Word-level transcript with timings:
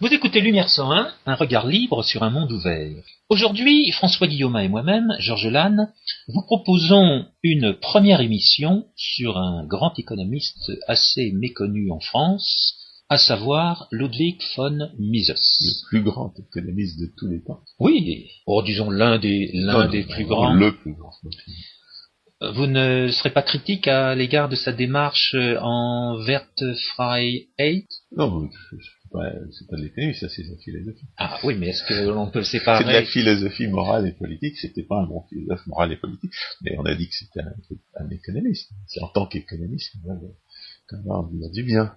Vous 0.00 0.14
écoutez 0.14 0.40
Lumière 0.40 0.70
101, 0.70 1.12
un 1.26 1.34
regard 1.34 1.66
libre 1.66 2.02
sur 2.02 2.22
un 2.22 2.30
monde 2.30 2.50
ouvert. 2.52 3.04
Aujourd'hui, 3.28 3.90
François 3.90 4.28
Guillaume 4.28 4.56
et 4.56 4.66
moi-même, 4.66 5.14
Georges 5.18 5.48
Lannes, 5.48 5.92
vous 6.26 6.40
proposons 6.40 7.26
une 7.42 7.74
première 7.74 8.22
émission 8.22 8.86
sur 8.96 9.36
un 9.36 9.66
grand 9.66 9.92
économiste 9.98 10.72
assez 10.88 11.32
méconnu 11.32 11.90
en 11.90 12.00
France, 12.00 12.78
à 13.10 13.18
savoir 13.18 13.88
Ludwig 13.92 14.40
von 14.56 14.88
Mises. 14.98 15.34
Le 15.60 15.88
plus 15.90 16.02
grand 16.02 16.32
économiste 16.38 16.98
de 16.98 17.10
tous 17.18 17.28
les 17.28 17.44
temps. 17.44 17.60
Oui, 17.78 18.30
oh, 18.46 18.62
disons 18.62 18.88
l'un 18.88 19.18
des, 19.18 19.50
l'un 19.52 19.86
des 19.86 20.04
plus 20.04 20.24
grands. 20.24 20.54
Le 20.54 20.74
plus 20.78 20.94
grand. 20.94 21.12
Vous 22.54 22.66
ne 22.66 23.08
serez 23.10 23.34
pas 23.34 23.42
critique 23.42 23.86
à 23.86 24.14
l'égard 24.14 24.48
de 24.48 24.56
sa 24.56 24.72
démarche 24.72 25.36
en 25.60 26.16
Wertfreiheit? 26.26 27.86
Non, 28.16 28.48
c'est 29.12 29.66
pas 29.68 29.76
de 29.76 29.82
l'économie, 29.82 30.14
ça 30.14 30.28
c'est 30.28 30.42
de 30.42 30.50
la 30.50 30.56
philosophie. 30.56 31.06
Ah 31.16 31.38
oui, 31.42 31.54
mais 31.58 31.68
est-ce 31.68 31.82
que 31.84 32.08
l'on 32.08 32.30
peut 32.30 32.44
séparer 32.44 32.84
C'est 32.84 32.88
de 32.88 32.94
la 32.94 33.04
philosophie 33.04 33.66
morale 33.66 34.06
et 34.06 34.12
politique, 34.12 34.56
c'était 34.58 34.84
pas 34.84 35.00
un 35.00 35.06
bon 35.06 35.22
philosophe 35.28 35.66
moral 35.66 35.92
et 35.92 35.96
politique, 35.96 36.32
mais 36.62 36.76
on 36.78 36.84
a 36.84 36.94
dit 36.94 37.08
que 37.08 37.14
c'était 37.14 37.40
un, 37.40 38.10
économiste. 38.10 38.70
C'est 38.86 39.02
en 39.02 39.08
tant 39.08 39.26
qu'économiste 39.26 39.92
qu'on 40.02 40.14
va 40.14 40.20
quand 40.88 41.22
même 41.28 41.40
dire 41.40 41.50
du 41.50 41.62
bien. 41.64 41.92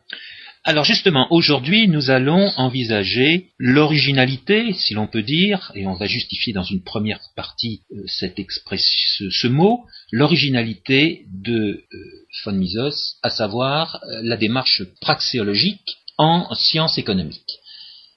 Alors 0.66 0.86
justement, 0.86 1.28
aujourd'hui, 1.30 1.90
nous 1.90 2.10
allons 2.10 2.50
envisager 2.56 3.52
l'originalité, 3.58 4.72
si 4.74 4.94
l'on 4.94 5.08
peut 5.08 5.22
dire, 5.22 5.72
et 5.76 5.86
on 5.86 5.94
va 5.94 6.06
justifier 6.06 6.54
dans 6.54 6.64
une 6.64 6.84
première 6.84 7.20
partie 7.36 7.82
euh, 7.92 8.04
cette 8.08 8.40
expression, 8.40 9.28
ce, 9.30 9.48
mot, 9.48 9.86
l'originalité 10.12 11.26
de 11.34 11.84
euh, 11.94 11.98
von 12.46 12.54
Mises, 12.54 13.18
à 13.22 13.30
savoir 13.30 14.02
euh, 14.04 14.22
la 14.24 14.38
démarche 14.38 14.84
praxéologique 15.02 15.98
en 16.18 16.54
sciences 16.56 16.98
économiques. 16.98 17.60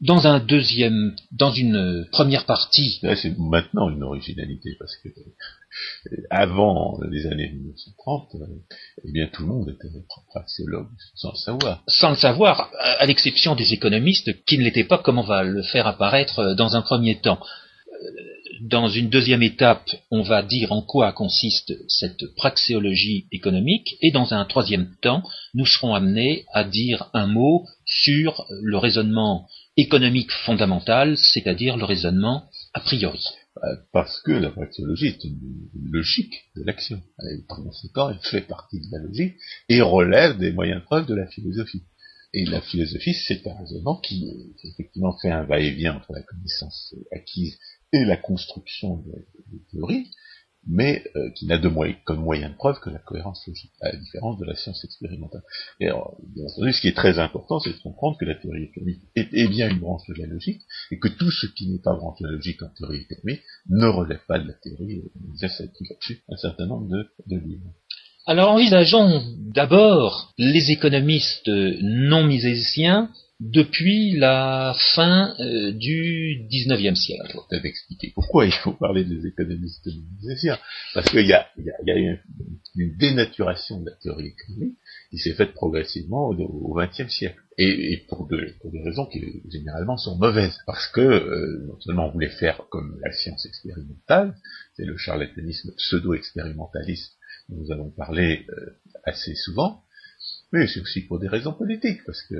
Dans 0.03 0.27
un 0.27 0.41
deuxième, 0.41 1.17
dans 1.33 1.51
une 1.51 2.07
première 2.13 2.45
partie. 2.45 3.01
C'est 3.01 3.39
maintenant 3.39 3.89
une 3.89 4.03
originalité 4.03 4.77
parce 4.79 4.95
que 4.97 5.09
euh, 5.09 6.17
avant 6.31 6.99
les 7.11 7.27
années 7.27 7.49
1930, 7.49 8.35
euh, 8.35 8.47
eh 9.05 9.13
bien 9.13 9.27
tout 9.33 9.43
le 9.43 9.49
monde 9.49 9.71
était 9.71 9.89
praxéologue 10.29 10.89
sans 11.15 11.31
le 11.31 11.37
savoir. 11.37 11.83
Sans 11.89 12.11
le 12.11 12.17
savoir, 12.17 12.71
à 12.79 13.07
l'exception 13.07 13.55
des 13.55 13.73
économistes 13.73 14.45
qui 14.45 14.59
ne 14.59 14.65
l'étaient 14.65 14.85
pas, 14.85 14.99
comme 14.99 15.19
on 15.19 15.25
va 15.25 15.43
le 15.43 15.63
faire 15.63 15.87
apparaître 15.87 16.41
euh, 16.41 16.55
dans 16.55 16.77
un 16.77 16.83
premier 16.83 17.19
temps. 17.21 17.41
Dans 18.63 18.89
une 18.89 19.11
deuxième 19.11 19.43
étape, 19.43 19.89
on 20.11 20.23
va 20.23 20.43
dire 20.43 20.73
en 20.73 20.83
quoi 20.83 21.13
consiste 21.13 21.73
cette 21.89 22.35
praxéologie 22.37 23.27
économique, 23.33 23.97
et 24.01 24.11
dans 24.11 24.33
un 24.33 24.45
troisième 24.45 24.95
temps, 25.03 25.23
nous 25.55 25.67
serons 25.67 25.95
amenés 25.95 26.45
à 26.53 26.65
dire 26.65 27.11
un 27.13 27.27
mot 27.27 27.67
sur 27.85 28.47
le 28.51 28.77
raisonnement 28.79 29.47
économique 29.77 30.31
fondamental, 30.45 31.17
c'est-à-dire 31.19 31.77
le 31.77 31.85
raisonnement 31.85 32.45
a 32.73 32.81
priori. 32.81 33.23
Euh, 33.65 33.77
parce 33.93 34.21
que 34.21 34.33
la 34.33 34.51
praxéologie 34.51 35.07
est 35.07 35.25
une, 35.25 35.69
logique 35.91 36.45
de 36.57 36.63
l'action. 36.63 37.01
Par 37.49 37.59
conséquent, 37.59 38.11
elle 38.11 38.19
fait 38.19 38.43
partie 38.43 38.81
de 38.81 38.87
la 38.91 38.99
logique 38.99 39.37
et 39.69 39.81
relève 39.81 40.37
des 40.37 40.53
moyens 40.53 40.81
de 40.81 40.85
preuve 40.85 41.07
de 41.07 41.15
la 41.15 41.27
philosophie. 41.27 41.83
Et 42.35 42.45
la 42.45 42.61
philosophie, 42.61 43.15
c'est 43.15 43.47
un 43.47 43.55
raisonnement 43.55 43.97
qui, 43.97 44.31
effectivement 44.63 45.17
fait 45.23 45.31
un 45.31 45.45
va-et-vient 45.45 45.97
entre 45.97 46.13
la 46.13 46.23
connaissance 46.23 46.95
acquise 47.13 47.57
la 48.05 48.17
construction 48.17 48.97
de, 48.97 49.25
théories, 49.71 50.11
mais 50.69 51.05
euh, 51.15 51.31
qui 51.37 51.47
n'a 51.47 51.59
de 51.59 51.71
comme 52.05 52.21
moyen 52.21 52.51
de 52.51 52.55
preuve 52.57 52.81
que 52.81 52.91
la 52.91 52.99
cohérence 52.99 53.47
logique, 53.47 53.73
à 53.81 53.93
la 53.93 53.97
différence 53.97 54.39
de 54.39 54.45
la 54.45 54.57
science 54.57 54.85
expérimentale. 54.85 55.43
Et 55.81 55.87
alors, 55.87 56.17
bien 56.35 56.45
entendu, 56.45 56.73
ce 56.73 56.81
qui 56.81 56.89
est 56.89 56.97
très 56.97 57.19
important, 57.19 57.61
c'est 57.61 57.73
de 57.73 57.79
comprendre 57.79 58.17
que 58.19 58.25
la 58.25 58.35
théorie 58.35 58.65
économique 58.65 59.03
est, 59.15 59.49
bien 59.49 59.71
une 59.71 59.79
branche 59.79 60.07
de 60.09 60.15
la 60.15 60.27
logique, 60.27 60.63
et 60.91 60.99
que 60.99 61.09
tout 61.09 61.31
ce 61.31 61.47
qui 61.47 61.69
n'est 61.69 61.79
pas 61.79 61.95
branche 61.95 62.19
de 62.21 62.27
la 62.27 62.33
logique 62.33 62.63
en 62.63 62.69
théorie 62.69 63.07
économique 63.09 63.43
ne 63.69 63.87
relève 63.87 64.25
pas 64.27 64.39
de 64.39 64.49
la 64.49 64.55
théorie. 64.55 65.03
Ça, 65.37 65.49
c'est 65.49 65.71
là-dessus 65.89 66.23
un 66.29 66.37
certain 66.37 66.67
nombre 66.67 66.89
de, 66.89 67.07
de 67.27 67.39
livres. 67.39 67.73
Alors 68.29 68.51
envisageons 68.51 69.23
d'abord 69.39 70.35
les 70.37 70.73
économistes 70.73 71.49
non 71.49 72.25
misésiens 72.25 73.09
depuis 73.39 74.17
la 74.17 74.75
fin 74.95 75.35
euh, 75.41 75.73
du 75.73 76.47
XIXe 76.49 76.99
siècle. 76.99 77.27
Je 77.29 77.33
vais 77.35 77.43
peut-être 77.51 77.65
expliquer 77.67 78.13
pourquoi 78.15 78.47
il 78.47 78.53
faut 78.53 78.73
parler 78.73 79.05
des 79.05 79.27
économistes 79.27 79.87
misésiens. 79.87 80.59
Parce 80.95 81.11
qu'il 81.11 81.27
y 81.27 81.35
a, 81.35 81.47
y, 81.59 81.71
a, 81.71 81.75
y 81.85 81.91
a 81.91 81.97
une, 81.97 82.19
une, 82.77 82.97
dénaturation 82.97 83.81
de 83.81 83.91
la 83.91 83.97
théorie 83.97 84.29
économique 84.29 84.79
qui 85.11 85.19
s'est 85.19 85.35
faite 85.35 85.53
progressivement 85.53 86.31
au 86.31 86.75
XXe 86.75 87.13
siècle. 87.13 87.41
Et, 87.59 87.93
et 87.93 87.97
pour, 88.09 88.27
de, 88.27 88.55
pour, 88.61 88.71
des 88.71 88.83
raisons 88.83 89.07
qui 89.07 89.43
généralement 89.51 89.99
sont 89.99 90.17
mauvaises. 90.17 90.59
Parce 90.67 90.87
que 90.89 91.01
euh, 91.01 91.67
non 91.67 91.79
seulement 91.81 92.09
on 92.09 92.13
voulait 92.13 92.31
faire 92.31 92.63
comme 92.71 92.99
la 93.05 93.13
science 93.13 93.45
expérimentale, 93.45 94.35
c'est 94.77 94.85
le 94.85 94.97
charlatanisme 94.97 95.73
pseudo-expérimentaliste 95.77 97.13
dont 97.49 97.57
nous 97.57 97.73
avons 97.73 97.91
parlé 97.91 98.47
euh, 98.49 98.79
assez 99.05 99.35
souvent, 99.35 99.83
mais 100.53 100.67
c'est 100.67 100.81
aussi 100.81 101.03
pour 101.03 101.19
des 101.19 101.29
raisons 101.29 101.53
politiques, 101.53 102.01
parce 102.05 102.23
que 102.23 102.35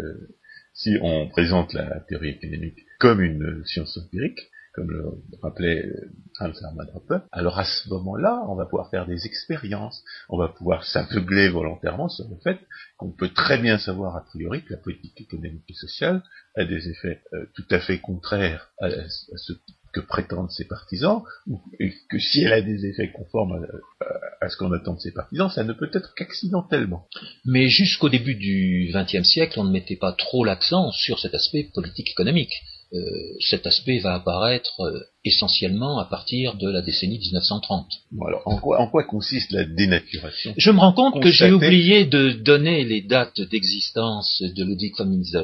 si 0.77 0.97
on 1.01 1.29
présente 1.29 1.73
la 1.73 2.01
théorie 2.01 2.31
économique 2.31 2.79
comme 2.99 3.23
une 3.23 3.65
science 3.65 3.97
empirique, 3.99 4.41
comme 4.75 4.91
le 4.91 5.05
rappelait 5.43 5.87
euh, 5.87 6.11
Hans 6.39 6.53
Hermann 6.63 6.89
Hoppe, 6.95 7.25
alors 7.33 7.59
à 7.59 7.65
ce 7.65 7.89
moment-là, 7.89 8.45
on 8.47 8.55
va 8.55 8.67
pouvoir 8.67 8.91
faire 8.91 9.07
des 9.07 9.25
expériences, 9.25 10.05
on 10.29 10.37
va 10.37 10.49
pouvoir 10.49 10.85
s'aveugler 10.85 11.49
volontairement 11.49 12.11
sur 12.11 12.29
le 12.29 12.37
fait 12.45 12.59
qu'on 12.99 13.11
peut 13.11 13.31
très 13.31 13.59
bien 13.59 13.79
savoir 13.79 14.17
a 14.17 14.25
priori 14.27 14.63
que 14.63 14.75
la 14.75 14.79
politique 14.79 15.19
économique 15.19 15.65
et 15.71 15.75
sociale 15.75 16.23
a 16.57 16.67
des 16.67 16.91
effets 16.91 17.23
euh, 17.33 17.47
tout 17.55 17.65
à 17.71 17.81
fait 17.81 17.99
contraires 17.99 18.71
à, 18.79 18.91
ce 19.09 19.55
que 19.97 20.07
prétendent 20.07 20.51
ses 20.51 20.67
partisans, 20.67 21.23
ou 21.47 21.59
que 22.11 22.19
si 22.19 22.43
elle 22.43 22.53
a 22.53 22.61
des 22.61 22.85
effets 22.85 23.11
conformes 23.13 23.67
à, 24.41 24.49
ce 24.49 24.57
qu'on 24.59 24.71
attend 24.73 24.95
de 24.95 25.01
ses 25.01 25.13
partisans, 25.13 25.49
ça 25.49 25.65
ne 25.65 25.73
peut 25.73 25.91
être 25.95 26.13
qu'accidentellement. 26.15 27.07
Mais 27.47 27.69
jusqu'au 27.69 28.11
début 28.11 28.35
du 28.35 28.93
XXe 28.93 29.27
siècle, 29.27 29.59
on 29.59 29.65
ne 29.65 29.73
mettait 29.73 29.97
pas 29.97 30.13
trop 30.13 30.45
l'accent 30.45 30.93
sur 30.93 31.19
cet 31.19 31.35
aspect 31.35 31.71
politique-économique. 31.75 32.53
Euh, 32.93 32.99
cet 33.41 33.67
aspect 33.67 33.99
va 33.99 34.15
apparaître 34.15 34.81
euh, 34.81 35.01
essentiellement 35.25 35.99
à 35.99 36.05
partir 36.05 36.55
de 36.55 36.71
la 36.71 36.83
décennie 36.83 37.19
1930. 37.19 37.89
alors, 38.25 38.43
en 38.45 38.59
quoi, 38.59 38.81
en 38.81 38.89
quoi 38.89 39.03
consiste 39.03 39.51
la 39.51 39.65
dénaturation 39.65 40.55
Je 40.57 40.71
me 40.71 40.79
rends 40.79 40.93
compte 40.93 41.21
que 41.21 41.33
j'ai 41.33 41.51
oublié 41.51 42.05
de 42.05 42.31
donner 42.31 42.85
les 42.85 43.01
dates 43.01 43.41
d'existence 43.41 44.41
de 44.41 44.65
Ludwig 44.65 44.95
von 44.97 45.07
Mises. 45.07 45.37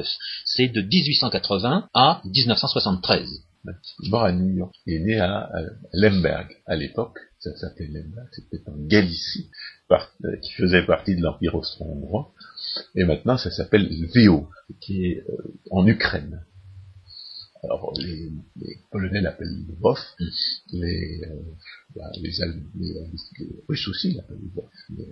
C'est 0.45 0.69
de 0.69 0.81
1880 0.81 1.89
à 1.93 2.21
1973 2.23 3.43
mort 4.09 4.23
à 4.23 4.31
New 4.31 4.55
York. 4.55 4.75
Il 4.85 4.93
est 4.93 4.99
né 4.99 5.19
à, 5.19 5.49
Lemberg, 5.93 6.55
à 6.65 6.75
l'époque, 6.75 7.17
ça 7.39 7.55
s'appelait 7.55 7.87
Lemberg, 7.87 8.27
c'était 8.31 8.61
en 8.67 8.75
Galicie, 8.77 9.49
euh, 9.91 10.37
qui 10.41 10.53
faisait 10.53 10.85
partie 10.85 11.15
de 11.15 11.21
l'Empire 11.21 11.55
austro-hongrois, 11.55 12.33
et 12.95 13.03
maintenant 13.03 13.37
ça 13.37 13.51
s'appelle 13.51 13.83
Lviv, 13.83 14.45
qui 14.81 15.05
est 15.05 15.23
euh, 15.29 15.53
en 15.71 15.85
Ukraine. 15.87 16.43
Alors 17.63 17.93
les, 17.97 18.29
Polonais 18.91 19.21
l'appellent 19.21 19.65
Lvov, 19.69 19.99
les, 20.73 21.21
euh, 21.23 21.35
bah, 21.95 22.11
les, 22.21 22.31
Russes 23.69 23.87
aussi 23.87 24.13
l'appellent 24.13 24.41
Lvov, 24.53 24.69
mais 24.89 25.05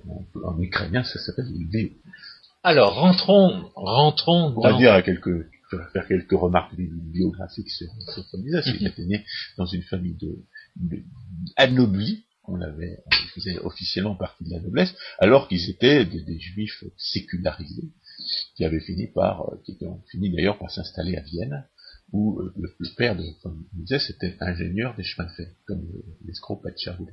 en, 0.44 0.60
ukrainien 0.60 1.04
ça 1.04 1.20
s'appelle 1.20 1.46
Lviv. 1.46 1.94
Alors 2.64 2.96
rentrons, 2.96 3.72
rentrons. 3.76 4.54
On 4.58 4.62
va 4.62 4.78
dire 4.78 4.94
à 4.94 5.02
quelques 5.02 5.48
je 5.72 5.78
vais 5.78 5.90
faire 5.92 6.08
quelques 6.08 6.32
remarques 6.32 6.76
biographiques 6.76 7.70
sur, 7.70 7.88
sur 8.14 8.24
Il 8.34 8.52
mhm. 8.82 8.88
était 8.88 9.06
né 9.06 9.26
dans 9.58 9.66
une 9.66 9.84
famille 9.84 10.16
de, 10.16 10.46
de 10.76 11.04
on 12.46 12.60
avait, 12.62 13.04
ils 13.12 13.30
faisaient 13.30 13.60
officiellement 13.60 14.16
partie 14.16 14.44
de 14.44 14.52
la 14.52 14.60
noblesse, 14.60 14.94
alors 15.20 15.48
qu'ils 15.48 15.70
étaient 15.70 16.06
des, 16.06 16.40
juifs 16.40 16.84
sécularisés, 16.98 17.90
qui 18.56 18.66
avaient 18.66 18.80
fini 18.80 19.08
par, 19.08 19.50
euh, 19.50 19.58
qui 19.64 19.78
ont 19.86 20.02
fini 20.10 20.32
d'ailleurs 20.32 20.58
par 20.58 20.72
s'installer 20.72 21.16
à 21.18 21.22
Vienne, 21.22 21.66
où 22.12 22.40
euh, 22.40 22.54
le, 22.58 22.96
père 22.98 23.16
de 23.16 23.24
Mises 23.78 24.10
était 24.10 24.36
ingénieur 24.42 24.96
des 24.96 25.04
chemins 25.04 25.28
de 25.28 25.34
fer, 25.34 25.48
comme 25.66 25.88
l'escroc 26.26 26.58
Pacharou. 26.58 27.08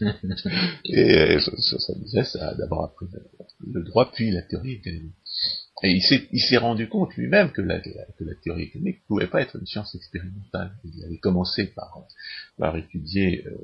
Et 0.84 1.14
euh, 1.14 1.40
ça, 1.40 1.92
Mises 1.98 2.36
a 2.36 2.54
d'abord 2.54 2.84
appris 2.84 3.06
le 3.66 3.82
droit, 3.84 4.10
puis 4.12 4.30
la 4.30 4.42
théorie 4.42 4.72
économique. 4.72 5.14
Et 5.82 5.98
il 6.32 6.40
s'est 6.40 6.58
rendu 6.58 6.88
compte 6.88 7.14
lui-même 7.16 7.52
que 7.52 7.62
la, 7.62 7.80
que 7.80 8.24
la 8.24 8.34
théorie 8.42 8.64
économique 8.64 9.00
ne 9.02 9.06
pouvait 9.06 9.28
pas 9.28 9.40
être 9.40 9.56
une 9.56 9.66
science 9.66 9.94
expérimentale. 9.94 10.72
Il 10.84 11.04
avait 11.04 11.18
commencé 11.18 11.72
par, 12.58 12.76
étudier 12.76 13.46
euh, 13.46 13.56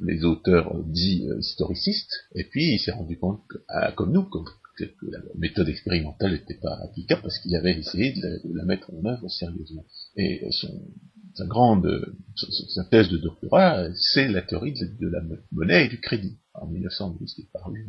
les 0.00 0.24
auteurs 0.24 0.82
dits 0.84 1.28
euh, 1.28 1.38
historicistes, 1.38 2.12
et 2.34 2.44
puis 2.44 2.74
il 2.74 2.78
s'est 2.78 2.92
rendu 2.92 3.18
compte, 3.18 3.42
ah, 3.68 3.92
comme 3.92 4.12
nous, 4.12 4.24
que, 4.24 4.38
la 5.02 5.18
méthode 5.36 5.68
expérimentale 5.68 6.32
n'était 6.32 6.54
pas 6.54 6.74
applicable 6.82 7.20
parce 7.20 7.38
qu'il 7.40 7.54
avait 7.54 7.78
essayé 7.78 8.14
de 8.14 8.40
la, 8.54 8.64
mettre 8.64 8.90
en 8.94 9.04
œuvre 9.04 9.28
sérieusement. 9.28 9.84
Et 10.16 10.40
son, 10.52 10.80
sa 11.34 11.46
grande, 11.46 12.14
sa 12.36 12.84
thèse 12.84 13.08
de 13.08 13.18
doctorat, 13.18 13.88
c'est 13.94 14.28
la 14.28 14.42
théorie 14.42 14.72
de, 14.72 15.08
la 15.08 15.20
monnaie 15.52 15.86
et 15.86 15.88
du 15.88 16.00
crédit. 16.00 16.38
En 16.60 16.66
1912, 16.66 17.34
il 17.38 17.46
parlé 17.46 17.80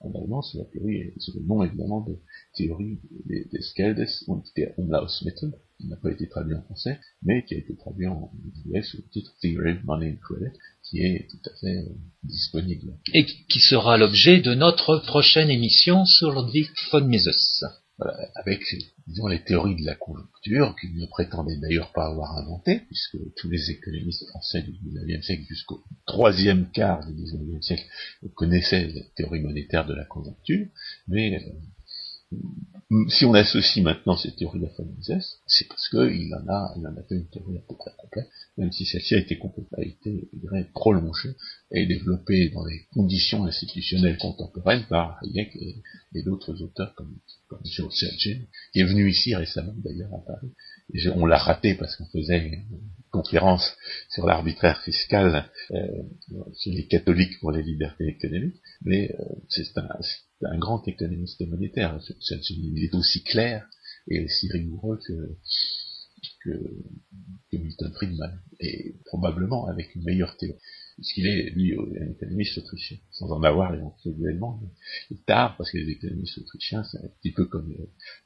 en 0.00 0.12
allemand, 0.14 0.42
c'est 0.42 0.58
la 0.58 0.64
théorie, 0.64 1.12
c'est 1.18 1.34
le 1.34 1.40
nom 1.40 1.62
évidemment 1.62 2.02
de 2.02 2.18
théorie 2.54 2.98
des, 3.24 3.46
des 3.50 3.62
Skeldes 3.62 4.06
und 4.26 4.42
der 4.54 4.74
Umlaufsmittel, 4.78 5.52
qui 5.78 5.86
n'a 5.86 5.96
pas 5.96 6.10
été 6.10 6.28
traduit 6.28 6.54
en 6.54 6.62
français, 6.62 6.98
mais 7.22 7.44
qui 7.44 7.54
a 7.54 7.58
été 7.58 7.74
traduit 7.76 8.06
en 8.06 8.30
anglais 8.66 8.82
sous 8.82 8.98
le 8.98 9.08
titre 9.10 9.32
Theory, 9.40 9.76
Money 9.84 10.12
and 10.12 10.20
Credit, 10.20 10.58
qui 10.82 11.00
est 11.00 11.28
tout 11.30 11.50
à 11.50 11.56
fait 11.60 11.78
euh, 11.78 11.94
disponible. 12.24 12.94
Et 13.14 13.24
qui 13.24 13.60
sera 13.60 13.96
l'objet 13.96 14.40
de 14.40 14.54
notre 14.54 14.98
prochaine 15.06 15.50
émission 15.50 16.04
sur 16.04 16.32
Ludwig 16.32 16.68
von 16.90 17.04
Mises. 17.06 17.64
Voilà, 17.98 18.16
avec 18.36 18.62
disons, 19.08 19.26
les 19.26 19.42
théories 19.42 19.74
de 19.74 19.84
la 19.84 19.96
conjoncture, 19.96 20.76
qu'il 20.80 20.94
ne 20.94 21.06
prétendait 21.06 21.56
d'ailleurs 21.56 21.92
pas 21.92 22.06
avoir 22.06 22.36
inventées, 22.38 22.80
puisque 22.86 23.16
tous 23.36 23.50
les 23.50 23.70
économistes 23.70 24.24
français 24.28 24.62
du 24.62 24.72
XIXe 24.72 25.26
siècle 25.26 25.44
jusqu'au 25.48 25.82
troisième 26.06 26.70
quart 26.70 27.04
du 27.04 27.12
XIXe 27.12 27.66
siècle 27.66 27.86
connaissaient 28.34 28.86
la 28.86 29.02
théorie 29.16 29.40
monétaire 29.40 29.84
de 29.84 29.94
la 29.94 30.04
conjoncture, 30.04 30.68
mais 31.08 31.42
euh, 32.32 32.36
si 33.08 33.26
on 33.26 33.34
associe 33.34 33.84
maintenant 33.84 34.16
ces 34.16 34.34
théories 34.34 34.64
à 34.64 34.82
Mises, 34.82 35.40
c'est 35.46 35.68
parce 35.68 35.88
qu'il 35.90 36.34
en 36.34 36.48
a, 36.48 36.74
il 36.78 36.86
en 36.86 36.96
a 36.96 37.02
fait 37.02 37.16
une 37.16 37.28
théorie 37.28 37.58
à 37.58 37.60
peu 37.68 37.76
près 37.76 37.90
complète, 37.98 38.28
même 38.56 38.72
si 38.72 38.86
celle-ci 38.86 39.14
a 39.14 39.18
été 39.18 39.38
a 39.76 39.82
été, 39.82 40.30
prolongée 40.72 41.34
et 41.70 41.84
développée 41.86 42.48
dans 42.48 42.64
les 42.64 42.86
conditions 42.94 43.44
institutionnelles 43.44 44.16
contemporaines 44.16 44.86
par 44.88 45.18
Hayek 45.22 45.54
et, 45.56 46.22
d'autres 46.22 46.62
auteurs 46.62 46.94
comme, 46.94 47.14
comme 47.48 47.60
George 47.64 47.94
Sergin, 47.94 48.40
qui 48.72 48.80
est 48.80 48.84
venu 48.84 49.10
ici 49.10 49.34
récemment 49.34 49.74
d'ailleurs 49.84 50.12
à 50.14 50.24
Paris. 50.24 50.50
On 51.14 51.26
l'a 51.26 51.36
raté 51.36 51.74
parce 51.74 51.94
qu'on 51.96 52.06
faisait 52.06 52.38
une 52.38 52.64
conférence 53.10 53.76
sur 54.08 54.26
l'arbitraire 54.26 54.80
fiscal 54.82 55.50
euh, 55.72 55.86
chez 56.58 56.70
les 56.70 56.86
catholiques 56.86 57.38
pour 57.40 57.52
les 57.52 57.62
libertés 57.62 58.08
économiques, 58.08 58.56
mais 58.82 59.14
euh, 59.20 59.24
c'est 59.48 59.76
un, 59.76 59.88
un 60.42 60.58
grand 60.58 60.86
économiste 60.86 61.40
monétaire. 61.46 61.98
Il 62.50 62.84
est 62.84 62.94
aussi 62.94 63.22
clair 63.22 63.68
et 64.08 64.24
aussi 64.24 64.50
rigoureux 64.50 64.98
que, 65.06 66.56
Milton 67.52 67.92
Friedman, 67.94 68.40
et 68.60 68.94
probablement 69.06 69.66
avec 69.68 69.94
une 69.94 70.04
meilleure 70.04 70.36
théorie, 70.36 70.58
puisqu'il 70.96 71.26
est, 71.26 71.50
lui, 71.50 71.74
un 71.74 72.10
économiste 72.10 72.56
autrichien, 72.58 72.96
sans 73.10 73.30
en 73.30 73.42
avoir 73.42 73.74
éventuellement, 73.74 74.60
mais 75.10 75.16
tard, 75.26 75.56
parce 75.56 75.70
que 75.70 75.78
les 75.78 75.90
économistes 75.90 76.38
autrichiens, 76.38 76.84
c'est 76.84 76.98
un 76.98 77.08
petit 77.20 77.32
peu 77.32 77.44
comme 77.46 77.74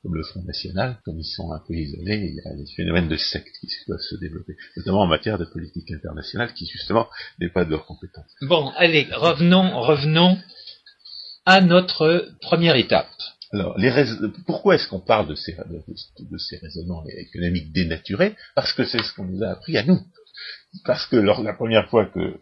le 0.05 0.23
Front 0.23 0.43
National, 0.45 1.01
comme 1.05 1.19
ils 1.19 1.25
sont 1.25 1.53
un 1.53 1.61
peu 1.67 1.75
isolés, 1.75 2.29
il 2.29 2.35
y 2.37 2.49
a 2.49 2.55
des 2.55 2.67
phénomènes 2.77 3.09
de 3.09 3.17
secte 3.17 3.55
qui 3.61 3.69
doivent 3.89 4.01
se 4.01 4.17
développer, 4.17 4.57
notamment 4.77 5.01
en 5.01 5.09
matière 5.09 5.39
de 5.39 5.45
politique 5.45 5.91
internationale, 5.91 6.53
qui 6.55 6.67
justement 6.67 7.09
n'est 7.41 7.51
pas 7.51 7.65
de 7.65 7.71
leur 7.71 7.87
compétence. 7.87 8.31
Bon, 8.43 8.69
allez, 8.77 9.09
revenons, 9.13 9.81
revenons 9.81 10.39
à 11.45 11.61
notre 11.61 12.29
première 12.41 12.77
étape. 12.77 13.09
Alors, 13.53 13.77
pourquoi 14.47 14.77
est-ce 14.77 14.89
qu'on 14.89 15.01
parle 15.01 15.29
de 15.29 15.35
ces, 15.35 15.55
de, 15.55 16.39
ces 16.39 16.57
raisonnements 16.57 17.05
économiques 17.07 17.73
dénaturés? 17.73 18.35
Parce 18.55 18.73
que 18.73 18.85
c'est 18.85 19.03
ce 19.03 19.15
qu'on 19.15 19.25
nous 19.25 19.43
a 19.43 19.49
appris 19.49 19.77
à 19.77 19.85
nous. 19.85 20.01
Parce 20.87 21.07
que 21.07 21.17
lors, 21.17 21.43
la 21.43 21.53
première 21.53 21.89
fois 21.91 22.07
que 22.07 22.19
euh, 22.19 22.39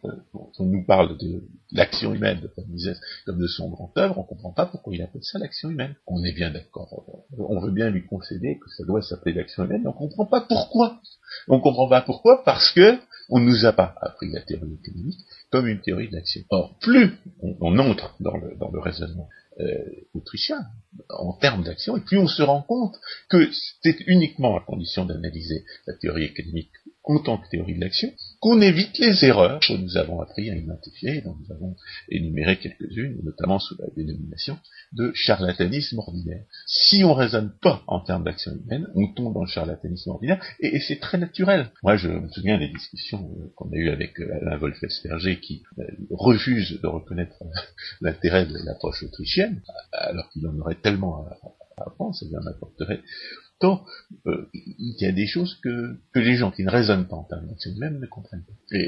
on 0.58 0.64
nous 0.64 0.85
parle 0.85 1.19
de 1.19 1.43
l'action 1.73 2.14
humaine 2.14 2.41
Mises 2.69 3.00
comme 3.26 3.41
de 3.41 3.49
son 3.49 3.69
grand 3.69 3.93
œuvre, 3.99 4.19
on 4.19 4.23
ne 4.23 4.26
comprend 4.29 4.52
pas 4.52 4.67
pourquoi 4.67 4.94
il 4.94 5.02
appelle 5.02 5.25
ça 5.25 5.41
l'action 5.41 5.70
humaine. 5.70 5.97
On 6.06 6.23
est 6.23 6.32
bien 6.32 6.50
d'accord, 6.50 7.25
on 7.37 7.61
veut 7.61 7.73
bien 7.73 7.91
lui 7.91 8.06
concéder 8.06 8.61
que 8.61 8.70
ça 8.70 8.85
doit 8.85 9.02
s'appeler 9.02 9.35
l'action 9.35 9.64
humaine, 9.64 9.81
mais 9.82 9.88
on 9.88 9.94
ne 9.94 9.99
comprend 9.99 10.26
pas 10.26 10.43
pourquoi. 10.43 11.00
On 11.49 11.56
ne 11.56 11.62
comprend 11.62 11.88
pas 11.88 12.02
pourquoi 12.02 12.44
parce 12.44 12.70
que 12.70 12.99
on 13.31 13.41
ne 13.41 13.47
nous 13.47 13.64
a 13.64 13.73
pas 13.73 13.97
appris 14.00 14.31
la 14.31 14.43
théorie 14.43 14.79
économique 14.81 15.20
comme 15.50 15.67
une 15.67 15.81
théorie 15.81 16.08
de 16.08 16.14
l'action. 16.14 16.43
Or, 16.50 16.79
plus 16.81 17.12
on, 17.41 17.79
entre 17.79 18.17
dans 18.20 18.37
le, 18.37 18.81
raisonnement 18.81 19.29
euh, 19.61 19.67
autrichien 20.14 20.64
en 21.11 21.32
termes 21.35 21.64
d'action, 21.64 21.97
et 21.97 22.00
plus 22.00 22.19
on 22.19 22.29
se 22.29 22.43
rend 22.43 22.62
compte 22.62 22.97
que 23.29 23.50
c'est 23.82 24.00
uniquement 24.06 24.56
à 24.56 24.64
condition 24.64 25.05
d'analyser 25.05 25.64
la 25.87 25.94
théorie 25.94 26.25
économique 26.25 26.70
en 27.05 27.19
tant 27.19 27.38
que 27.38 27.49
théorie 27.49 27.75
de 27.75 27.81
l'action, 27.81 28.12
qu'on 28.40 28.60
évite 28.62 28.98
les 28.98 29.25
erreurs 29.25 29.60
que 29.60 29.75
nous 29.75 29.98
avons 29.98 30.20
appris 30.20 30.50
à 30.50 30.56
identifier, 30.56 31.20
dont 31.20 31.37
nous 31.38 31.54
avons 31.54 31.76
énuméré 32.08 32.58
quelques-unes, 32.58 33.20
notamment 33.22 33.58
sous 33.58 33.76
la 33.78 33.87
dénomination 33.94 34.58
de 34.92 35.12
charlatanisme 35.14 35.98
ordinaire. 35.98 36.44
Si 36.66 37.04
on 37.04 37.12
raisonne 37.12 37.52
pas 37.60 37.82
en 37.87 38.00
termes 38.00 38.25
d'action 38.25 38.52
humaine, 38.52 38.88
on 38.94 39.12
tombe 39.12 39.34
dans 39.34 39.44
le 39.44 39.50
charlatanisme 39.50 40.10
ordinaire, 40.10 40.42
et, 40.60 40.81
c'est 40.81 40.98
très 40.98 41.19
naturel. 41.19 41.70
Moi, 41.82 41.96
je 41.96 42.08
me 42.08 42.28
souviens 42.28 42.58
des 42.58 42.69
discussions 42.69 43.31
euh, 43.38 43.52
qu'on 43.56 43.70
a 43.72 43.76
eues 43.76 43.90
avec 43.90 44.19
euh, 44.19 44.34
Alain 44.40 44.56
Wolf-Esperger, 44.56 45.38
qui 45.40 45.62
euh, 45.78 45.84
refuse 46.10 46.81
de 46.81 46.87
reconnaître 46.87 47.37
l'intérêt 48.00 48.46
de 48.46 48.56
l'approche 48.64 49.02
autrichienne, 49.02 49.60
alors 49.92 50.31
qu'il 50.31 50.46
en 50.46 50.58
aurait 50.58 50.81
tellement 50.81 51.26
à, 51.26 51.38
à 51.76 51.88
apprendre, 51.88 52.14
ça 52.14 52.26
bien 52.26 52.40
m'apporterait 52.40 53.00
Euh, 53.62 54.47
il 54.55 54.97
y 55.01 55.07
a 55.07 55.12
des 55.12 55.27
choses 55.27 55.59
que, 55.62 55.99
les 56.15 56.37
gens 56.37 56.51
qui 56.51 56.65
ne 56.65 56.71
raisonnent 56.71 57.07
pas 57.07 57.17
en 57.17 57.25
termes 57.25 57.47
d'action 57.47 57.71
humaine 57.73 58.01
ne 58.01 58.07
comprennent 58.07 58.45
pas. 58.45 58.79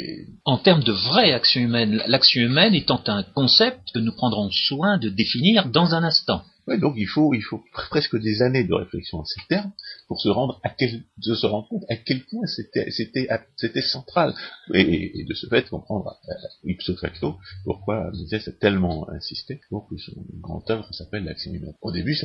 En 0.45 0.59
termes 0.59 0.83
de 0.83 0.93
vraie 0.93 1.33
action 1.33 1.61
humaine, 1.61 2.03
l'action 2.07 2.43
humaine 2.43 2.75
étant 2.75 3.03
un 3.07 3.23
concept 3.23 3.81
que 3.93 3.99
nous 3.99 4.13
prendrons 4.13 4.51
soin 4.51 4.99
de 4.99 5.09
définir 5.09 5.69
dans 5.69 5.95
un 5.95 6.03
instant. 6.05 6.43
Ouais, 6.69 6.79
donc 6.79 6.95
il 6.97 7.09
faut, 7.09 7.35
il 7.35 7.43
faut 7.43 7.63
presque 7.73 8.17
des 8.21 8.41
années 8.41 8.63
de 8.63 8.73
réflexion 8.73 9.21
à 9.21 9.25
ces 9.25 9.41
termes 9.49 9.73
pour 10.07 10.21
se 10.21 10.29
rendre 10.29 10.61
à 10.63 10.71
quel, 10.71 11.03
de 11.19 11.35
se 11.35 11.47
rendre 11.47 11.69
compte 11.69 11.85
à 11.89 11.97
quel 11.97 12.25
point 12.25 12.47
c'était, 12.47 13.83
central 13.83 14.35
et, 14.73 15.25
de 15.29 15.35
ce 15.35 15.49
fait 15.49 15.69
comprendre 15.69 16.17
euh, 16.29 16.71
ipso 16.71 16.95
facto 16.97 17.37
pourquoi 17.65 18.11
Mises 18.13 18.49
a 18.49 18.53
tellement 18.53 19.09
insisté 19.11 19.61
pour 19.71 19.89
que 19.89 19.97
son 19.97 20.25
grande 20.41 20.71
œuvre 20.71 20.93
s'appelle 20.95 21.25
l'action. 21.25 21.53
Au 21.81 21.91
début, 21.91 22.17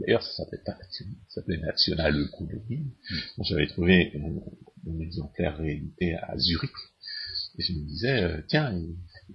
d'ailleurs, 0.00 0.22
ça 0.22 0.32
s'appelait 0.32 0.62
pas 0.64 0.72
l'action 0.72 1.06
ça 1.28 1.40
s'appelait 1.40 1.58
National 1.58 2.20
Economy. 2.20 2.78
Mm. 2.78 3.42
J'avais 3.44 3.66
trouvé 3.68 4.12
un, 4.16 5.00
exemplaire 5.00 5.56
réédité 5.56 6.14
à 6.14 6.36
Zurich 6.36 6.70
et 7.58 7.62
je 7.62 7.72
me 7.72 7.86
disais, 7.86 8.22
euh, 8.22 8.40
tiens, 8.48 8.72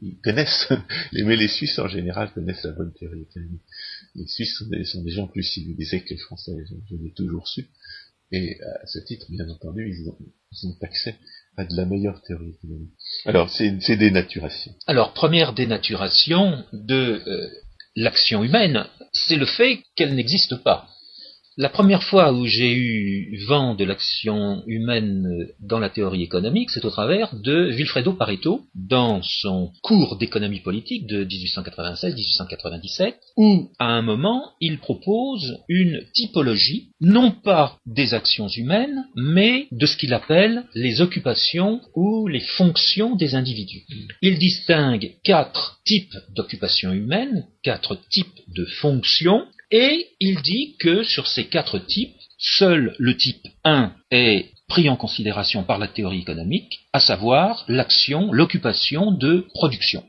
ils, 0.01 0.19
connaissent, 0.21 0.69
les, 1.11 1.23
mais 1.23 1.35
les 1.35 1.47
Suisses 1.47 1.79
en 1.79 1.87
général 1.87 2.31
connaissent 2.33 2.63
la 2.63 2.71
bonne 2.71 2.93
théorie 2.93 3.21
économique. 3.21 3.61
Les 4.15 4.27
Suisses 4.27 4.55
sont 4.57 5.01
des, 5.01 5.11
gens 5.11 5.27
plus 5.27 5.43
civilisés 5.43 6.01
que 6.01 6.09
les 6.09 6.17
Français, 6.17 6.51
je, 6.89 6.95
l'ai 6.95 7.13
toujours 7.13 7.47
su. 7.47 7.69
Et 8.31 8.61
à 8.61 8.85
ce 8.85 8.99
titre, 8.99 9.25
bien 9.29 9.49
entendu, 9.49 9.89
ils 9.89 10.07
ont, 10.07 10.17
ils 10.51 10.75
accès 10.81 11.15
à 11.57 11.65
de 11.65 11.75
la 11.75 11.85
meilleure 11.85 12.21
théorie 12.21 12.51
économique. 12.51 12.93
Alors, 13.25 13.49
c'est 13.49 13.97
dénaturation. 13.97 14.73
Alors, 14.87 15.13
première 15.13 15.53
dénaturation 15.53 16.63
de 16.71 17.21
euh, 17.25 17.49
l'action 17.95 18.43
humaine, 18.43 18.85
c'est 19.13 19.35
le 19.35 19.45
fait 19.45 19.79
qu'elle 19.95 20.15
n'existe 20.15 20.55
pas. 20.63 20.87
La 21.61 21.67
première 21.67 22.03
fois 22.03 22.31
où 22.31 22.45
j'ai 22.45 22.73
eu 22.73 23.37
vent 23.45 23.75
de 23.75 23.83
l'action 23.83 24.63
humaine 24.65 25.49
dans 25.59 25.79
la 25.79 25.89
théorie 25.89 26.23
économique, 26.23 26.69
c'est 26.69 26.85
au 26.85 26.89
travers 26.89 27.35
de 27.35 27.65
Vilfredo 27.71 28.13
Pareto, 28.13 28.61
dans 28.75 29.21
son 29.21 29.73
cours 29.83 30.15
d'économie 30.15 30.61
politique 30.61 31.05
de 31.05 31.25
1896-1897, 31.25 33.15
où, 33.35 33.69
à 33.77 33.87
un 33.87 34.01
moment, 34.01 34.53
il 34.61 34.79
propose 34.79 35.57
une 35.67 36.01
typologie, 36.13 36.91
non 37.01 37.31
pas 37.31 37.77
des 37.85 38.13
actions 38.13 38.47
humaines, 38.47 39.03
mais 39.17 39.67
de 39.73 39.85
ce 39.85 39.97
qu'il 39.97 40.13
appelle 40.13 40.63
les 40.75 41.01
occupations 41.01 41.81
ou 41.93 42.29
les 42.29 42.39
fonctions 42.39 43.17
des 43.17 43.35
individus. 43.35 43.83
Il 44.21 44.39
distingue 44.39 45.11
quatre 45.25 45.81
types 45.85 46.15
d'occupations 46.33 46.93
humaines, 46.93 47.47
quatre 47.63 47.97
types 48.09 48.39
de 48.47 48.63
fonctions, 48.63 49.45
et 49.71 50.07
il 50.19 50.41
dit 50.41 50.75
que 50.79 51.03
sur 51.03 51.27
ces 51.27 51.45
quatre 51.45 51.79
types, 51.79 52.15
seul 52.37 52.95
le 52.97 53.15
type 53.15 53.45
1 53.63 53.93
est 54.11 54.47
pris 54.67 54.89
en 54.89 54.95
considération 54.95 55.63
par 55.63 55.79
la 55.79 55.87
théorie 55.87 56.21
économique, 56.21 56.79
à 56.93 56.99
savoir 56.99 57.65
l'action, 57.67 58.31
l'occupation 58.31 59.11
de 59.11 59.47
production. 59.53 60.03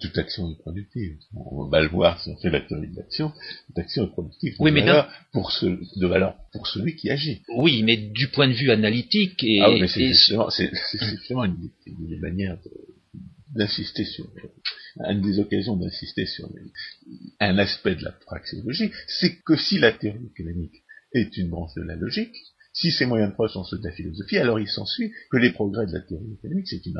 toute 0.00 0.18
action 0.18 0.50
est 0.50 0.58
productive. 0.58 1.16
On 1.34 1.68
va 1.68 1.80
le 1.80 1.88
voir 1.88 2.20
si 2.20 2.30
on 2.30 2.36
fait 2.38 2.50
la 2.50 2.60
théorie 2.60 2.88
de 2.88 2.96
l'action. 2.96 3.32
Toute 3.66 3.78
action 3.78 4.04
est 4.04 4.10
productive. 4.10 4.54
Oui, 4.58 4.72
mais 4.72 4.80
valeur 4.80 5.08
pour 5.32 5.52
de 5.62 6.06
valeur 6.06 6.34
pour 6.52 6.66
celui 6.66 6.96
qui 6.96 7.10
agit. 7.10 7.42
Oui, 7.56 7.82
mais 7.82 7.96
du 7.96 8.28
point 8.28 8.48
de 8.48 8.54
vue 8.54 8.70
analytique 8.70 9.42
et. 9.44 9.60
Ah 9.62 9.70
oui, 9.70 9.80
mais 9.80 9.88
c'est 9.88 10.08
justement, 10.08 11.44
une, 11.44 11.70
une, 11.86 12.20
manière 12.20 12.56
d'insister 13.54 14.04
sur 14.04 14.26
une 15.08 15.20
des 15.20 15.38
occasions 15.38 15.76
d'insister 15.76 16.26
sur 16.26 16.48
un 17.40 17.58
aspect 17.58 17.94
de 17.94 18.04
la 18.04 18.12
praxéologie, 18.12 18.90
c'est 19.06 19.36
que 19.42 19.56
si 19.56 19.78
la 19.78 19.92
théorie 19.92 20.26
économique 20.26 20.82
est 21.12 21.36
une 21.36 21.50
branche 21.50 21.74
de 21.76 21.82
la 21.82 21.96
logique, 21.96 22.34
si 22.72 22.92
ces 22.92 23.04
moyens 23.04 23.30
de 23.30 23.34
preuve 23.34 23.50
sont 23.50 23.64
ceux 23.64 23.78
de 23.78 23.84
la 23.84 23.92
philosophie, 23.92 24.38
alors 24.38 24.60
il 24.60 24.68
s'ensuit 24.68 25.12
que 25.30 25.36
les 25.36 25.50
progrès 25.50 25.86
de 25.86 25.92
la 25.92 26.00
théorie 26.00 26.34
économique, 26.34 26.68
c'est 26.68 26.84
une, 26.86 26.94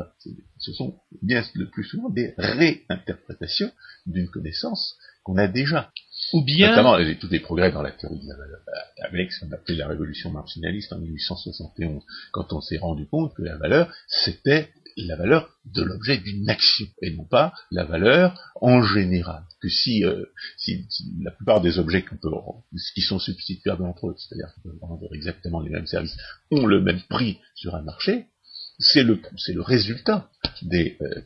ce 0.58 0.72
sont 0.72 0.98
bien 1.22 1.44
le 1.54 1.70
plus 1.70 1.84
souvent 1.84 2.10
des 2.10 2.34
réinterprétations 2.36 3.70
d'une 4.06 4.28
connaissance 4.28 4.96
qu'on 5.22 5.36
a 5.36 5.46
déjà. 5.46 5.92
Ou 6.32 6.44
bien... 6.44 6.70
Notamment 6.70 6.96
tous 7.20 7.28
les 7.28 7.40
progrès 7.40 7.70
dans 7.70 7.82
la 7.82 7.92
théorie 7.92 8.20
de 8.20 8.28
la 8.28 8.36
valeur, 8.36 8.60
avec 9.02 9.32
ce 9.32 9.44
qu'on 9.44 9.52
appelait 9.52 9.76
la 9.76 9.86
révolution 9.86 10.30
marginaliste 10.30 10.92
en 10.92 10.98
1871, 10.98 12.02
quand 12.32 12.52
on 12.52 12.60
s'est 12.60 12.78
rendu 12.78 13.06
compte 13.06 13.34
que 13.34 13.42
la 13.42 13.56
valeur, 13.56 13.92
c'était 14.08 14.70
la 15.06 15.16
valeur 15.16 15.48
de 15.64 15.82
l'objet 15.82 16.18
d'une 16.18 16.48
action, 16.48 16.86
et 17.02 17.14
non 17.14 17.24
pas 17.24 17.52
la 17.70 17.84
valeur 17.84 18.52
en 18.60 18.82
général. 18.82 19.44
Que 19.60 19.68
si, 19.68 20.04
euh, 20.04 20.24
si, 20.56 20.86
la 21.22 21.30
plupart 21.30 21.60
des 21.60 21.78
objets 21.78 22.04
qui 22.94 23.02
sont 23.02 23.18
substituables 23.18 23.84
entre 23.84 24.08
eux, 24.08 24.14
c'est-à-dire 24.16 24.52
qu'on 24.54 24.70
peut 24.70 24.76
rendre 24.80 25.14
exactement 25.14 25.60
les 25.60 25.70
mêmes 25.70 25.86
services, 25.86 26.16
ont 26.50 26.66
le 26.66 26.80
même 26.80 27.00
prix 27.08 27.38
sur 27.54 27.74
un 27.74 27.82
marché, 27.82 28.26
c'est 28.78 29.02
le, 29.02 29.20
le 29.48 29.60
résultat 29.60 30.30
euh, 30.72 31.22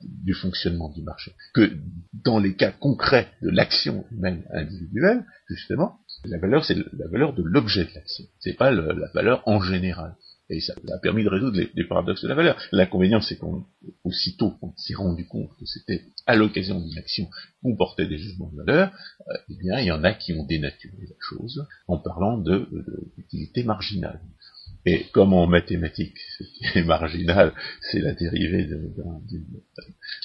du 0.00 0.34
fonctionnement 0.34 0.90
du 0.90 1.02
marché. 1.02 1.34
Que 1.54 1.72
dans 2.12 2.38
les 2.38 2.54
cas 2.54 2.70
concrets 2.70 3.28
de 3.42 3.50
l'action 3.50 4.04
même 4.10 4.44
individuelle, 4.52 5.24
justement, 5.48 5.98
la 6.24 6.38
valeur, 6.38 6.64
c'est 6.64 6.76
la 6.76 7.08
valeur 7.08 7.34
de 7.34 7.42
l'objet 7.42 7.84
de 7.84 7.90
l'action. 7.94 8.24
C'est 8.40 8.56
pas 8.56 8.70
la 8.70 9.10
valeur 9.14 9.42
en 9.46 9.60
général. 9.60 10.16
Et 10.48 10.60
ça 10.60 10.74
a 10.92 10.98
permis 10.98 11.24
de 11.24 11.28
résoudre 11.28 11.58
les, 11.74 11.84
paradoxes 11.84 12.22
de 12.22 12.28
la 12.28 12.34
valeur. 12.34 12.56
L'inconvénient, 12.70 13.20
c'est 13.20 13.36
qu'on, 13.36 13.64
aussitôt 14.04 14.50
qu'on 14.50 14.72
s'est 14.76 14.94
rendu 14.94 15.26
compte 15.26 15.50
que 15.58 15.66
c'était 15.66 16.04
à 16.26 16.36
l'occasion 16.36 16.80
d'une 16.80 16.98
action 16.98 17.28
qu'on 17.62 17.76
portait 17.76 18.06
des 18.06 18.18
jugements 18.18 18.50
de 18.52 18.62
valeur, 18.62 18.92
euh, 19.28 19.34
eh 19.48 19.56
bien, 19.56 19.80
il 19.80 19.86
y 19.86 19.92
en 19.92 20.04
a 20.04 20.12
qui 20.12 20.32
ont 20.34 20.44
dénaturé 20.44 20.96
la 21.00 21.16
chose 21.18 21.66
en 21.88 21.98
parlant 21.98 22.38
de, 22.38 22.68
d'utilité 23.16 23.64
marginale. 23.64 24.20
Et 24.88 25.06
comme 25.10 25.32
en 25.32 25.48
mathématiques, 25.48 26.16
ce 26.38 26.44
qui 26.44 26.78
est 26.78 26.84
marginal, 26.84 27.52
c'est 27.90 27.98
la 27.98 28.12
dérivée 28.12 28.68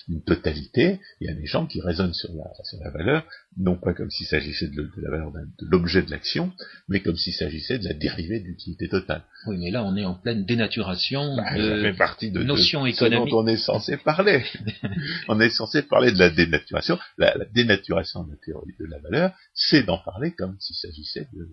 d'une 0.07 0.23
totalité, 0.23 0.99
il 1.19 1.27
y 1.27 1.31
a 1.31 1.33
des 1.33 1.47
gens 1.47 1.65
qui 1.65 1.81
raisonnent 1.81 2.13
sur 2.13 2.29
la, 2.35 2.43
sur 2.63 2.77
la 2.83 2.91
valeur, 2.91 3.25
non 3.57 3.75
pas 3.75 3.95
comme 3.95 4.11
s'il 4.11 4.27
s'agissait 4.27 4.67
de, 4.67 4.87
la 4.97 5.09
valeur 5.09 5.31
de 5.31 5.65
l'objet 5.67 6.03
de 6.03 6.11
l'action, 6.11 6.53
mais 6.87 7.01
comme 7.01 7.17
s'il 7.17 7.33
s'agissait 7.33 7.79
de 7.79 7.85
la 7.85 7.95
dérivée 7.95 8.39
d'utilité 8.39 8.87
totale. 8.87 9.23
Oui, 9.47 9.57
mais 9.57 9.71
là 9.71 9.83
on 9.83 9.97
est 9.97 10.05
en 10.05 10.13
pleine 10.13 10.45
dénaturation 10.45 11.35
bah, 11.35 11.57
de 11.57 11.81
fait 11.81 11.97
partie 11.97 12.29
de 12.29 12.43
notions 12.43 12.85
économiques. 12.85 13.31
dont 13.31 13.43
on 13.43 13.47
est 13.47 13.57
censé 13.57 13.97
parler. 13.97 14.43
on 15.27 15.39
est 15.39 15.49
censé 15.49 15.81
parler 15.81 16.11
de 16.11 16.19
la 16.19 16.29
dénaturation. 16.29 16.99
La, 17.17 17.35
la 17.35 17.45
dénaturation 17.45 18.23
de 18.25 18.31
la 18.31 18.37
théorie 18.37 18.75
de 18.79 18.85
la 18.85 18.99
valeur, 18.99 19.33
c'est 19.55 19.83
d'en 19.83 19.97
parler 19.97 20.33
comme 20.37 20.55
s'il 20.59 20.75
s'agissait 20.75 21.27
de, 21.33 21.49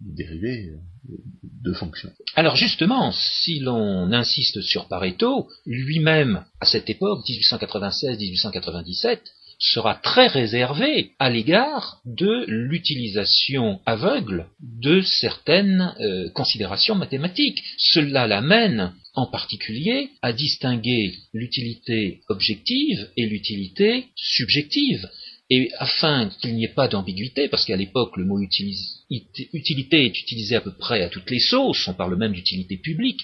dérivés 0.00 0.70
euh, 0.70 1.16
de 1.62 1.72
fonctions. 1.72 2.10
Alors 2.34 2.49
justement, 2.56 3.12
si 3.12 3.60
l'on 3.60 4.12
insiste 4.12 4.60
sur 4.60 4.88
Pareto, 4.88 5.48
lui-même, 5.66 6.44
à 6.60 6.66
cette 6.66 6.88
époque, 6.90 7.24
1896-1897, 7.28 9.18
sera 9.60 9.94
très 9.94 10.26
réservé 10.26 11.12
à 11.18 11.28
l'égard 11.28 12.00
de 12.06 12.44
l'utilisation 12.48 13.80
aveugle 13.84 14.46
de 14.60 15.02
certaines 15.02 15.94
euh, 16.00 16.30
considérations 16.30 16.94
mathématiques. 16.94 17.62
Cela 17.76 18.26
l'amène 18.26 18.94
en 19.14 19.26
particulier 19.26 20.10
à 20.22 20.32
distinguer 20.32 21.14
l'utilité 21.34 22.20
objective 22.28 23.08
et 23.18 23.26
l'utilité 23.26 24.06
subjective. 24.16 25.06
Et 25.50 25.70
afin 25.78 26.30
qu'il 26.40 26.54
n'y 26.54 26.64
ait 26.64 26.74
pas 26.74 26.86
d'ambiguïté, 26.86 27.48
parce 27.48 27.64
qu'à 27.64 27.76
l'époque 27.76 28.16
le 28.16 28.24
mot 28.24 28.40
utilité 28.40 30.06
est 30.06 30.20
utilisé 30.20 30.54
à 30.54 30.60
peu 30.60 30.72
près 30.72 31.02
à 31.02 31.08
toutes 31.08 31.30
les 31.30 31.40
sauces, 31.40 31.88
on 31.88 31.94
parle 31.94 32.16
même 32.16 32.32
d'utilité 32.32 32.76
publique, 32.76 33.20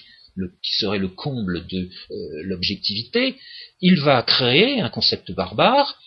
qui 0.61 0.73
serait 0.73 0.99
le 0.99 1.07
comble 1.07 1.65
de 1.67 1.89
euh, 2.11 2.15
l'objectivité, 2.43 3.35
il 3.81 3.99
va 4.01 4.21
créer 4.21 4.81
un 4.81 4.89
concept 4.89 5.31
barbare 5.31 5.97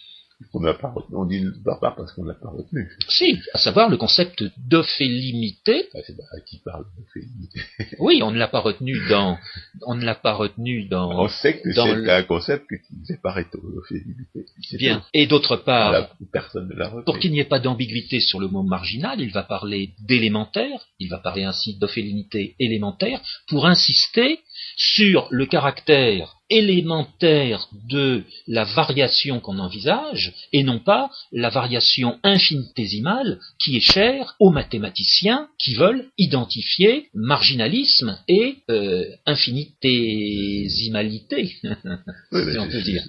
on 0.53 0.61
n'a 0.61 0.75
pas 0.75 0.93
on 1.13 1.25
dit 1.27 1.45
barbare 1.65 1.97
parce 1.97 2.13
qu'on 2.13 2.23
ne 2.23 2.29
l'a 2.29 2.35
pas 2.35 2.51
retenu. 2.51 2.91
Si, 3.09 3.39
à 3.53 3.59
savoir 3.59 3.89
le 3.89 3.97
concept 3.97 4.43
d'ophélimité. 4.69 5.89
Ah, 5.95 5.99
c'est 6.07 6.15
qui 6.47 6.59
parle 6.65 6.85
d'ophélimité. 6.97 7.61
oui, 7.99 8.23
on 8.23 8.31
ne 8.31 8.39
l'a 8.39 8.49
pas 8.49 8.61
retenu 8.61 8.99
dans, 9.09 9.39
on 9.87 9.95
ne 9.95 10.05
l'a 10.05 10.15
pas 10.15 10.35
retenu 10.35 10.85
dans. 10.89 11.25
On 11.25 11.29
sait 11.29 11.61
que 11.61 11.73
c'est 11.73 12.11
un 12.11 12.23
concept 12.25 12.67
qu'utilisait 12.67 13.19
Pareto, 13.23 13.61
l'ophélimité. 13.63 14.47
Bien. 14.79 15.05
Et 15.15 15.27
d'autre 15.27 15.57
part, 15.57 16.17
personne 16.33 16.69
ne 16.69 16.75
l'a 16.75 16.89
retenu. 16.89 17.05
Pour 17.05 17.19
qu'il 17.19 17.33
n'y 17.33 17.41
ait 17.41 17.45
pas 17.45 17.61
d'ambiguïté 17.61 18.21
sur 18.21 18.41
le 18.41 18.49
mot 18.49 18.63
marginal, 18.63 19.21
il 19.21 19.31
va 19.31 19.43
parler 19.43 19.91
d'élémentaire, 20.01 20.87
il 20.99 21.09
va 21.09 21.19
parler 21.19 21.45
ainsi 21.45 21.79
d'ophélimité 21.79 22.57
élémentaire, 22.59 23.21
pour 23.49 23.67
insister 23.67 24.41
sur 24.83 25.29
le 25.31 25.45
caractère 25.45 26.37
élémentaire 26.49 27.69
de 27.91 28.25
la 28.49 28.65
variation 28.65 29.39
qu'on 29.39 29.59
envisage 29.59 30.33
et 30.55 30.63
non 30.63 30.79
pas 30.79 31.11
la 31.33 31.51
variation 31.51 32.19
infinitésimale 32.23 33.39
qui 33.63 33.77
est 33.77 33.93
chère 33.93 34.37
aux 34.41 34.51
mathématiciens 34.51 35.49
qui 35.59 35.75
veulent 35.75 36.07
identifier 36.17 37.11
marginalisme 37.13 38.19
et 38.27 38.57
euh, 38.71 39.05
infinitésimalité, 39.27 41.47
si 41.47 42.59
on 42.59 42.69
peut 42.69 42.83
dire. 42.83 43.03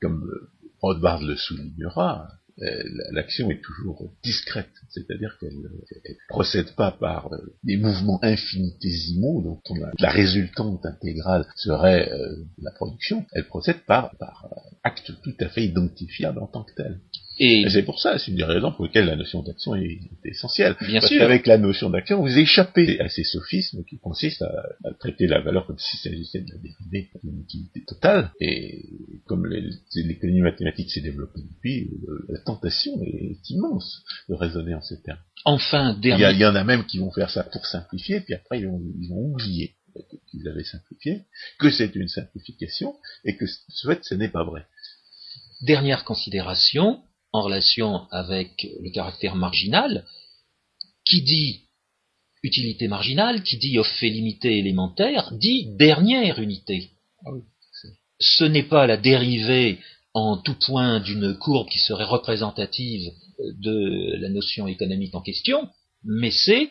comme 0.00 0.30
Rothbard 0.80 1.22
le 1.22 1.36
soulignera, 1.36 2.22
euh, 2.22 2.26
l'action 2.58 3.50
est 3.50 3.62
toujours 3.62 4.10
discrète, 4.22 4.70
c'est-à-dire 4.88 5.36
qu'elle 5.38 5.60
ne 5.60 5.68
procède 6.28 6.74
pas 6.74 6.90
par 6.90 7.32
euh, 7.32 7.54
des 7.64 7.76
mouvements 7.76 8.18
infinitésimaux 8.22 9.42
dont 9.42 9.60
la 9.98 10.10
résultante 10.10 10.84
intégrale 10.86 11.46
serait 11.56 12.10
euh, 12.10 12.44
la 12.58 12.70
production, 12.70 13.26
elle 13.32 13.46
procède 13.46 13.84
par, 13.86 14.16
par 14.16 14.48
acte 14.82 15.12
tout 15.22 15.34
à 15.40 15.48
fait 15.48 15.64
identifiable 15.64 16.38
en 16.38 16.46
tant 16.46 16.64
que 16.64 16.74
tel. 16.74 17.00
Et, 17.38 17.66
c'est 17.68 17.82
pour 17.82 18.00
ça, 18.00 18.18
c'est 18.18 18.30
une 18.30 18.36
des 18.36 18.44
raisons 18.44 18.72
pour 18.72 18.86
lesquelles 18.86 19.06
la 19.06 19.16
notion 19.16 19.42
d'action 19.42 19.74
est, 19.74 20.00
essentielle. 20.24 20.74
Bien 20.80 21.00
Parce 21.00 21.10
qu'avec 21.10 21.46
la 21.46 21.58
notion 21.58 21.90
d'action, 21.90 22.20
vous 22.20 22.38
échappez 22.38 22.98
à 23.00 23.08
ces 23.08 23.24
sophismes 23.24 23.84
qui 23.84 23.98
consistent 23.98 24.42
à, 24.42 24.92
traiter 24.98 25.26
la 25.26 25.40
valeur 25.40 25.66
comme 25.66 25.78
s'il 25.78 25.98
s'agissait 26.00 26.40
de 26.40 26.50
la 26.50 26.58
dérivée 26.58 27.10
d'une 27.22 27.40
utilité 27.40 27.84
totale. 27.84 28.30
Et 28.40 28.84
comme 29.26 29.46
l'économie 29.46 30.40
mathématique 30.40 30.90
s'est 30.90 31.02
développée 31.02 31.40
depuis, 31.40 31.90
la 32.28 32.38
tentation 32.40 32.92
est 33.02 33.50
immense 33.50 34.02
de 34.28 34.34
raisonner 34.34 34.74
en 34.74 34.80
ces 34.80 35.02
termes. 35.02 35.20
Enfin, 35.44 35.94
dernier... 36.00 36.32
il, 36.32 36.40
y, 36.40 36.46
en 36.46 36.54
a 36.54 36.64
même 36.64 36.86
qui 36.86 36.98
vont 36.98 37.12
faire 37.12 37.30
ça 37.30 37.44
pour 37.44 37.66
simplifier, 37.66 38.20
puis 38.20 38.34
après 38.34 38.60
ils 38.60 38.66
vont, 38.66 38.80
ils 39.00 39.08
vont 39.08 39.20
oublier 39.20 39.74
qu'ils 40.30 40.48
avaient 40.48 40.64
simplifié, 40.64 41.22
que 41.58 41.70
c'est 41.70 41.94
une 41.94 42.08
simplification, 42.08 42.94
et 43.24 43.36
que 43.36 43.46
ce 43.46 43.88
fait, 43.88 44.00
ce 44.02 44.14
n'est 44.14 44.28
pas 44.28 44.44
vrai. 44.44 44.66
Dernière 45.62 46.04
considération, 46.04 47.02
en 47.32 47.42
relation 47.42 48.06
avec 48.10 48.66
le 48.80 48.90
caractère 48.90 49.36
marginal, 49.36 50.04
qui 51.04 51.22
dit 51.22 51.62
utilité 52.42 52.88
marginale, 52.88 53.42
qui 53.42 53.56
dit 53.58 53.76
fait 53.98 54.08
limité 54.08 54.58
élémentaire, 54.58 55.32
dit 55.34 55.74
dernière 55.76 56.38
unité. 56.38 56.90
Ah 57.24 57.30
Ce 58.20 58.44
n'est 58.44 58.62
pas 58.62 58.86
la 58.86 58.96
dérivée 58.96 59.78
en 60.14 60.38
tout 60.38 60.56
point 60.66 61.00
d'une 61.00 61.36
courbe 61.36 61.68
qui 61.68 61.78
serait 61.78 62.04
représentative 62.04 63.12
de 63.60 64.16
la 64.18 64.28
notion 64.28 64.66
économique 64.66 65.14
en 65.14 65.20
question, 65.20 65.68
mais 66.04 66.30
c'est 66.30 66.70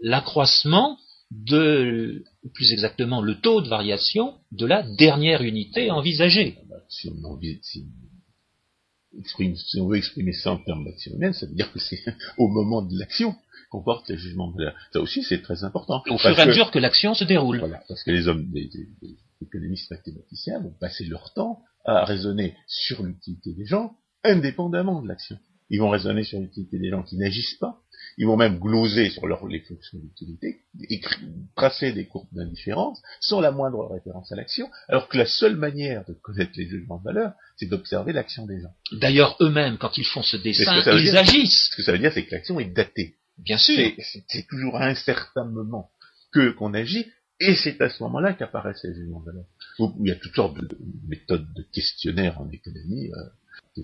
l'accroissement 0.00 0.96
de, 1.30 2.24
plus 2.54 2.72
exactement, 2.72 3.20
le 3.20 3.40
taux 3.40 3.60
de 3.60 3.68
variation 3.68 4.34
de 4.50 4.66
la 4.66 4.82
dernière 4.82 5.42
unité 5.42 5.90
envisagée. 5.90 6.56
Ah 6.58 6.64
bah, 6.70 6.76
si 6.88 7.10
si 9.24 9.80
on 9.80 9.88
veut 9.88 9.96
exprimer 9.96 10.32
ça 10.32 10.52
en 10.52 10.58
termes 10.58 10.84
d'action 10.84 11.12
humaine, 11.14 11.32
ça 11.32 11.46
veut 11.46 11.54
dire 11.54 11.72
que 11.72 11.78
c'est 11.78 12.02
au 12.38 12.48
moment 12.48 12.82
de 12.82 12.98
l'action 12.98 13.34
qu'on 13.70 13.82
porte 13.82 14.08
les 14.08 14.16
jugements 14.16 14.50
de 14.50 14.56
valeur. 14.58 14.74
Ça 14.92 15.00
aussi, 15.00 15.22
c'est 15.22 15.40
très 15.40 15.64
important. 15.64 16.02
Au 16.08 16.18
fur 16.18 16.30
et 16.30 16.40
à 16.40 16.46
mesure 16.46 16.70
que 16.70 16.78
l'action 16.78 17.14
se 17.14 17.24
déroule. 17.24 17.58
Voilà, 17.58 17.82
parce 17.88 18.02
que 18.04 18.10
les 18.10 18.28
hommes, 18.28 18.46
les, 18.52 18.68
économistes 19.40 19.90
mathématiciens 19.90 20.60
vont 20.60 20.74
passer 20.78 21.04
leur 21.04 21.32
temps 21.34 21.62
à 21.84 22.04
raisonner 22.04 22.54
sur 22.66 23.02
l'utilité 23.02 23.52
des 23.54 23.66
gens 23.66 23.96
indépendamment 24.24 25.02
de 25.02 25.08
l'action. 25.08 25.36
Ils 25.68 25.80
vont 25.80 25.88
raisonner 25.88 26.22
sur 26.22 26.38
l'utilité 26.38 26.78
des 26.78 26.90
gens 26.90 27.02
qui 27.02 27.16
n'agissent 27.16 27.56
pas, 27.58 27.80
ils 28.18 28.26
vont 28.26 28.36
même 28.36 28.58
gloser 28.58 29.10
sur 29.10 29.26
leur, 29.26 29.46
les 29.46 29.60
fonctions 29.60 29.98
d'utilité, 29.98 30.60
tracer 31.56 31.92
des 31.92 32.06
courbes 32.06 32.28
d'indifférence, 32.32 33.00
sans 33.20 33.40
la 33.40 33.50
moindre 33.50 33.88
référence 33.92 34.30
à 34.32 34.36
l'action, 34.36 34.68
alors 34.88 35.08
que 35.08 35.18
la 35.18 35.26
seule 35.26 35.56
manière 35.56 36.04
de 36.06 36.14
connaître 36.14 36.52
les 36.56 36.66
jugements 36.66 36.98
de 36.98 37.04
valeur, 37.04 37.32
c'est 37.56 37.66
d'observer 37.66 38.12
l'action 38.12 38.46
des 38.46 38.60
gens. 38.60 38.74
D'ailleurs, 38.92 39.36
eux-mêmes, 39.40 39.78
quand 39.78 39.96
ils 39.98 40.04
font 40.04 40.22
ce 40.22 40.36
dessin, 40.36 40.82
ils 40.86 41.16
agissent. 41.16 41.70
Ce 41.70 41.76
que 41.76 41.82
ça 41.82 41.92
veut 41.92 41.98
dire, 41.98 42.12
c'est 42.12 42.24
que 42.24 42.34
l'action 42.34 42.60
est 42.60 42.72
datée. 42.72 43.16
Bien 43.38 43.58
sûr. 43.58 43.90
C'est 44.28 44.46
toujours 44.46 44.76
à 44.76 44.86
un 44.86 44.94
certain 44.94 45.44
moment 45.44 45.90
que 46.32 46.50
qu'on 46.50 46.74
agit, 46.74 47.06
et 47.40 47.56
c'est 47.56 47.80
à 47.80 47.88
ce 47.88 48.02
moment-là 48.04 48.34
qu'apparaissent 48.34 48.84
les 48.84 48.94
jugements 48.94 49.20
de 49.20 49.26
valeur. 49.26 49.44
Il 50.00 50.08
y 50.08 50.10
a 50.10 50.16
toutes 50.16 50.34
sortes 50.34 50.56
de, 50.56 50.68
méthodes 51.08 51.52
de 51.54 51.62
questionnaire 51.72 52.40
en 52.40 52.48
économie. 52.50 53.10
Euh, 53.10 53.28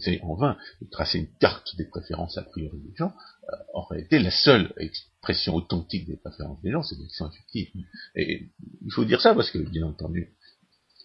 c'est 0.00 0.20
en 0.22 0.34
vain 0.34 0.56
de 0.82 0.88
tracer 0.90 1.18
une 1.18 1.32
carte 1.38 1.76
des 1.76 1.86
préférences 1.86 2.36
a 2.36 2.42
priori 2.42 2.78
des 2.78 2.94
gens. 2.96 3.12
Euh, 3.50 3.56
en 3.74 3.82
réalité, 3.82 4.18
la 4.18 4.30
seule 4.30 4.72
expression 4.76 5.54
authentique 5.54 6.06
des 6.06 6.16
préférences 6.16 6.60
des 6.62 6.70
gens, 6.70 6.82
c'est 6.82 6.98
l'action 6.98 7.30
effective. 7.30 7.68
Et 8.14 8.48
il 8.84 8.92
faut 8.92 9.04
dire 9.04 9.20
ça 9.20 9.34
parce 9.34 9.50
que, 9.50 9.58
bien 9.58 9.86
entendu, 9.86 10.34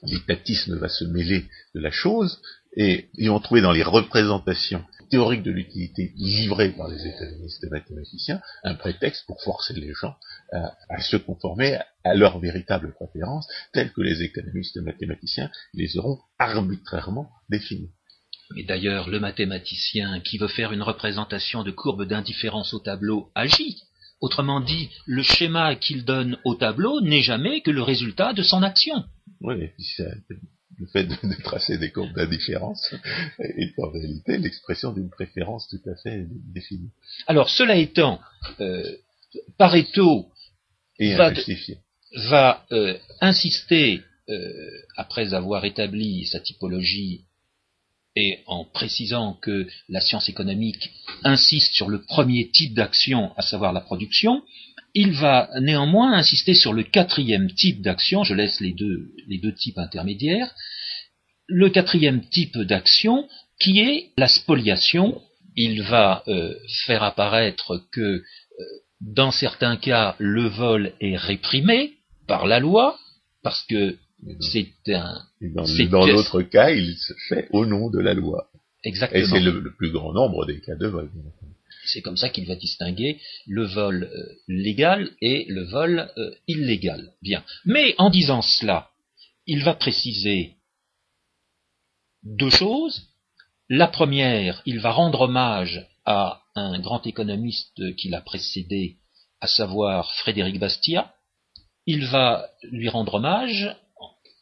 l'étatisme 0.04 0.78
va 0.78 0.90
se 0.90 1.06
mêler 1.06 1.46
de 1.76 1.80
la 1.80 1.92
chose 1.92 2.42
et 2.76 3.10
ils 3.14 3.30
vont 3.30 3.40
trouver 3.40 3.62
dans 3.62 3.72
les 3.72 3.84
représentations 3.84 4.84
théorique 5.14 5.44
de 5.44 5.52
l'utilité 5.52 6.12
livrée 6.16 6.72
par 6.72 6.88
les 6.88 7.06
économistes 7.06 7.70
mathématiciens 7.70 8.42
un 8.64 8.74
prétexte 8.74 9.28
pour 9.28 9.40
forcer 9.44 9.76
les 9.76 9.94
gens 9.94 10.16
à, 10.52 11.02
se 11.02 11.18
conformer 11.18 11.78
à 12.04 12.16
leurs 12.16 12.40
véritables 12.40 12.94
préférences, 12.96 13.48
telles 13.74 13.94
que 13.94 14.02
les 14.02 14.24
économistes 14.24 14.78
mathématiciens 14.78 15.52
les 15.76 15.98
auront 15.98 16.20
arbitrairement 16.40 17.30
définies. 17.48 17.92
Mais 18.56 18.64
d'ailleurs, 18.64 19.10
le 19.10 19.20
mathématicien 19.20 20.20
qui 20.22 20.38
veut 20.38 20.48
faire 20.48 20.74
une 20.74 20.84
représentation 20.84 21.64
de 21.64 21.72
courbe 21.72 22.06
d'indifférence 22.06 22.74
au 22.74 22.80
tableau 22.80 23.30
agit. 23.36 23.82
Autrement 24.22 24.62
dit, 24.62 24.90
le 25.06 25.22
schéma 25.22 25.76
qu'il 25.76 26.06
donne 26.06 26.38
au 26.46 26.56
tableau 26.56 27.02
n'est 27.02 27.22
jamais 27.22 27.62
que 27.62 27.72
le 27.72 27.82
résultat 27.82 28.34
de 28.34 28.42
son 28.44 28.64
action. 28.64 29.04
Oui, 29.42 29.70
le 30.80 30.88
fait 30.88 31.04
de, 31.04 31.44
tracer 31.44 31.78
des 31.78 31.92
courbes 31.92 32.14
d'indifférence 32.14 32.94
est 33.40 33.78
en 33.78 33.90
réalité 33.90 34.38
l'expression 34.38 34.94
d'une 34.94 35.10
préférence 35.10 35.68
tout 35.68 35.90
à 35.90 35.96
fait 36.02 36.26
définie. 36.54 36.92
Alors, 37.28 37.50
cela 37.50 37.76
étant, 37.76 38.20
euh, 38.60 38.84
Pareto 39.58 40.30
va, 41.00 42.66
euh, 42.72 42.98
insister, 43.22 44.02
euh, 44.30 44.70
après 44.96 45.34
avoir 45.34 45.66
établi 45.66 46.26
sa 46.28 46.40
typologie 46.40 47.26
et 48.16 48.40
en 48.46 48.66
précisant 48.66 49.34
que 49.42 49.68
la 49.90 50.02
science 50.02 50.30
économique 50.30 50.92
insiste 51.24 51.74
sur 51.74 51.90
le 51.90 52.04
premier 52.04 52.50
type 52.50 52.74
d'action, 52.74 53.32
à 53.38 53.42
savoir 53.42 53.74
la 53.74 53.82
production, 53.82 54.44
il 54.94 55.12
va 55.14 55.50
néanmoins 55.60 56.14
insister 56.14 56.54
sur 56.54 56.74
le 56.74 56.84
quatrième 56.84 57.52
type 57.52 57.82
d'action, 57.82 58.24
je 58.24 58.36
laisse 58.36 58.60
les 58.60 58.74
deux, 58.74 59.12
les 59.28 59.40
deux 59.40 59.54
types 59.54 59.80
intermédiaires, 59.80 60.54
le 61.48 61.70
quatrième 61.70 62.22
type 62.30 62.58
d'action 62.60 63.28
qui 63.60 63.80
est 63.80 64.12
la 64.18 64.28
spoliation. 64.28 65.22
Il 65.56 65.82
va 65.84 66.24
euh, 66.28 66.56
faire 66.86 67.04
apparaître 67.04 67.84
que 67.92 68.02
euh, 68.02 68.24
dans 69.02 69.32
certains 69.32 69.78
cas 69.78 70.16
le 70.20 70.48
vol 70.48 70.94
est 71.02 71.18
réprimé 71.18 71.94
par 72.28 72.46
la 72.46 72.60
loi, 72.60 72.98
parce 73.44 73.64
que 73.64 73.98
c'est 74.40 74.74
un. 74.88 75.22
dans 75.42 76.08
d'autres 76.08 76.42
cas, 76.44 76.72
il 76.72 76.96
se 76.98 77.14
fait 77.30 77.48
au 77.52 77.66
nom 77.66 77.90
de 77.90 78.00
la 78.00 78.14
loi. 78.14 78.50
Exactement. 78.84 79.22
Et 79.22 79.26
c'est 79.26 79.40
le, 79.40 79.74
plus 79.76 79.92
grand 79.92 80.14
nombre 80.14 80.46
des 80.46 80.60
cas 80.60 80.76
de 80.76 80.88
vol. 80.88 81.10
C'est 81.86 82.02
comme 82.02 82.18
ça 82.18 82.30
qu'il 82.30 82.48
va 82.48 82.56
distinguer 82.56 83.20
le 83.46 83.66
vol 83.66 84.04
euh, 84.04 84.36
légal 84.48 85.10
et 85.22 85.46
le 85.50 85.64
vol 85.64 86.12
euh, 86.18 86.32
illégal. 86.48 87.14
Bien. 87.22 87.44
Mais 87.66 87.96
en 87.98 88.10
disant 88.10 88.42
cela, 88.42 88.90
il 89.48 89.64
va 89.64 89.74
préciser 89.74 90.56
deux 92.24 92.50
choses. 92.50 93.10
La 93.70 93.88
première, 93.88 94.62
il 94.66 94.80
va 94.80 94.92
rendre 94.92 95.22
hommage 95.22 95.86
à 96.06 96.42
un 96.56 96.80
grand 96.80 97.06
économiste 97.08 97.96
qui 97.96 98.10
l'a 98.10 98.22
précédé, 98.22 98.98
à 99.42 99.48
savoir 99.48 100.14
Frédéric 100.16 100.60
Bastiat. 100.60 101.14
Il 101.86 102.06
va 102.06 102.50
lui 102.64 102.90
rendre 102.90 103.16
hommage 103.16 103.76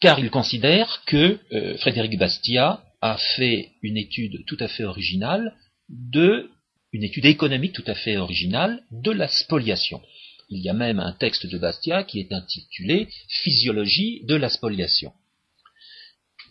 car 0.01 0.19
il 0.19 0.31
considère 0.31 1.03
que 1.05 1.39
euh, 1.53 1.77
Frédéric 1.77 2.17
Bastiat 2.17 2.83
a 3.01 3.17
fait 3.17 3.69
une 3.83 3.97
étude 3.97 4.43
tout 4.45 4.57
à 4.59 4.67
fait 4.67 4.83
originale 4.83 5.55
de 5.89 6.49
une 6.91 7.03
étude 7.03 7.25
économique 7.25 7.73
tout 7.73 7.85
à 7.87 7.95
fait 7.95 8.17
originale 8.17 8.83
de 8.91 9.11
la 9.11 9.29
spoliation. 9.29 10.01
Il 10.49 10.59
y 10.59 10.67
a 10.67 10.73
même 10.73 10.99
un 10.99 11.13
texte 11.13 11.45
de 11.45 11.57
Bastiat 11.57 12.03
qui 12.03 12.19
est 12.19 12.33
intitulé 12.33 13.07
Physiologie 13.29 14.25
de 14.25 14.35
la 14.35 14.49
spoliation. 14.49 15.13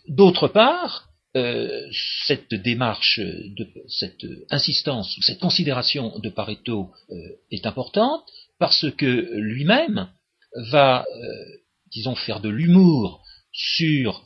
D'autre 0.07 0.47
part, 0.47 1.09
euh, 1.35 1.87
cette 2.25 2.55
démarche, 2.55 3.21
cette 3.87 4.25
insistance, 4.49 5.15
cette 5.21 5.39
considération 5.39 6.17
de 6.17 6.29
Pareto 6.29 6.89
euh, 7.11 7.15
est 7.51 7.67
importante 7.67 8.23
parce 8.57 8.89
que 8.97 9.35
lui-même 9.35 10.09
va, 10.71 11.05
disons, 11.91 12.15
faire 12.15 12.41
de 12.41 12.49
l'humour 12.49 13.21
sur 13.75 14.25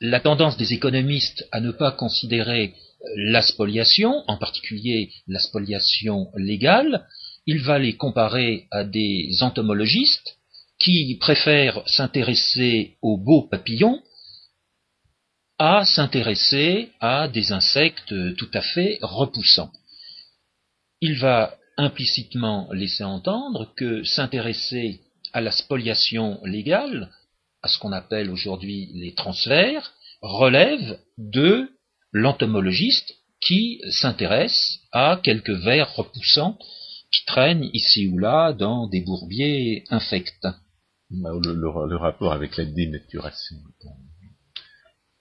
la 0.00 0.20
tendance 0.20 0.56
des 0.56 0.72
économistes 0.72 1.46
à 1.52 1.60
ne 1.60 1.70
pas 1.70 1.92
considérer 1.92 2.74
euh, 2.74 3.08
la 3.16 3.42
spoliation, 3.42 4.24
en 4.26 4.36
particulier 4.36 5.10
la 5.26 5.38
spoliation 5.40 6.30
légale, 6.36 7.06
il 7.46 7.62
va 7.62 7.78
les 7.78 7.96
comparer 7.96 8.66
à 8.70 8.84
des 8.84 9.30
entomologistes 9.40 10.36
qui 10.78 11.16
préfèrent 11.20 11.82
s'intéresser 11.88 12.96
aux 13.02 13.16
beaux 13.16 13.48
papillons 13.48 14.00
à 15.58 15.84
s'intéresser 15.84 16.90
à 17.00 17.26
des 17.26 17.50
insectes 17.50 18.14
tout 18.36 18.50
à 18.54 18.60
fait 18.60 18.98
repoussants. 19.02 19.72
Il 21.00 21.18
va 21.18 21.56
implicitement 21.76 22.68
laisser 22.72 23.02
entendre 23.02 23.72
que 23.76 24.04
s'intéresser 24.04 25.00
à 25.32 25.40
la 25.40 25.50
spoliation 25.50 26.40
légale 26.44 27.10
à 27.62 27.68
ce 27.68 27.78
qu'on 27.78 27.92
appelle 27.92 28.30
aujourd'hui 28.30 28.90
les 28.94 29.14
transferts, 29.14 29.92
relève 30.20 30.98
de 31.16 31.68
l'entomologiste 32.12 33.14
qui 33.40 33.80
s'intéresse 33.90 34.80
à 34.92 35.20
quelques 35.22 35.50
vers 35.50 35.94
repoussants 35.94 36.58
qui 37.12 37.24
traînent 37.24 37.68
ici 37.72 38.08
ou 38.08 38.18
là 38.18 38.52
dans 38.52 38.88
des 38.88 39.00
bourbiers 39.00 39.84
infects. 39.90 40.46
Bah, 41.10 41.30
le, 41.42 41.96
rapport 41.96 42.32
avec 42.32 42.56
la 42.56 42.66
dénaturation 42.66 43.56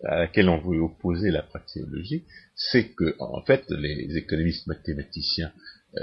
à 0.04 0.20
laquelle 0.20 0.50
on 0.50 0.60
veut 0.60 0.82
opposer 0.82 1.32
la 1.32 1.42
praxéologie, 1.42 2.26
c'est 2.56 2.90
que 2.94 3.16
en 3.20 3.42
fait 3.46 3.66
les 3.70 4.16
économistes 4.18 4.68
mathématiciens 4.68 5.52
euh, 5.96 6.02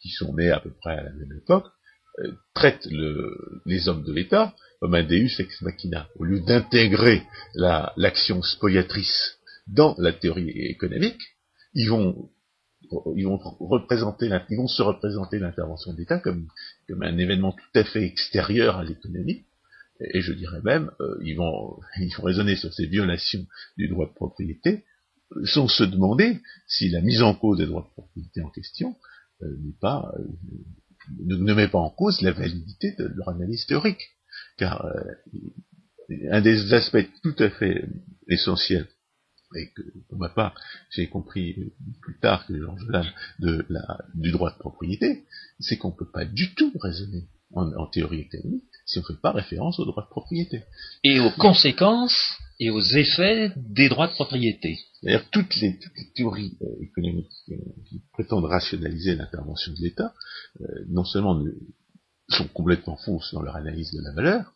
qui 0.00 0.08
sont 0.10 0.34
nés 0.34 0.50
à 0.50 0.60
peu 0.60 0.70
près 0.70 0.96
à 0.96 1.02
la 1.02 1.12
même 1.12 1.32
époque 1.36 1.66
euh, 2.20 2.32
traitent 2.54 2.88
les 3.66 3.88
hommes 3.88 4.04
de 4.04 4.12
l'État 4.12 4.54
comme 4.84 4.96
un 4.96 5.02
deus 5.02 5.40
ex 5.40 5.62
machina. 5.62 6.10
Au 6.16 6.24
lieu 6.24 6.40
d'intégrer 6.40 7.22
l'action 7.54 8.42
spoliatrice 8.42 9.38
dans 9.66 9.94
la 9.96 10.12
théorie 10.12 10.50
économique, 10.50 11.22
ils 11.72 11.88
vont, 11.88 12.28
représenter, 12.90 14.28
ils 14.50 14.56
vont 14.58 14.68
se 14.68 14.82
représenter 14.82 15.38
l'intervention 15.38 15.94
d'État 15.94 16.18
comme, 16.18 16.48
comme 16.86 17.02
un 17.02 17.16
événement 17.16 17.52
tout 17.52 17.78
à 17.78 17.84
fait 17.84 18.04
extérieur 18.04 18.76
à 18.76 18.84
l'économie, 18.84 19.46
et, 20.00 20.20
je 20.20 20.34
dirais 20.34 20.60
même, 20.62 20.90
euh, 21.00 21.16
ils, 21.24 21.36
vont, 21.36 21.78
ils 21.98 22.14
vont 22.18 22.24
raisonner 22.24 22.54
sur 22.54 22.70
ces 22.74 22.84
violations 22.84 23.46
du 23.78 23.88
droit 23.88 24.06
de 24.06 24.12
propriété, 24.12 24.84
sans 25.44 25.66
se 25.66 25.84
demander 25.84 26.42
si 26.68 26.90
la 26.90 27.00
mise 27.00 27.22
en 27.22 27.34
cause 27.34 27.56
des 27.56 27.64
droits 27.64 27.88
de 27.88 28.02
propriété 28.02 28.42
en 28.42 28.50
question 28.50 28.94
euh, 29.40 29.46
n'est 29.62 29.78
pas, 29.80 30.12
euh, 30.18 30.24
ne, 31.24 31.36
ne, 31.36 31.54
met 31.54 31.68
pas 31.68 31.78
en 31.78 31.88
cause 31.88 32.20
la 32.20 32.32
validité 32.32 32.94
de 32.98 33.10
leur 33.16 33.30
analyse 33.30 33.64
théorique 33.64 34.13
car 34.56 34.84
euh, 34.84 36.20
un 36.30 36.40
des 36.40 36.72
aspects 36.72 37.06
tout 37.22 37.34
à 37.38 37.50
fait 37.50 37.88
essentiels, 38.28 38.88
et 39.56 39.70
que 39.70 39.82
pour 40.08 40.18
ma 40.18 40.28
part 40.28 40.54
j'ai 40.90 41.08
compris 41.08 41.72
plus 42.02 42.18
tard 42.18 42.46
que 42.46 42.58
Georges 42.58 42.86
Lannes 42.88 43.12
de 43.38 43.64
la, 43.68 43.98
du 44.14 44.30
droit 44.32 44.52
de 44.52 44.58
propriété, 44.58 45.24
c'est 45.60 45.76
qu'on 45.76 45.90
ne 45.90 45.96
peut 45.96 46.10
pas 46.10 46.24
du 46.24 46.54
tout 46.54 46.72
raisonner 46.80 47.28
en, 47.52 47.86
théorie 47.86 48.20
économique 48.20 48.64
si 48.84 48.98
on 48.98 49.02
ne 49.02 49.06
fait 49.06 49.20
pas 49.20 49.32
référence 49.32 49.78
au 49.78 49.84
droit 49.84 50.02
de 50.02 50.08
propriété. 50.08 50.64
Et 51.04 51.20
aux 51.20 51.30
conséquences 51.30 52.36
et 52.58 52.70
aux 52.70 52.82
effets 52.82 53.52
des 53.56 53.88
droits 53.88 54.08
de 54.08 54.12
propriété. 54.12 54.78
D'ailleurs, 55.02 55.24
toutes 55.30 55.54
les, 55.56 55.78
théories 56.14 56.56
euh, 56.62 56.82
économiques 56.82 57.30
euh, 57.50 57.56
qui 57.88 58.02
prétendent 58.12 58.44
rationaliser 58.44 59.14
l'intervention 59.14 59.72
de 59.72 59.80
l'État, 59.80 60.14
non 60.88 61.04
seulement 61.04 61.36
ne, 61.36 61.50
sont 62.28 62.48
complètement 62.48 62.96
fausses 62.96 63.32
dans 63.32 63.42
leur 63.42 63.56
analyse 63.56 63.92
de 63.92 64.02
la 64.02 64.12
valeur, 64.12 64.52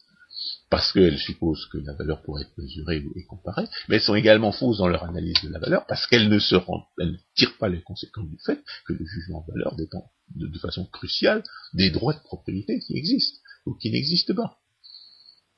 parce 0.70 0.92
qu'elles 0.92 1.18
supposent 1.18 1.66
que 1.66 1.78
la 1.78 1.94
valeur 1.94 2.22
pourrait 2.22 2.42
être 2.42 2.56
mesurée 2.58 3.02
et 3.16 3.24
comparée, 3.24 3.66
mais 3.88 3.96
elles 3.96 4.02
sont 4.02 4.14
également 4.14 4.52
fausses 4.52 4.78
dans 4.78 4.88
leur 4.88 5.04
analyse 5.04 5.40
de 5.42 5.48
la 5.48 5.58
valeur, 5.58 5.86
parce 5.86 6.06
qu'elles 6.06 6.28
ne 6.28 6.38
se 6.38 6.54
rendent, 6.54 6.84
elles 6.98 7.12
ne 7.12 7.18
tirent 7.34 7.56
pas 7.58 7.68
les 7.68 7.82
conséquences 7.82 8.28
du 8.28 8.38
fait 8.44 8.62
que 8.86 8.92
le 8.92 9.04
jugement 9.04 9.44
de 9.46 9.52
valeur 9.52 9.76
dépend 9.76 10.10
de, 10.34 10.58
façon 10.58 10.84
cruciale 10.86 11.42
des 11.72 11.90
droits 11.90 12.14
de 12.14 12.20
propriété 12.20 12.80
qui 12.80 12.96
existent, 12.96 13.38
ou 13.66 13.74
qui 13.74 13.90
n'existent 13.90 14.34
pas. 14.34 14.58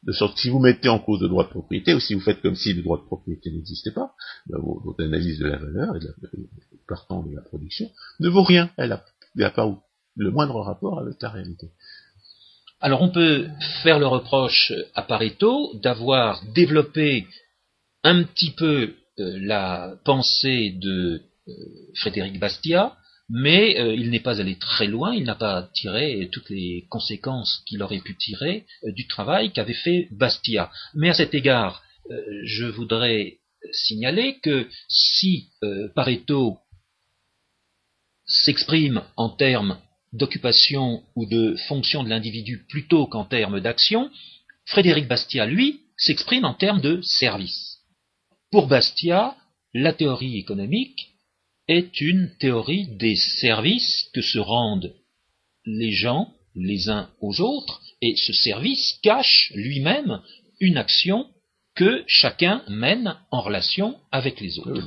De 0.03 0.13
sorte 0.13 0.37
que 0.37 0.41
si 0.41 0.49
vous 0.49 0.61
mettez 0.61 0.89
en 0.89 0.99
cause 0.99 1.21
le 1.21 1.29
droit 1.29 1.45
de 1.45 1.51
propriété, 1.51 1.93
ou 1.93 2.01
si 2.01 2.15
vous 2.15 2.21
faites 2.21 2.41
comme 2.41 2.57
si 2.57 2.73
le 2.73 2.83
droit 2.83 2.99
de 2.99 3.05
propriété 3.05 3.51
n'existait 3.51 3.91
pas, 3.91 4.15
ben, 4.47 4.59
votre 4.59 5.05
analyse 5.05 5.39
de 5.39 5.47
la 5.47 5.59
valeur 5.59 5.97
et 5.97 6.01
de 6.01 6.07
la, 6.07 6.29
partant 6.89 7.23
de 7.23 7.35
la 7.35 7.43
production 7.43 7.91
ne 8.21 8.29
vaut 8.29 8.43
rien. 8.43 8.71
Elle 8.79 8.99
n'a 9.35 9.51
pas 9.51 9.79
le 10.17 10.31
moindre 10.31 10.61
rapport 10.61 11.01
avec 11.01 11.21
la 11.21 11.29
réalité. 11.29 11.73
Alors 12.83 13.03
on 13.03 13.11
peut 13.11 13.47
faire 13.83 13.99
le 13.99 14.07
reproche 14.07 14.73
à 14.95 15.03
Pareto 15.03 15.75
d'avoir 15.83 16.43
développé 16.55 17.27
un 18.03 18.23
petit 18.23 18.53
peu 18.53 18.95
euh, 19.19 19.39
la 19.43 19.97
pensée 20.07 20.71
de 20.81 21.21
euh, 21.47 21.53
Frédéric 21.97 22.39
Bastiat, 22.39 22.97
mais 23.29 23.79
euh, 23.79 23.95
il 23.95 24.09
n'est 24.09 24.21
pas 24.21 24.41
allé 24.41 24.57
très 24.57 24.87
loin, 24.87 25.15
il 25.15 25.25
n'a 25.25 25.35
pas 25.35 25.69
tiré 25.75 26.31
toutes 26.33 26.49
les 26.49 26.87
conséquences 26.89 27.63
qu'il 27.67 27.83
aurait 27.83 28.01
pu 28.01 28.17
tirer 28.17 28.65
du 28.83 29.07
travail 29.07 29.53
qu'avait 29.53 29.75
fait 29.75 30.09
Bastiat. 30.13 30.71
Mais 30.95 31.11
à 31.11 31.15
cet 31.15 31.35
égard, 31.35 31.83
je 32.45 32.65
voudrais 32.65 33.39
signaler 33.73 34.39
que 34.41 34.67
si 34.89 35.51
Pareto 35.95 36.59
s'exprime 38.25 39.03
en 39.17 39.29
termes 39.29 39.79
d'occupation 40.13 41.03
ou 41.15 41.27
de 41.27 41.57
fonction 41.69 42.03
de 42.03 42.09
l'individu 42.09 42.65
plutôt 42.69 43.07
qu'en 43.07 43.25
termes 43.25 43.61
d'action, 43.61 44.11
Frédéric 44.67 45.09
Bastiat, 45.09 45.47
lui, 45.47 45.81
s'exprime 45.97 46.45
en 46.45 46.55
termes 46.55 46.81
de 46.81 47.01
service. 47.03 47.79
Pour 48.51 48.67
Bastiat, 48.67 49.37
la 49.75 49.93
théorie 49.93 50.39
économique 50.39 51.11
est 51.69 52.01
une 52.01 52.35
théorie 52.39 52.89
des 52.97 53.17
services 53.17 54.09
que 54.13 54.23
se 54.23 54.39
rendent 54.39 54.95
les 55.65 55.93
gens 55.93 56.33
les 56.55 56.89
uns 56.89 57.11
aux 57.21 57.41
autres, 57.41 57.81
et 58.03 58.15
ce 58.17 58.33
service 58.33 58.99
cache 59.03 59.53
lui-même 59.55 60.21
une 60.59 60.79
action 60.79 61.29
que 61.77 62.03
chacun 62.07 62.63
mène 62.69 63.17
en 63.31 63.41
relation 63.41 63.99
avec 64.11 64.41
les 64.41 64.59
autres. 64.59 64.83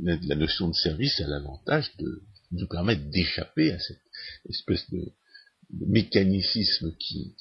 la, 0.00 0.36
notion 0.36 0.68
de 0.68 0.74
service 0.74 1.20
a 1.20 1.26
l'avantage 1.26 1.90
de 1.98 2.20
nous 2.52 2.66
permettre 2.66 3.04
d'échapper 3.10 3.72
à 3.72 3.78
cette 3.78 4.02
espèce 4.48 4.90
de, 4.90 5.12
mécanicisme 5.70 6.94
qui, 6.98 7.34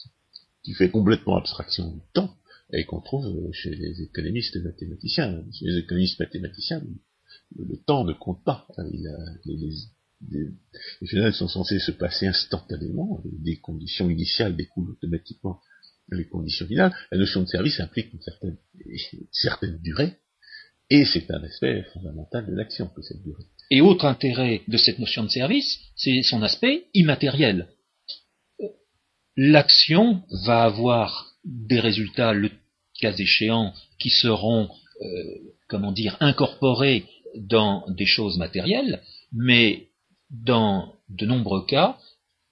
fait 0.74 0.90
complètement 0.90 1.38
abstraction 1.38 1.92
du 1.92 2.02
temps 2.14 2.36
et 2.74 2.86
qu'on 2.86 3.00
trouve 3.00 3.52
chez 3.54 3.70
les 3.76 4.02
économistes 4.02 4.58
mathématiciens. 4.64 5.46
Chez 5.54 5.66
les 5.66 5.78
économistes 5.78 6.20
mathématiciens, 6.20 6.84
le, 7.56 7.78
temps 7.86 8.04
ne 8.04 8.14
compte 8.14 8.44
pas. 8.44 8.68
les, 9.46 10.52
phénomènes 11.06 11.34
sont 11.34 11.48
censés 11.48 11.80
se 11.80 11.92
passer 11.92 12.26
instantanément, 12.26 13.22
des 13.26 13.58
conditions 13.58 14.10
initiales 14.10 14.56
découlent 14.56 14.92
automatiquement 14.92 15.62
les 16.12 16.28
conditions 16.28 16.68
finales. 16.68 16.96
La 17.12 17.18
notion 17.18 17.44
de 17.44 17.48
service 17.48 17.80
implique 17.80 18.14
une 18.14 18.22
certaine, 18.22 18.58
certaine 19.32 19.78
durée, 19.78 20.18
et 20.90 21.06
c'est 21.06 21.30
un 21.32 21.44
aspect 21.44 21.84
fondamental 21.94 22.46
de 22.46 22.54
l'action 22.54 22.88
que 22.88 23.02
cette 23.02 23.24
durée. 23.24 23.46
Et 23.72 23.82
autre 23.82 24.06
intérêt 24.06 24.62
de 24.68 24.78
cette 24.78 25.00
notion 25.00 25.24
de 25.24 25.30
service, 25.30 25.80
c'est 25.96 26.22
son 26.24 26.44
aspect 26.44 26.86
immatériel. 26.94 27.68
L'action 29.36 30.24
va 30.46 30.64
avoir 30.64 31.34
des 31.44 31.80
résultats, 31.80 32.34
le 32.34 32.52
cas 33.02 33.14
échéant, 33.14 33.74
qui 34.00 34.10
seront, 34.10 34.70
euh, 35.02 35.06
comment 35.68 35.92
dire, 35.92 36.16
incorporés 36.20 37.06
dans 37.36 37.86
des 37.90 38.06
choses 38.06 38.38
matérielles, 38.38 39.02
mais 39.34 39.88
dans 40.30 40.94
de 41.10 41.26
nombreux 41.26 41.66
cas, 41.66 41.98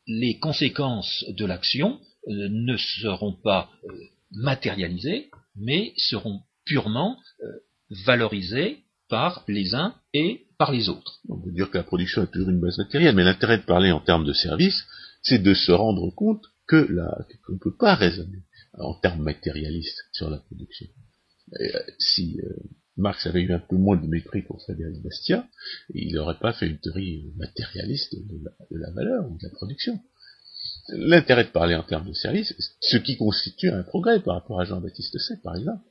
les 0.07 0.37
conséquences 0.39 1.23
de 1.29 1.45
l'action 1.45 1.99
euh, 2.27 2.49
ne 2.49 2.75
seront 2.77 3.33
pas 3.33 3.69
euh, 3.85 3.93
matérialisées, 4.31 5.29
mais 5.55 5.93
seront 5.97 6.41
purement 6.65 7.17
valorisées 8.05 8.79
par 9.09 9.43
les 9.47 9.75
uns 9.75 9.93
et 10.13 10.42
les 10.71 10.89
autres. 10.89 11.19
On 11.29 11.39
peut 11.39 11.51
dire 11.51 11.69
que 11.69 11.77
la 11.77 11.83
production 11.83 12.23
est 12.23 12.31
toujours 12.31 12.49
une 12.49 12.59
base 12.59 12.77
matérielle, 12.77 13.15
mais 13.15 13.23
l'intérêt 13.23 13.57
de 13.57 13.63
parler 13.63 13.91
en 13.91 13.99
termes 13.99 14.25
de 14.25 14.33
service, 14.33 14.83
c'est 15.21 15.39
de 15.39 15.53
se 15.53 15.71
rendre 15.71 16.09
compte 16.11 16.45
que 16.67 16.87
qu'on 17.45 17.53
ne 17.53 17.59
peut 17.59 17.75
pas 17.75 17.95
raisonner 17.95 18.43
en 18.73 18.93
termes 18.95 19.23
matérialistes 19.23 20.03
sur 20.11 20.29
la 20.29 20.37
production. 20.37 20.87
Euh, 21.59 21.79
si 21.99 22.39
euh, 22.39 22.53
Marx 22.97 23.25
avait 23.25 23.41
eu 23.41 23.53
un 23.53 23.59
peu 23.59 23.75
moins 23.75 23.97
de 23.97 24.07
mépris 24.07 24.41
pour 24.43 24.61
Frédéric 24.61 25.01
Bastiat, 25.01 25.47
il 25.93 26.13
n'aurait 26.15 26.39
pas 26.39 26.53
fait 26.53 26.67
une 26.67 26.79
théorie 26.79 27.33
matérialiste 27.37 28.15
de 28.15 28.39
la, 28.71 28.91
valeur 28.91 29.29
ou 29.29 29.37
de 29.37 29.43
la 29.43 29.49
production. 29.49 29.99
L'intérêt 30.89 31.45
de 31.45 31.49
parler 31.49 31.75
en 31.75 31.83
termes 31.83 32.07
de 32.07 32.13
service, 32.13 32.53
ce 32.79 32.97
qui 32.97 33.17
constitue 33.17 33.69
un 33.69 33.83
progrès 33.83 34.21
par 34.21 34.35
rapport 34.35 34.61
à 34.61 34.65
Jean-Baptiste 34.65 35.17
Say, 35.19 35.37
par 35.43 35.55
exemple, 35.55 35.83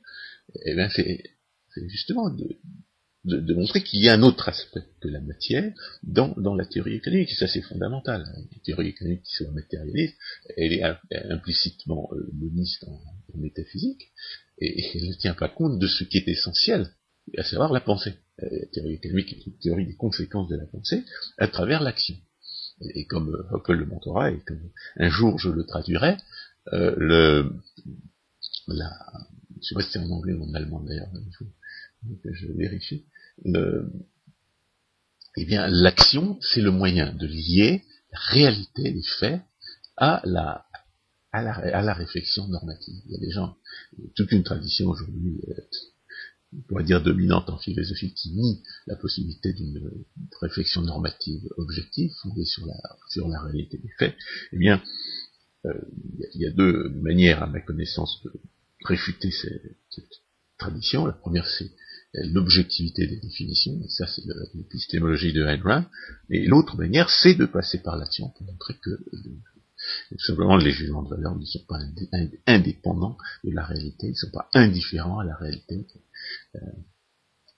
eh 0.65 0.75
c'est 0.89 1.89
justement 1.89 2.29
de, 2.29 2.57
de, 3.25 3.53
montrer 3.53 3.83
qu'il 3.83 4.01
y 4.01 4.09
a 4.09 4.13
un 4.13 4.23
autre 4.23 4.49
aspect 4.49 4.83
que 5.01 5.07
la 5.07 5.21
matière 5.21 5.71
dans, 6.03 6.33
dans 6.37 6.55
la 6.55 6.65
théorie 6.65 6.95
économique, 6.95 7.31
et 7.31 7.35
ça 7.35 7.47
c'est 7.47 7.61
fondamental. 7.61 8.25
Une 8.51 8.61
théorie 8.61 8.89
économique 8.89 9.23
qui 9.23 9.35
soit 9.35 9.51
matérialiste, 9.51 10.17
elle 10.57 10.73
est 10.73 10.83
implicitement 11.29 12.09
euh, 12.13 12.29
moniste 12.33 12.83
en, 12.85 13.01
métaphysique, 13.35 14.11
et, 14.59 14.85
elle 14.95 15.07
ne 15.07 15.13
tient 15.13 15.33
pas 15.33 15.49
compte 15.49 15.79
de 15.79 15.87
ce 15.87 16.03
qui 16.03 16.17
est 16.17 16.27
essentiel, 16.27 16.89
à 17.37 17.43
savoir 17.43 17.71
la 17.71 17.81
pensée. 17.81 18.13
Euh, 18.41 18.47
la 18.51 18.65
théorie 18.67 18.93
économique 18.93 19.33
est 19.33 19.45
une 19.45 19.57
théorie 19.57 19.87
des 19.87 19.95
conséquences 19.95 20.49
de 20.49 20.57
la 20.57 20.65
pensée 20.65 21.03
à 21.37 21.47
travers 21.47 21.81
l'action. 21.81 22.15
Et, 22.81 23.05
comme 23.05 23.29
euh, 23.29 23.55
Hopple 23.55 23.73
le 23.73 23.85
montrera, 23.85 24.31
et 24.31 24.39
comme 24.45 24.59
un 24.97 25.09
jour 25.09 25.39
je 25.39 25.49
le 25.49 25.63
traduirai, 25.65 26.17
euh, 26.73 26.93
le, 26.97 27.53
la, 28.67 28.91
je 29.61 29.67
sais 29.67 29.75
pas 29.75 29.81
si 29.81 29.91
c'est 29.91 29.99
en 29.99 30.09
anglais 30.09 30.33
ou 30.33 30.43
en 30.43 30.53
allemand 30.53 30.81
d'ailleurs, 30.81 31.09
je 32.25 32.47
vérifie, 32.53 33.05
eh 35.35 35.45
bien, 35.45 35.67
l'action, 35.67 36.39
c'est 36.41 36.61
le 36.61 36.71
moyen 36.71 37.13
de 37.13 37.25
lier 37.25 37.83
la 38.11 38.19
réalité 38.19 38.91
des 38.91 39.03
faits 39.19 39.41
à 39.97 40.21
la, 40.23 40.65
à 41.31 41.41
la, 41.41 41.53
à 41.53 41.81
la 41.81 41.93
réflexion 41.93 42.47
normative. 42.47 42.95
Il 43.05 43.11
y 43.11 43.15
a 43.15 43.19
des 43.19 43.31
gens, 43.31 43.57
toute 44.15 44.31
une 44.31 44.43
tradition 44.43 44.87
aujourd'hui, 44.89 45.41
euh, 45.49 45.61
on 46.55 46.61
pourrait 46.67 46.83
dire 46.83 47.01
dominante 47.01 47.49
en 47.49 47.57
philosophie, 47.57 48.13
qui 48.13 48.31
nie 48.33 48.61
la 48.85 48.95
possibilité 48.95 49.53
d'une 49.53 50.05
réflexion 50.39 50.81
normative 50.83 51.41
objective 51.57 52.11
fondée 52.21 52.45
sur 52.45 52.67
la, 52.67 52.75
sur 53.09 53.27
la 53.27 53.41
réalité 53.41 53.77
des 53.77 53.89
faits. 53.97 54.15
Eh 54.51 54.57
bien, 54.57 54.83
euh, 55.65 55.73
il 56.35 56.41
y 56.41 56.45
a 56.45 56.51
deux 56.51 56.89
manières, 56.89 57.41
à 57.41 57.47
ma 57.47 57.61
connaissance, 57.61 58.21
de 58.23 58.31
réfuter 58.85 59.31
cette 59.31 60.09
tradition. 60.59 61.07
La 61.07 61.13
première, 61.13 61.47
c'est 61.47 61.71
l'objectivité 62.13 63.07
des 63.07 63.17
définitions, 63.17 63.79
et 63.83 63.89
ça 63.89 64.05
c'est 64.07 64.23
l'épistémologie 64.53 65.33
de 65.33 65.43
Ayn 65.45 65.87
et 66.29 66.45
l'autre 66.45 66.77
manière 66.77 67.09
c'est 67.09 67.33
de 67.33 67.45
passer 67.45 67.79
par 67.79 67.97
l'action 67.97 68.29
pour 68.29 68.45
montrer 68.45 68.75
que 68.75 68.91
euh, 68.91 70.17
simplement 70.19 70.57
les 70.57 70.71
jugements 70.71 71.03
de 71.03 71.09
valeur 71.09 71.35
ne 71.35 71.45
sont 71.45 71.65
pas 71.67 71.79
indépendants 72.45 73.17
de 73.43 73.51
la 73.51 73.65
réalité, 73.65 74.07
ils 74.07 74.11
ne 74.11 74.15
sont 74.15 74.31
pas 74.31 74.49
indifférents 74.53 75.19
à 75.19 75.25
la 75.25 75.35
réalité. 75.35 75.87
Euh, 76.55 76.59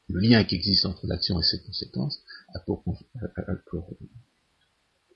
le 0.08 0.20
lien 0.20 0.44
qui 0.44 0.56
existe 0.56 0.86
entre 0.86 1.08
l'action 1.08 1.40
et 1.40 1.44
ses 1.44 1.62
conséquences 1.64 2.22
a 2.54 2.60
pour, 2.60 2.84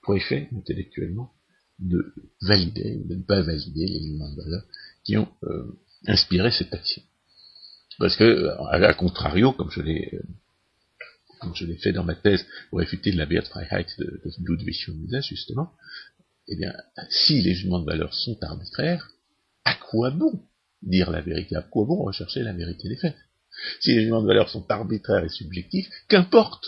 pour, 0.01 0.15
effet 0.15 0.49
intellectuellement 0.55 1.31
de 1.77 2.13
valider 2.41 2.95
ou 2.95 3.07
de 3.07 3.15
ne 3.15 3.21
pas 3.21 3.41
valider 3.41 3.85
les 3.85 4.01
jugements 4.01 4.31
de 4.31 4.41
valeur 4.41 4.63
qui 5.03 5.17
ont 5.17 5.29
euh, 5.43 5.79
inspiré 6.07 6.49
cette 6.51 6.73
action. 6.73 7.03
Parce 7.99 8.15
que, 8.15 8.49
à, 8.71 8.93
contrario, 8.93 9.51
comme 9.51 9.69
je 9.69 9.81
l'ai 9.81 10.19
comme 11.41 11.55
je 11.55 11.65
l'ai 11.65 11.77
fait 11.77 11.93
dans 11.93 12.03
ma 12.03 12.15
thèse 12.15 12.45
pour 12.69 12.79
réfuter 12.79 13.13
la 13.13 13.25
Wertfreiheit 13.25 13.85
de, 13.97 14.21
de 14.25 14.31
Ludwig 14.45 14.75
Mises, 14.89 15.25
justement, 15.25 15.71
eh 16.49 16.55
bien, 16.57 16.73
si 17.09 17.41
les 17.41 17.53
jugements 17.53 17.79
de 17.79 17.85
valeur 17.85 18.13
sont 18.13 18.37
arbitraires, 18.41 19.11
à 19.63 19.73
quoi 19.75 20.11
bon 20.11 20.41
dire 20.81 21.11
la 21.11 21.21
vérité? 21.21 21.55
À 21.55 21.61
quoi 21.61 21.85
bon 21.85 22.03
rechercher 22.03 22.43
la 22.43 22.53
vérité 22.53 22.89
des 22.89 22.97
faits? 22.97 23.15
Si 23.79 23.93
les 23.93 24.01
jugements 24.01 24.21
de 24.21 24.27
valeur 24.27 24.49
sont 24.49 24.69
arbitraires 24.69 25.23
et 25.23 25.29
subjectifs, 25.29 25.89
qu'importe 26.07 26.65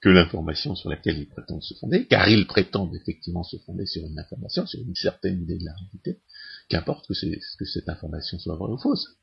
que 0.00 0.08
l'information 0.08 0.74
sur 0.74 0.90
laquelle 0.90 1.18
ils 1.18 1.28
prétendent 1.28 1.62
se 1.62 1.74
fonder, 1.74 2.06
car 2.06 2.28
ils 2.28 2.46
prétendent 2.46 2.94
effectivement 2.94 3.42
se 3.42 3.56
fonder 3.58 3.86
sur 3.86 4.04
une 4.04 4.18
information, 4.18 4.66
sur 4.66 4.80
une 4.80 4.94
certaine 4.94 5.42
idée 5.42 5.58
de 5.58 5.64
la 5.64 5.74
réalité, 5.74 6.20
qu'importe 6.68 7.06
que 7.08 7.64
cette 7.64 7.88
information 7.88 8.38
soit 8.38 8.56
vraie 8.56 8.72
ou 8.72 8.78
fausse. 8.78 9.16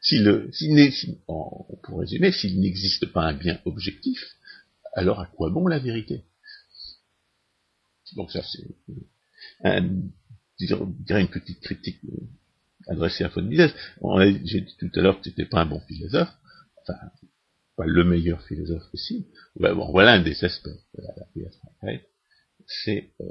Si 0.00 0.18
le, 0.18 0.50
si, 0.52 1.18
pour 1.26 1.98
résumer, 1.98 2.32
s'il 2.32 2.60
n'existe 2.60 3.06
pas 3.06 3.22
un 3.22 3.34
bien 3.34 3.60
objectif, 3.64 4.20
alors 4.94 5.20
à 5.20 5.26
quoi 5.26 5.50
bon 5.50 5.66
la 5.66 5.78
vérité? 5.78 6.24
Donc 8.14 8.30
ça, 8.30 8.42
c'est 8.42 8.64
une 9.64 11.28
petite 11.28 11.60
critique 11.60 12.00
euh, 12.04 12.28
adressée 12.88 13.24
à 13.24 13.28
von. 13.28 13.48
J'ai 14.44 14.60
dit 14.60 14.76
tout 14.78 14.90
à 14.94 15.00
l'heure 15.00 15.18
que 15.18 15.24
tu 15.24 15.30
n'étais 15.30 15.46
pas 15.46 15.62
un 15.62 15.66
bon 15.66 15.80
philosophe, 15.80 16.32
enfin, 16.82 16.98
pas 17.76 17.86
le 17.86 18.04
meilleur 18.04 18.42
philosophe 18.46 18.88
possible. 18.90 19.26
Ben 19.56 19.74
bon, 19.74 19.90
voilà 19.90 20.12
un 20.12 20.22
des 20.22 20.44
aspects 20.44 20.68
de 20.68 21.02
la 21.02 21.98
C'est 22.66 23.10
euh, 23.20 23.24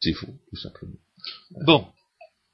c'est 0.00 0.14
faux, 0.14 0.34
tout 0.48 0.56
simplement. 0.56 0.96
Bon, 1.64 1.86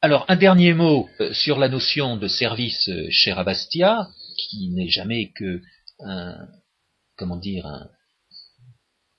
alors, 0.01 0.25
un 0.29 0.37
dernier 0.37 0.75
mot 0.75 1.09
euh, 1.21 1.33
sur 1.35 1.59
la 1.59 1.69
notion 1.69 2.17
de 2.17 2.29
service 2.29 2.89
euh, 2.89 3.09
chez 3.11 3.33
Rabastia, 3.33 4.09
qui 4.37 4.69
n'est 4.69 4.89
jamais 4.89 5.33
que 5.33 5.61
un, 5.99 6.37
comment 7.17 7.37
dire, 7.37 7.67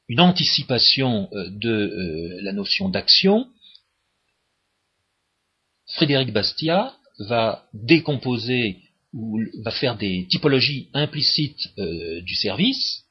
une 0.07 0.21
anticipation 0.21 1.27
euh, 1.33 1.49
de 1.49 2.39
la 2.41 2.53
notion 2.53 2.87
d'action. 2.87 3.47
Frédéric 5.95 6.31
Bastia 6.31 6.95
va 7.27 7.67
décomposer 7.73 8.77
ou 9.11 9.41
va 9.63 9.71
faire 9.71 9.97
des 9.97 10.27
typologies 10.29 10.89
implicites 10.93 11.75
du 11.77 12.35
service, 12.35 13.05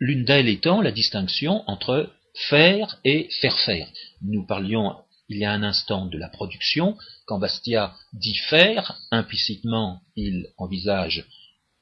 l'une 0.00 0.24
d'elles 0.24 0.48
étant 0.48 0.80
la 0.80 0.90
distinction 0.90 1.62
entre 1.68 2.10
faire 2.48 2.98
et 3.04 3.28
faire 3.40 3.58
faire. 3.58 3.88
Nous 4.22 4.46
parlions 4.46 4.96
il 5.28 5.38
y 5.38 5.44
a 5.44 5.52
un 5.52 5.62
instant 5.62 6.06
de 6.06 6.18
la 6.18 6.28
production, 6.28 6.96
quand 7.26 7.38
Bastia 7.38 7.94
dit 8.12 8.36
faire, 8.48 8.98
implicitement 9.10 10.00
il 10.16 10.46
envisage 10.56 11.26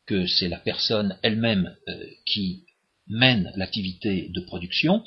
que 0.07 0.27
c'est 0.27 0.49
la 0.49 0.59
personne 0.59 1.19
elle-même 1.23 1.75
euh, 1.89 2.05
qui 2.27 2.65
mène 3.09 3.53
l'activité 3.57 4.29
de 4.35 4.41
production, 4.41 5.05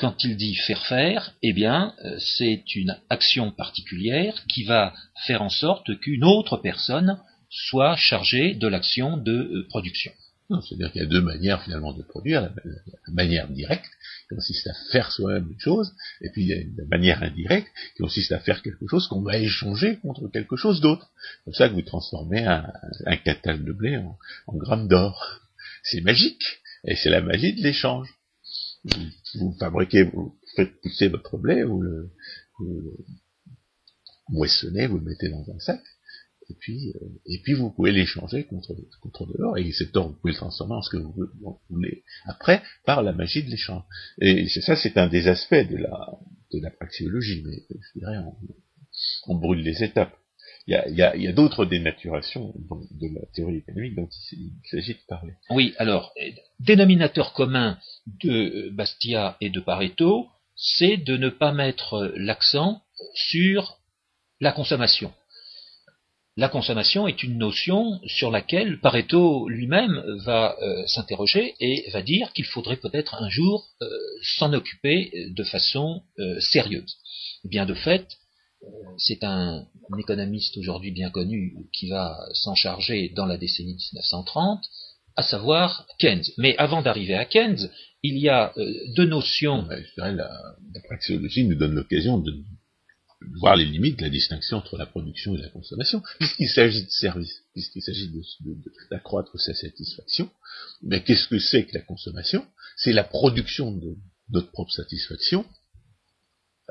quand 0.00 0.24
il 0.24 0.36
dit 0.36 0.54
faire 0.54 0.84
faire, 0.86 1.34
eh 1.42 1.52
bien, 1.52 1.94
euh, 2.04 2.18
c'est 2.18 2.74
une 2.74 2.96
action 3.10 3.52
particulière 3.52 4.34
qui 4.48 4.64
va 4.64 4.94
faire 5.26 5.42
en 5.42 5.50
sorte 5.50 5.98
qu'une 6.00 6.24
autre 6.24 6.56
personne 6.56 7.18
soit 7.50 7.96
chargée 7.96 8.54
de 8.54 8.66
l'action 8.66 9.18
de 9.18 9.32
euh, 9.32 9.66
production. 9.68 10.12
C'est-à-dire 10.62 10.90
qu'il 10.90 11.02
y 11.02 11.04
a 11.04 11.08
deux 11.08 11.20
manières 11.20 11.62
finalement 11.62 11.92
de 11.92 12.02
produire, 12.02 12.42
la, 12.42 12.50
manière 13.12 13.48
directe, 13.48 13.90
qui 14.30 14.36
consiste 14.36 14.66
à 14.68 14.74
faire 14.92 15.12
soi-même 15.12 15.50
une 15.50 15.60
chose, 15.60 15.92
et 16.22 16.30
puis 16.30 16.42
il 16.44 16.48
y 16.48 16.54
a 16.54 16.62
la 16.78 16.86
manière 16.86 17.22
indirecte, 17.22 17.68
qui 17.96 18.02
consiste 18.02 18.32
à 18.32 18.38
faire 18.38 18.62
quelque 18.62 18.86
chose 18.88 19.06
qu'on 19.08 19.22
va 19.22 19.36
échanger 19.36 19.98
contre 19.98 20.28
quelque 20.28 20.56
chose 20.56 20.80
d'autre. 20.80 21.10
C'est 21.20 21.44
comme 21.44 21.54
ça 21.54 21.68
que 21.68 21.74
vous 21.74 21.82
transformez 21.82 22.44
un, 22.46 22.72
un 23.06 23.56
de 23.58 23.72
blé 23.72 23.98
en, 23.98 24.16
en 24.46 24.56
grammes 24.56 24.88
d'or. 24.88 25.40
C'est 25.82 26.00
magique, 26.00 26.60
et 26.84 26.96
c'est 26.96 27.10
la 27.10 27.20
magie 27.20 27.54
de 27.54 27.62
l'échange 27.62 28.08
vous, 29.34 29.54
fabriquez, 29.58 30.04
vous 30.04 30.36
faites 30.56 30.80
pousser 30.80 31.08
votre 31.08 31.36
blé, 31.38 31.62
vous 31.62 31.80
le, 31.80 32.10
moissonnez, 34.28 34.86
vous 34.86 34.98
le 34.98 35.04
mettez 35.04 35.28
dans 35.28 35.44
un 35.50 35.58
sac, 35.58 35.82
et 36.50 36.56
puis, 36.58 36.92
euh, 36.96 37.06
et 37.26 37.40
puis 37.42 37.54
vous 37.54 37.70
pouvez 37.70 37.92
l'échanger 37.92 38.44
contre, 38.44 38.74
contre 39.00 39.26
de 39.26 39.34
l'or, 39.38 39.58
et 39.58 39.72
cet 39.72 39.96
or, 39.96 40.08
vous 40.08 40.14
pouvez 40.14 40.32
le 40.32 40.38
transformer 40.38 40.74
en 40.74 40.82
ce 40.82 40.90
que 40.90 40.96
vous 40.96 41.14
voulez 41.68 42.04
après, 42.24 42.62
par 42.84 43.02
la 43.02 43.12
magie 43.12 43.42
de 43.42 43.50
l'échange. 43.50 43.82
Et 44.20 44.48
ça, 44.48 44.76
c'est 44.76 44.96
un 44.96 45.08
des 45.08 45.28
aspects 45.28 45.54
de 45.54 45.76
la, 45.76 46.18
de 46.52 46.60
la 46.60 46.70
praxéologie, 46.70 47.42
mais 47.46 47.62
je 47.70 47.98
dirais, 47.98 48.16
on 49.26 49.34
brûle 49.36 49.62
les 49.62 49.82
étapes 49.82 50.16
il 50.66 50.94
y 50.94 51.26
a, 51.26 51.32
d'autres 51.32 51.64
dénaturations 51.64 52.54
de 52.56 53.08
la 53.14 53.26
théorie 53.34 53.56
économique 53.56 53.96
dont 53.96 54.08
il, 54.32 54.52
s'agit 54.70 54.94
de 54.94 55.00
parler. 55.08 55.32
Oui, 55.50 55.74
alors, 55.78 56.12
dénominateur 56.60 57.32
commun 57.32 57.78
de 58.22 58.70
Bastia 58.70 59.36
et 59.40 59.50
de 59.50 59.60
Pareto, 59.60 60.28
c'est 60.54 60.96
de 60.96 61.16
ne 61.16 61.28
pas 61.28 61.52
mettre 61.52 62.12
l'accent 62.16 62.82
sur 63.14 63.78
la 64.40 64.52
consommation. 64.52 65.12
La 66.40 66.48
consommation 66.48 67.06
est 67.06 67.22
une 67.22 67.36
notion 67.36 68.00
sur 68.06 68.30
laquelle 68.30 68.80
Pareto 68.80 69.46
lui-même 69.50 70.02
va 70.24 70.56
euh, 70.62 70.86
s'interroger 70.86 71.54
et 71.60 71.84
va 71.90 72.00
dire 72.00 72.32
qu'il 72.32 72.46
faudrait 72.46 72.78
peut-être 72.78 73.14
un 73.22 73.28
jour 73.28 73.68
euh, 73.82 73.86
s'en 74.38 74.54
occuper 74.54 75.12
de 75.36 75.44
façon 75.44 76.00
euh, 76.18 76.40
sérieuse. 76.40 76.96
Eh 77.44 77.48
bien 77.48 77.66
de 77.66 77.74
fait, 77.74 78.06
c'est 78.96 79.22
un, 79.22 79.66
économiste 79.98 80.56
aujourd'hui 80.56 80.92
bien 80.92 81.10
connu 81.10 81.56
qui 81.74 81.90
va 81.90 82.16
s'en 82.32 82.54
charger 82.54 83.12
dans 83.14 83.26
la 83.26 83.36
décennie 83.36 83.74
1930, 83.74 84.64
à 85.16 85.22
savoir 85.22 85.86
Keynes. 85.98 86.24
Mais 86.38 86.56
avant 86.56 86.80
d'arriver 86.80 87.16
à 87.16 87.26
Keynes, 87.26 87.68
il 88.02 88.16
y 88.16 88.30
a 88.30 88.54
deux 88.96 89.06
notions. 89.06 89.68
la, 89.98 90.10
la 90.12 90.80
praxéologie 90.88 91.44
nous 91.44 91.56
donne 91.56 91.74
l'occasion 91.74 92.16
de 92.16 92.32
voir 93.38 93.56
les 93.56 93.64
limites 93.64 93.98
de 93.98 94.04
la 94.04 94.10
distinction 94.10 94.58
entre 94.58 94.76
la 94.76 94.86
production 94.86 95.34
et 95.34 95.38
la 95.38 95.48
consommation, 95.48 96.02
puisqu'il 96.18 96.48
s'agit 96.48 96.84
de 96.84 96.90
service, 96.90 97.42
puisqu'il 97.52 97.82
s'agit 97.82 98.10
d'accroître 98.90 99.38
sa 99.38 99.54
satisfaction. 99.54 100.30
Mais 100.82 101.02
qu'est-ce 101.02 101.28
que 101.28 101.38
c'est 101.38 101.66
que 101.66 101.74
la 101.74 101.82
consommation? 101.82 102.46
C'est 102.76 102.92
la 102.92 103.04
production 103.04 103.72
de 103.72 103.96
notre 104.30 104.50
propre 104.50 104.72
satisfaction 104.72 105.44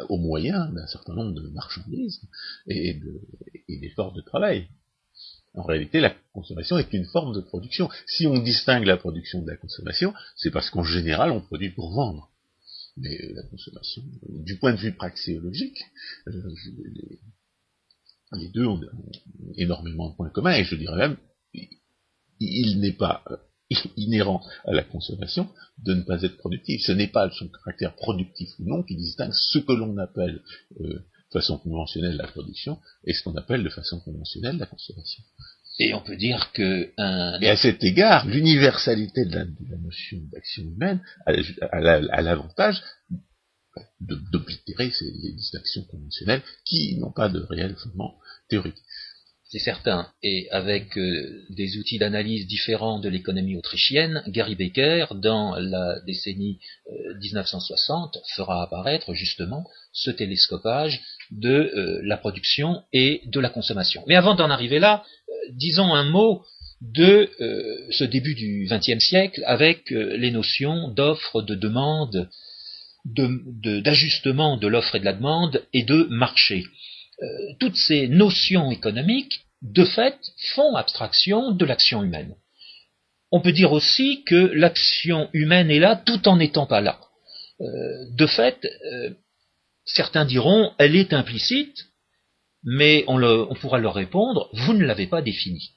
au 0.07 0.17
moyen 0.17 0.69
d'un 0.69 0.87
certain 0.87 1.13
nombre 1.13 1.33
de 1.33 1.47
marchandises 1.49 2.21
et, 2.67 2.99
d'efforts 3.67 4.13
de 4.13 4.21
travail. 4.21 4.67
En 5.53 5.63
réalité, 5.63 5.99
la 5.99 6.15
consommation 6.31 6.77
est 6.77 6.93
une 6.93 7.05
forme 7.05 7.35
de 7.35 7.41
production. 7.41 7.89
Si 8.05 8.27
on 8.27 8.37
distingue 8.39 8.85
la 8.85 8.97
production 8.97 9.41
de 9.41 9.49
la 9.49 9.57
consommation, 9.57 10.13
c'est 10.35 10.51
parce 10.51 10.69
qu'en 10.69 10.83
général, 10.83 11.31
on 11.31 11.41
produit 11.41 11.71
pour 11.71 11.91
vendre. 11.91 12.31
Mais 12.99 13.19
euh, 13.21 13.33
la 13.35 13.43
consommation, 13.43 14.03
du 14.29 14.57
point 14.57 14.73
de 14.73 14.79
vue 14.79 14.93
praxéologique, 14.93 15.83
euh, 16.27 16.53
les, 18.33 18.49
deux 18.49 18.65
ont, 18.65 18.79
énormément 19.55 20.09
de 20.09 20.15
points 20.15 20.29
communs, 20.29 20.55
et 20.55 20.63
je 20.63 20.75
dirais 20.75 20.97
même, 20.97 21.17
il 22.39 22.79
n'est 22.79 22.93
pas 22.93 23.23
euh, 23.31 23.37
inhérent 23.97 24.41
à 24.65 24.73
la 24.73 24.83
consommation 24.83 25.49
de 25.83 25.93
ne 25.93 26.01
pas 26.01 26.21
être 26.23 26.37
productif. 26.37 26.81
Ce 26.81 26.91
n'est 26.91 27.07
pas 27.07 27.29
son 27.31 27.47
caractère 27.47 27.95
productif 27.95 28.49
ou 28.59 28.65
non 28.65 28.83
qui 28.83 28.95
distingue 28.95 29.33
ce 29.33 29.59
que 29.59 29.73
l'on 29.73 29.97
appelle 29.97 30.41
euh, 30.81 30.93
de 30.93 31.33
façon 31.33 31.59
conventionnelle 31.59 32.17
la 32.17 32.27
production 32.27 32.79
et 33.03 33.13
ce 33.13 33.23
qu'on 33.23 33.35
appelle 33.35 33.63
de 33.63 33.69
façon 33.69 33.99
conventionnelle 33.99 34.57
la 34.57 34.65
consommation. 34.65 35.23
Et 35.79 35.93
on 35.93 36.01
peut 36.01 36.17
dire 36.17 36.51
que 36.53 36.91
un... 36.97 37.39
Et 37.39 37.49
à 37.49 37.55
cet 37.55 37.83
égard, 37.83 38.27
l'universalité 38.27 39.25
de, 39.25 39.35
la, 39.35 39.45
notion 39.77 40.17
d'action 40.31 40.63
humaine 40.63 41.01
a, 41.25 42.21
l'avantage 42.21 42.81
d'oblitérer 44.01 44.91
ces 44.91 45.11
distinctions 45.35 45.83
conventionnelles 45.85 46.41
qui 46.65 46.97
n'ont 46.97 47.11
pas 47.11 47.29
de 47.29 47.39
réel 47.39 47.75
fondement 47.75 48.15
théorique 48.49 48.81
c'est 49.49 49.59
certain. 49.59 50.07
Et 50.21 50.47
avec 50.51 50.95
euh, 50.97 51.43
des 51.49 51.77
outils 51.77 51.97
d'analyse 51.97 52.45
différents 52.47 52.99
de 52.99 53.09
l'économie 53.09 53.57
autrichienne, 53.57 54.21
Gary 54.27 54.55
Becker, 54.55 55.07
dans 55.15 55.55
la 55.55 55.99
décennie 56.01 56.59
1960, 57.19 58.15
euh, 58.15 58.19
fera 58.35 58.63
apparaître 58.63 59.13
justement 59.15 59.65
ce 59.91 60.11
télescopage 60.11 61.01
de 61.31 61.49
euh, 61.49 62.01
la 62.03 62.17
production 62.17 62.83
et 62.93 63.21
de 63.25 63.39
la 63.39 63.49
consommation. 63.49 64.03
Mais 64.07 64.15
avant 64.15 64.35
d'en 64.35 64.49
arriver 64.49 64.79
là, 64.79 65.03
disons 65.51 65.93
un 65.93 66.03
mot 66.03 66.43
de 66.81 67.29
ce 67.91 68.05
début 68.05 68.35
du 68.35 68.65
XXe 68.69 69.03
siècle 69.03 69.43
avec 69.45 69.89
les 69.89 70.31
notions 70.31 70.87
d'offre, 70.87 71.41
de 71.41 71.53
demande, 71.53 72.29
d'ajustement 73.05 74.57
de 74.57 74.67
l'offre 74.67 74.95
et 74.95 74.99
de 74.99 75.05
la 75.05 75.13
demande 75.13 75.63
et 75.73 75.83
de 75.83 76.03
marché. 76.09 76.63
Euh, 77.21 77.25
toutes 77.59 77.75
ces 77.75 78.07
notions 78.07 78.71
économiques, 78.71 79.41
de 79.61 79.83
fait, 79.83 80.17
font 80.55 80.75
abstraction 80.75 81.51
de 81.51 81.65
l'action 81.65 82.03
humaine. 82.03 82.35
On 83.31 83.41
peut 83.41 83.51
dire 83.51 83.73
aussi 83.73 84.23
que 84.23 84.35
l'action 84.35 85.29
humaine 85.33 85.69
est 85.69 85.79
là 85.79 85.95
tout 85.97 86.27
en 86.27 86.37
n'étant 86.37 86.65
pas 86.65 86.81
là. 86.81 86.99
Euh, 87.59 87.65
de 88.15 88.25
fait, 88.25 88.65
euh, 88.65 89.09
certains 89.93 90.25
diront 90.25 90.73
elle 90.77 90.95
est 90.95 91.13
implicite, 91.13 91.87
mais 92.63 93.03
on, 93.07 93.55
pourra 93.55 93.79
leur 93.79 93.93
répondre 93.93 94.49
vous 94.53 94.73
ne 94.73 94.85
l'avez 94.85 95.07
pas 95.07 95.21
définie. 95.21 95.71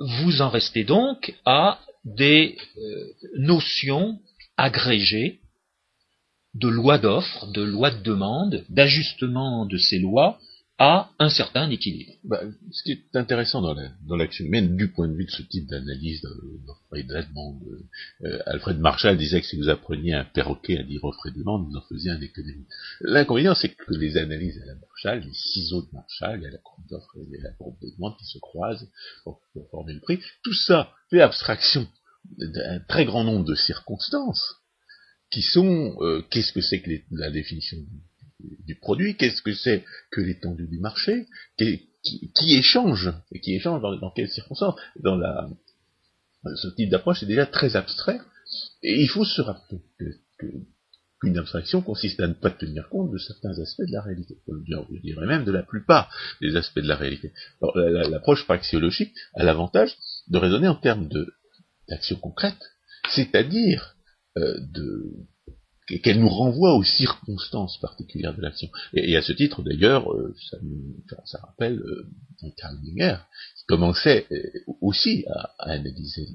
Vous 0.00 0.42
en 0.42 0.48
restez 0.48 0.84
donc 0.84 1.34
à 1.44 1.80
des 2.04 2.56
notions 3.36 4.18
agrégées 4.56 5.40
de 6.54 6.68
loi 6.68 6.98
d'offre, 6.98 7.46
de 7.52 7.62
loi 7.62 7.90
de 7.90 8.02
demande, 8.02 8.64
d'ajustement 8.68 9.66
de 9.66 9.76
ces 9.76 9.98
lois 9.98 10.38
à 10.78 11.10
un 11.18 11.28
certain 11.28 11.68
équilibre. 11.70 12.12
Bah, 12.22 12.40
ce 12.70 12.82
qui 12.84 12.92
est 12.92 13.16
intéressant 13.16 13.60
dans 13.60 14.16
l'action 14.16 14.44
humaine, 14.44 14.76
du 14.76 14.92
point 14.92 15.08
de 15.08 15.14
vue 15.14 15.24
de 15.24 15.30
ce 15.30 15.42
type 15.42 15.66
d'analyse 15.66 16.22
et 16.94 17.02
de 17.02 17.22
demande, 17.28 17.60
euh, 18.22 18.38
Alfred 18.46 18.78
Marshall 18.78 19.18
disait 19.18 19.40
que 19.40 19.46
si 19.46 19.56
vous 19.56 19.68
appreniez 19.68 20.14
un 20.14 20.24
perroquet 20.24 20.78
à 20.78 20.84
dire 20.84 21.00
et 21.26 21.30
demande, 21.32 21.68
vous 21.68 21.76
en 21.76 21.82
faisiez 21.88 22.12
un 22.12 22.20
économiste. 22.20 22.70
L'inconvénient, 23.00 23.56
c'est 23.56 23.70
que 23.70 23.92
les 23.94 24.16
analyses 24.16 24.60
à 24.62 24.66
la 24.66 24.74
Marshall, 24.76 25.26
les 25.26 25.34
ciseaux 25.34 25.82
de 25.82 25.88
Marshall, 25.92 26.38
il 26.38 26.44
y 26.44 26.46
a 26.46 26.50
la 26.50 26.58
courbe 26.58 26.86
d'offre 26.88 27.16
et 27.32 27.42
la 27.42 27.50
courbe 27.50 27.76
de 27.82 27.90
demande 27.96 28.16
qui 28.16 28.26
se 28.26 28.38
croisent 28.38 28.88
pour 29.24 29.42
former 29.72 29.94
le 29.94 30.00
prix, 30.00 30.20
tout 30.44 30.54
ça 30.54 30.92
fait 31.10 31.20
abstraction 31.20 31.88
d'un 32.36 32.80
très 32.88 33.04
grand 33.04 33.24
nombre 33.24 33.44
de 33.44 33.54
circonstances 33.54 34.54
qui 35.30 35.42
sont 35.42 35.96
euh, 36.00 36.22
qu'est-ce 36.30 36.52
que 36.52 36.60
c'est 36.60 36.80
que 36.80 36.90
la 37.10 37.30
définition 37.30 37.78
du, 38.40 38.74
produit, 38.76 39.16
qu'est-ce 39.16 39.42
que 39.42 39.54
c'est 39.54 39.84
que 40.10 40.20
l'étendue 40.20 40.68
du 40.68 40.78
marché, 40.78 41.26
qui, 41.56 42.54
échange, 42.54 43.12
et 43.32 43.40
qui 43.40 43.54
échange 43.54 43.82
dans, 43.82 44.10
quelles 44.12 44.30
circonstances. 44.30 44.76
Dans 45.00 45.16
la, 45.16 45.48
ce 46.54 46.68
type 46.68 46.90
d'approche 46.90 47.22
est 47.22 47.26
déjà 47.26 47.46
très 47.46 47.76
abstrait, 47.76 48.20
et 48.82 49.00
il 49.00 49.08
faut 49.08 49.24
se 49.24 49.42
rappeler 49.42 49.80
qu'une 50.38 51.36
abstraction 51.36 51.82
consiste 51.82 52.20
à 52.20 52.28
ne 52.28 52.34
pas 52.34 52.50
tenir 52.50 52.88
compte 52.88 53.10
de 53.12 53.18
certains 53.18 53.58
aspects 53.58 53.86
de 53.86 53.92
la 53.92 54.02
réalité. 54.02 54.38
Je 54.46 55.00
dirais 55.00 55.26
même 55.26 55.44
de 55.44 55.52
la 55.52 55.62
plupart 55.62 56.10
des 56.40 56.54
aspects 56.56 56.78
de 56.78 56.88
la 56.88 56.96
réalité. 56.96 57.32
L'approche 57.74 58.44
praxéologique 58.44 59.14
a 59.34 59.42
l'avantage 59.42 59.96
de 60.28 60.38
raisonner 60.38 60.68
en 60.68 60.76
termes 60.76 61.08
d'action 61.88 62.16
concrète, 62.16 62.62
c'est-à-dire 63.10 63.96
euh, 64.36 64.58
qu'elle 66.02 66.20
nous 66.20 66.28
renvoie 66.28 66.74
aux 66.74 66.84
circonstances 66.84 67.78
particulières 67.80 68.36
de 68.36 68.42
l'action. 68.42 68.68
Et, 68.92 69.16
à 69.16 69.22
ce 69.22 69.32
titre, 69.32 69.62
d'ailleurs, 69.62 70.12
euh, 70.12 70.34
ça, 71.24 71.38
rappelle 71.38 71.78
euh, 71.80 72.50
Karl 72.56 72.76
Minger, 72.82 73.18
qui 73.56 73.64
commençait 73.66 74.26
aussi 74.80 75.24
à, 75.28 75.54
analyser 75.58 76.26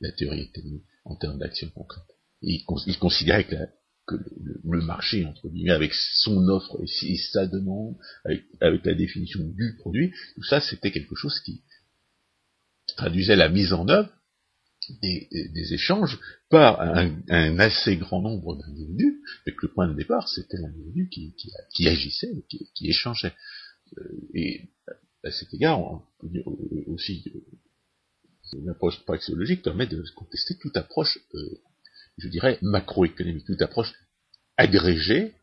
la 0.00 0.12
théorie 0.12 0.42
économique 0.42 0.84
en 1.04 1.16
termes 1.16 1.38
d'action 1.38 1.68
concrète. 1.70 2.04
il, 2.42 2.64
considérait 2.98 3.44
que, 3.44 3.56
le, 4.64 4.80
marché, 4.82 5.24
entre 5.24 5.48
guillemets, 5.48 5.72
avec 5.72 5.92
son 5.94 6.48
offre 6.48 6.78
et, 7.02 7.16
sa 7.16 7.46
demande, 7.46 7.96
avec, 8.24 8.84
la 8.84 8.94
définition 8.94 9.40
du 9.44 9.76
produit, 9.78 10.12
tout 10.34 10.44
ça, 10.44 10.60
c'était 10.60 10.90
quelque 10.90 11.14
chose 11.14 11.40
qui 11.40 11.62
traduisait 12.96 13.36
la 13.36 13.48
mise 13.48 13.72
en 13.72 13.88
œuvre 13.88 14.10
des, 15.02 15.28
des, 15.52 15.74
échanges 15.74 16.18
par 16.48 16.80
un, 16.80 17.58
assez 17.58 17.96
grand 17.96 18.20
nombre 18.20 18.56
d'individus, 18.56 19.22
mais 19.46 19.52
que 19.52 19.66
le 19.66 19.72
point 19.72 19.88
de 19.88 19.94
départ, 19.94 20.28
c'était 20.28 20.58
l'individu 20.58 21.08
qui, 21.08 21.34
qui, 21.74 21.88
agissait, 21.88 22.32
qui, 22.48 22.70
qui 22.74 22.88
échangeait. 22.88 23.34
Euh, 23.98 24.02
et 24.34 24.62
à 25.24 25.30
cet 25.30 25.52
égard, 25.54 25.80
on 25.80 26.02
peut 26.20 26.42
aussi 26.86 27.24
une 28.52 28.68
approche 28.68 29.04
praxéologique 29.04 29.62
permet 29.62 29.86
de 29.86 30.04
contester 30.14 30.56
toute 30.58 30.76
approche, 30.76 31.18
euh, 31.34 31.60
je 32.18 32.28
dirais, 32.28 32.58
macroéconomique, 32.62 33.46
toute 33.46 33.62
approche 33.62 33.92
agrégée, 34.56 35.34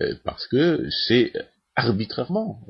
euh, 0.00 0.14
parce 0.24 0.46
que 0.46 0.88
c'est 1.06 1.32
arbitrairement, 1.74 2.66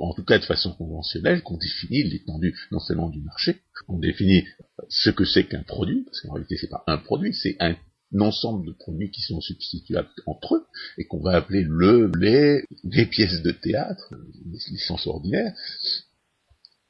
en 0.00 0.14
tout 0.14 0.24
cas 0.24 0.38
de 0.38 0.44
façon 0.44 0.72
conventionnelle, 0.72 1.42
qu'on 1.42 1.56
définit 1.56 2.02
l'étendue 2.02 2.58
non 2.70 2.80
seulement 2.80 3.08
du 3.08 3.20
marché, 3.20 3.62
on 3.88 3.98
définit 3.98 4.44
ce 4.88 5.10
que 5.10 5.24
c'est 5.24 5.44
qu'un 5.44 5.62
produit, 5.62 6.04
parce 6.04 6.20
qu'en 6.20 6.32
réalité 6.32 6.56
c'est 6.56 6.70
pas 6.70 6.84
un 6.86 6.98
produit, 6.98 7.34
c'est 7.34 7.56
un 7.60 7.76
ensemble 8.18 8.66
de 8.66 8.72
produits 8.72 9.10
qui 9.10 9.22
sont 9.22 9.40
substituables 9.40 10.10
entre 10.26 10.56
eux, 10.56 10.66
et 10.98 11.06
qu'on 11.06 11.20
va 11.20 11.36
appeler 11.36 11.64
le, 11.66 12.10
les, 12.18 12.64
les 12.84 13.06
pièces 13.06 13.42
de 13.42 13.52
théâtre, 13.52 14.14
les 14.44 14.58
licences 14.72 15.06
ordinaires, 15.06 15.54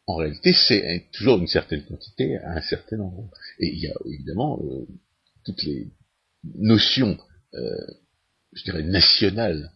en 0.06 0.16
réalité, 0.16 0.52
c'est 0.52 1.06
toujours 1.12 1.38
une 1.38 1.46
certaine 1.46 1.84
quantité 1.84 2.36
à 2.38 2.56
un 2.56 2.60
certain 2.60 2.98
endroit. 2.98 3.30
Et 3.60 3.68
il 3.68 3.78
y 3.78 3.86
a 3.86 3.94
évidemment 4.04 4.60
euh, 4.64 4.86
toutes 5.44 5.62
les 5.62 5.92
notions, 6.56 7.16
euh, 7.54 7.86
je 8.52 8.64
dirais, 8.64 8.82
nationales 8.82 9.70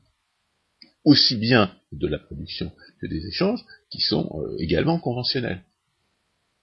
aussi 1.07 1.37
bien 1.37 1.73
de 1.93 2.09
la 2.09 2.19
production 2.19 2.71
que 3.01 3.07
des 3.07 3.25
échanges, 3.27 3.65
qui 3.91 4.01
sont 4.01 4.29
euh, 4.35 4.57
également 4.59 4.99
conventionnels. 4.99 5.63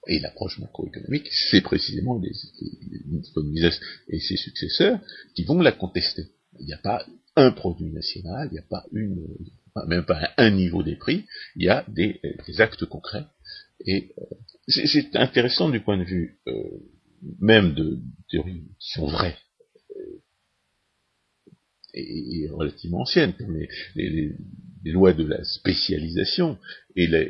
Et 0.07 0.19
l'approche 0.19 0.59
macroéconomique, 0.59 1.29
c'est 1.31 1.61
précisément 1.61 2.19
les, 2.19 2.33
les, 2.59 3.71
et 4.09 4.19
ses 4.19 4.35
successeurs 4.35 4.99
qui 5.33 5.45
vont 5.45 5.61
la 5.61 5.71
contester. 5.71 6.23
Il 6.59 6.65
n'y 6.65 6.73
a 6.73 6.77
pas 6.77 7.05
un 7.37 7.51
produit 7.51 7.89
national, 7.89 8.49
il 8.51 8.53
n'y 8.53 8.59
a 8.59 8.67
pas 8.69 8.85
une, 8.91 9.25
même 9.87 10.05
pas 10.05 10.33
un 10.37 10.51
niveau 10.51 10.83
des 10.83 10.97
prix, 10.97 11.25
il 11.55 11.63
y 11.63 11.69
a 11.69 11.85
des, 11.87 12.19
des 12.45 12.61
actes 12.61 12.85
concrets. 12.85 13.25
Et 13.85 14.13
euh, 14.19 14.25
c'est 14.67 15.15
intéressant 15.15 15.69
du 15.69 15.79
point 15.79 15.97
de 15.97 16.03
vue 16.03 16.39
euh, 16.47 16.53
même 17.39 17.73
de 17.73 18.01
qui 18.29 18.37
sont 18.79 19.07
et, 21.93 22.47
relativement 22.49 23.01
anciennes, 23.01 23.33
comme 23.33 23.55
les, 23.95 24.35
lois 24.85 25.13
de 25.13 25.25
la 25.25 25.43
spécialisation 25.43 26.57
et 26.95 27.07
la, 27.07 27.23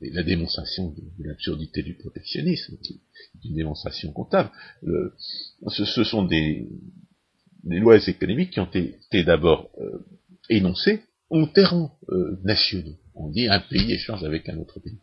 la 0.00 0.22
démonstration 0.22 0.90
de, 0.90 1.28
l'absurdité 1.28 1.82
du 1.82 1.94
protectionnisme, 1.94 2.76
qui 2.82 2.94
est 2.94 3.48
une 3.48 3.56
démonstration 3.56 4.12
comptable. 4.12 4.50
ce, 5.68 6.04
sont 6.04 6.24
des, 6.24 6.68
lois 7.64 7.98
économiques 8.06 8.52
qui 8.52 8.60
ont 8.60 8.70
été 8.70 9.24
d'abord 9.24 9.70
euh, 9.78 9.98
énoncées 10.48 11.00
en 11.28 11.46
termes 11.46 11.90
euh, 12.10 12.40
nationaux. 12.44 12.96
On 13.14 13.28
dit 13.28 13.48
un 13.48 13.60
pays 13.60 13.92
échange 13.92 14.24
avec 14.24 14.48
un 14.48 14.56
autre 14.58 14.80
pays. 14.80 14.98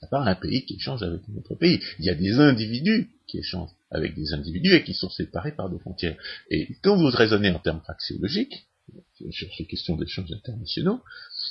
Il 0.00 0.04
a 0.04 0.08
pas 0.08 0.20
un 0.20 0.34
pays 0.34 0.64
qui 0.64 0.74
échange 0.74 1.02
avec 1.02 1.22
un 1.28 1.38
autre 1.38 1.54
pays. 1.54 1.80
Il 1.98 2.04
y 2.04 2.10
a 2.10 2.14
des 2.14 2.38
individus 2.38 3.10
qui 3.26 3.38
échangent 3.38 3.74
avec 3.90 4.14
des 4.14 4.32
individus 4.32 4.74
et 4.74 4.84
qui 4.84 4.94
sont 4.94 5.10
séparés 5.10 5.52
par 5.52 5.70
des 5.70 5.78
frontières. 5.78 6.16
Et 6.50 6.68
quand 6.82 6.96
vous 6.96 7.06
raisonnez 7.06 7.50
en 7.50 7.58
termes 7.58 7.80
praxéologiques, 7.80 8.66
sur 9.30 9.48
ces 9.56 9.66
questions 9.66 9.96
d'échanges 9.96 10.32
internationaux, 10.32 11.00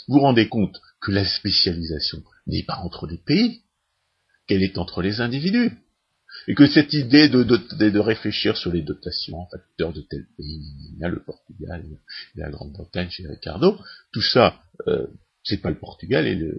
vous 0.07 0.19
rendez 0.19 0.47
compte 0.47 0.79
que 1.01 1.11
la 1.11 1.25
spécialisation 1.25 2.23
n'est 2.47 2.63
pas 2.63 2.77
entre 2.77 3.07
les 3.07 3.17
pays, 3.17 3.61
qu'elle 4.47 4.63
est 4.63 4.77
entre 4.77 5.01
les 5.01 5.21
individus. 5.21 5.71
Et 6.47 6.55
que 6.55 6.67
cette 6.67 6.93
idée 6.93 7.29
de, 7.29 7.43
de, 7.43 7.99
réfléchir 7.99 8.57
sur 8.57 8.71
les 8.71 8.81
dotations 8.81 9.39
en 9.39 9.47
facteurs 9.47 9.93
de 9.93 10.01
tel 10.01 10.25
pays, 10.37 10.61
le 10.99 11.23
Portugal 11.23 11.85
et 11.85 12.39
la 12.39 12.49
Grande-Bretagne 12.49 13.09
chez 13.09 13.25
Ricardo, 13.25 13.79
tout 14.11 14.21
ça, 14.21 14.61
euh, 14.87 15.07
c'est 15.43 15.61
pas 15.61 15.69
le 15.69 15.79
Portugal 15.79 16.27
et, 16.27 16.35
le, 16.35 16.57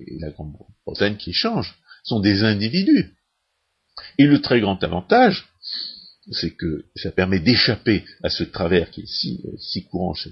et 0.00 0.18
la 0.18 0.30
Grande-Bretagne 0.30 1.16
qui 1.16 1.30
échangent, 1.30 1.78
sont 2.04 2.20
des 2.20 2.44
individus. 2.44 3.14
Et 4.18 4.26
le 4.26 4.40
très 4.40 4.60
grand 4.60 4.82
avantage, 4.82 5.48
c'est 6.30 6.52
que 6.52 6.86
ça 6.96 7.12
permet 7.12 7.40
d'échapper 7.40 8.04
à 8.22 8.30
ce 8.30 8.44
travers 8.44 8.90
qui 8.90 9.02
est 9.02 9.58
si, 9.58 9.84
courant 9.84 10.14
chez 10.14 10.30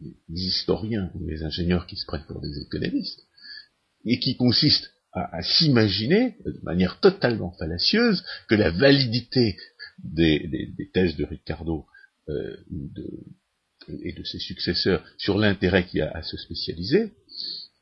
les 0.00 0.14
historiens 0.28 1.10
ou 1.14 1.26
les 1.26 1.42
ingénieurs 1.42 1.86
qui 1.86 1.96
se 1.96 2.04
prennent 2.06 2.26
pour 2.26 2.40
des 2.40 2.58
économistes, 2.60 3.26
et 4.04 4.18
qui 4.18 4.36
consiste 4.36 4.90
à, 5.12 5.42
s'imaginer, 5.42 6.36
de 6.44 6.60
manière 6.62 7.00
totalement 7.00 7.52
fallacieuse, 7.52 8.22
que 8.48 8.54
la 8.54 8.70
validité 8.70 9.56
des, 9.98 10.68
thèses 10.92 11.16
de 11.16 11.24
Ricardo 11.24 11.86
euh, 12.28 12.56
et 14.02 14.12
de 14.12 14.24
ses 14.24 14.38
successeurs 14.38 15.02
sur 15.16 15.38
l'intérêt 15.38 15.86
qu'il 15.86 16.00
y 16.00 16.02
a 16.02 16.10
à 16.10 16.22
se 16.22 16.36
spécialiser, 16.36 17.14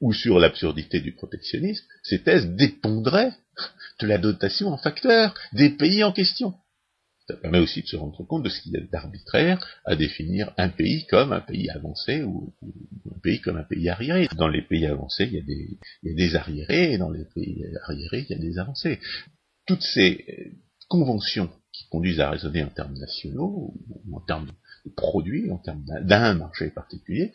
ou 0.04 0.12
sur 0.12 0.38
l'absurdité 0.38 1.00
du 1.00 1.12
protectionnisme, 1.12 1.86
ces 2.02 2.22
thèses 2.22 2.46
dépendraient 2.46 3.32
de 4.00 4.06
la 4.06 4.18
dotation 4.18 4.68
en 4.68 4.76
facteurs 4.76 5.34
des 5.54 5.70
pays 5.70 6.04
en 6.04 6.12
question. 6.12 6.52
Ça 7.26 7.36
permet 7.38 7.58
aussi 7.58 7.80
de 7.80 7.86
se 7.86 7.96
rendre 7.96 8.22
compte 8.26 8.42
de 8.42 8.50
ce 8.50 8.60
qu'il 8.60 8.72
y 8.72 8.76
a 8.76 8.80
d'arbitraire 8.80 9.66
à 9.86 9.96
définir 9.96 10.52
un 10.58 10.68
pays 10.68 11.06
comme 11.06 11.32
un 11.32 11.40
pays 11.40 11.70
avancé 11.70 12.22
ou, 12.22 12.52
un 13.10 13.18
pays 13.20 13.40
comme 13.40 13.56
un 13.56 13.62
pays 13.62 13.88
arriéré. 13.88 14.28
Dans 14.36 14.48
les 14.48 14.60
pays 14.60 14.84
avancés, 14.84 15.24
il 15.24 15.32
y, 15.32 16.10
a 16.10 16.14
des, 16.14 16.36
arriérés, 16.36 16.92
et 16.92 16.98
dans 16.98 17.08
les 17.08 17.24
pays 17.34 17.64
arriérés, 17.84 18.26
il 18.28 18.36
y 18.36 18.38
a 18.38 18.42
des 18.42 18.58
avancés. 18.58 19.00
Toutes 19.66 19.82
ces 19.82 20.54
conventions 20.88 21.50
qui 21.72 21.88
conduisent 21.88 22.20
à 22.20 22.28
raisonner 22.28 22.62
en 22.62 22.68
termes 22.68 22.98
nationaux, 22.98 23.72
ou 23.88 24.16
en 24.18 24.20
termes 24.20 24.48
de 24.84 24.90
produits, 24.94 25.50
en 25.50 25.56
termes 25.56 25.82
d'un 26.02 26.34
marché 26.34 26.68
particulier, 26.68 27.32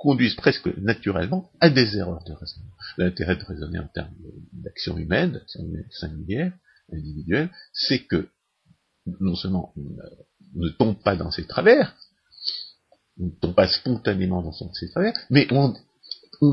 conduisent 0.00 0.34
presque 0.34 0.66
naturellement 0.78 1.50
à 1.60 1.68
des 1.68 1.98
erreurs 1.98 2.24
de 2.24 2.32
raisonnement. 2.32 2.72
L'intérêt 2.96 3.36
de 3.36 3.44
raisonner 3.44 3.78
en 3.78 3.86
termes 3.88 4.14
d'action 4.54 4.96
humaine, 4.96 5.32
d'action 5.32 5.62
singulière, 5.90 6.52
individuelle, 6.90 7.50
c'est 7.74 8.04
que 8.06 8.30
non 9.20 9.36
seulement 9.36 9.74
on 9.76 10.60
ne, 10.60 10.70
tombe 10.70 10.96
pas 11.02 11.16
dans 11.16 11.30
ces 11.30 11.46
travers, 11.46 11.94
on 13.20 13.26
ne 13.26 13.30
tombe 13.30 13.54
pas 13.54 13.68
spontanément 13.68 14.42
dans 14.42 14.52
ces 14.72 14.88
travers, 14.90 15.12
mais 15.28 15.46
on, 15.52 15.74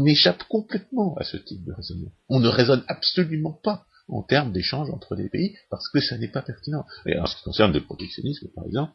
échappe 0.05 0.43
complètement 0.49 1.15
à 1.15 1.23
ce 1.23 1.37
type 1.37 1.63
de 1.63 1.71
raisonnement. 1.71 2.11
On 2.27 2.41
ne 2.41 2.49
raisonne 2.49 2.83
absolument 2.89 3.53
pas 3.63 3.85
en 4.09 4.23
termes 4.23 4.51
d'échange 4.51 4.89
entre 4.89 5.15
des 5.15 5.29
pays 5.29 5.55
parce 5.69 5.87
que 5.87 6.01
ça 6.01 6.17
n'est 6.17 6.27
pas 6.27 6.41
pertinent. 6.41 6.85
Et 7.05 7.17
en 7.17 7.25
ce 7.25 7.37
qui 7.37 7.43
concerne 7.43 7.71
le 7.71 7.81
protectionnisme, 7.81 8.49
par 8.53 8.65
exemple, 8.65 8.91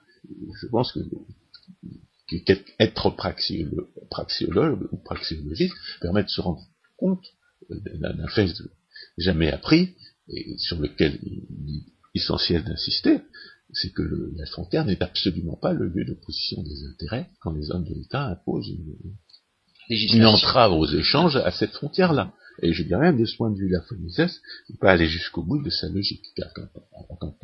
je 0.61 0.67
pense 0.67 0.93
que 0.93 1.01
être 2.79 3.11
praxiologue 3.11 4.89
ou 4.91 4.97
praxiologiste 4.99 5.75
permet 6.01 6.25
de 6.25 6.29
se 6.29 6.41
rendre 6.41 6.63
compte 6.97 7.25
d'un 7.69 8.29
fait 8.29 8.49
jamais 9.19 9.51
appris 9.51 9.95
et 10.29 10.57
sur 10.59 10.79
lequel 10.79 11.19
il 11.23 11.77
est 11.77 11.85
essentiel 12.15 12.65
d'insister, 12.65 13.21
c'est 13.73 13.93
que 13.93 14.03
la 14.37 14.47
frontière 14.47 14.85
n'est 14.85 15.03
absolument 15.03 15.57
pas 15.57 15.73
le 15.73 15.89
lieu 15.89 16.05
d'opposition 16.05 16.63
des 16.63 16.85
intérêts 16.85 17.31
quand 17.41 17.53
les 17.53 17.71
hommes 17.71 17.85
de 17.85 17.95
l'État 17.95 18.27
imposent 18.27 18.69
une, 19.89 20.25
entrave 20.25 20.73
aux 20.73 20.87
échanges 20.87 21.37
à 21.37 21.51
cette 21.51 21.73
frontière-là. 21.73 22.33
Et 22.61 22.73
je 22.73 22.83
dirais 22.83 23.01
même 23.01 23.19
de 23.19 23.25
ce 23.25 23.37
point 23.37 23.51
de 23.51 23.59
vue-là, 23.59 23.83
ne 23.91 24.77
pas 24.77 24.93
aller 24.93 25.07
jusqu'au 25.07 25.43
bout 25.43 25.62
de 25.62 25.71
sa 25.71 25.88
logique, 25.88 26.25
car 26.37 26.53
quand, 26.53 26.69
on 27.21 27.35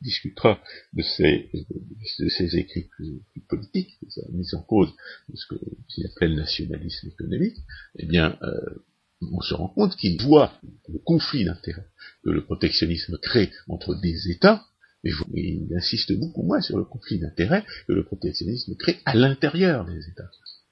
discutera 0.00 0.60
de 0.92 1.02
ses, 1.02 2.56
écrits 2.56 2.88
plus, 2.96 3.20
politiques, 3.48 3.98
de 4.02 4.10
sa 4.10 4.22
mise 4.30 4.54
en 4.54 4.62
cause 4.62 4.92
de 5.28 5.36
ce 5.36 5.46
qu'il 5.88 6.06
appelle 6.06 6.30
le 6.30 6.36
nationalisme 6.36 7.08
économique, 7.08 7.58
eh 7.96 8.06
bien, 8.06 8.38
euh, 8.42 8.84
on 9.32 9.40
se 9.40 9.54
rend 9.54 9.68
compte 9.68 9.96
qu'il 9.96 10.20
voit 10.22 10.52
le 10.88 10.98
conflit 10.98 11.44
d'intérêts 11.44 11.86
que 12.24 12.30
le 12.30 12.44
protectionnisme 12.44 13.18
crée 13.18 13.50
entre 13.68 13.94
des 13.94 14.30
États, 14.30 14.64
et 15.04 15.12
il 15.34 15.74
insiste 15.76 16.12
beaucoup 16.18 16.42
moins 16.42 16.60
sur 16.60 16.76
le 16.76 16.84
conflit 16.84 17.18
d'intérêts 17.18 17.64
que 17.86 17.92
le 17.92 18.04
protectionnisme 18.04 18.74
crée 18.76 18.98
à 19.04 19.14
l'intérieur 19.14 19.84
des 19.84 20.08
États. 20.08 20.30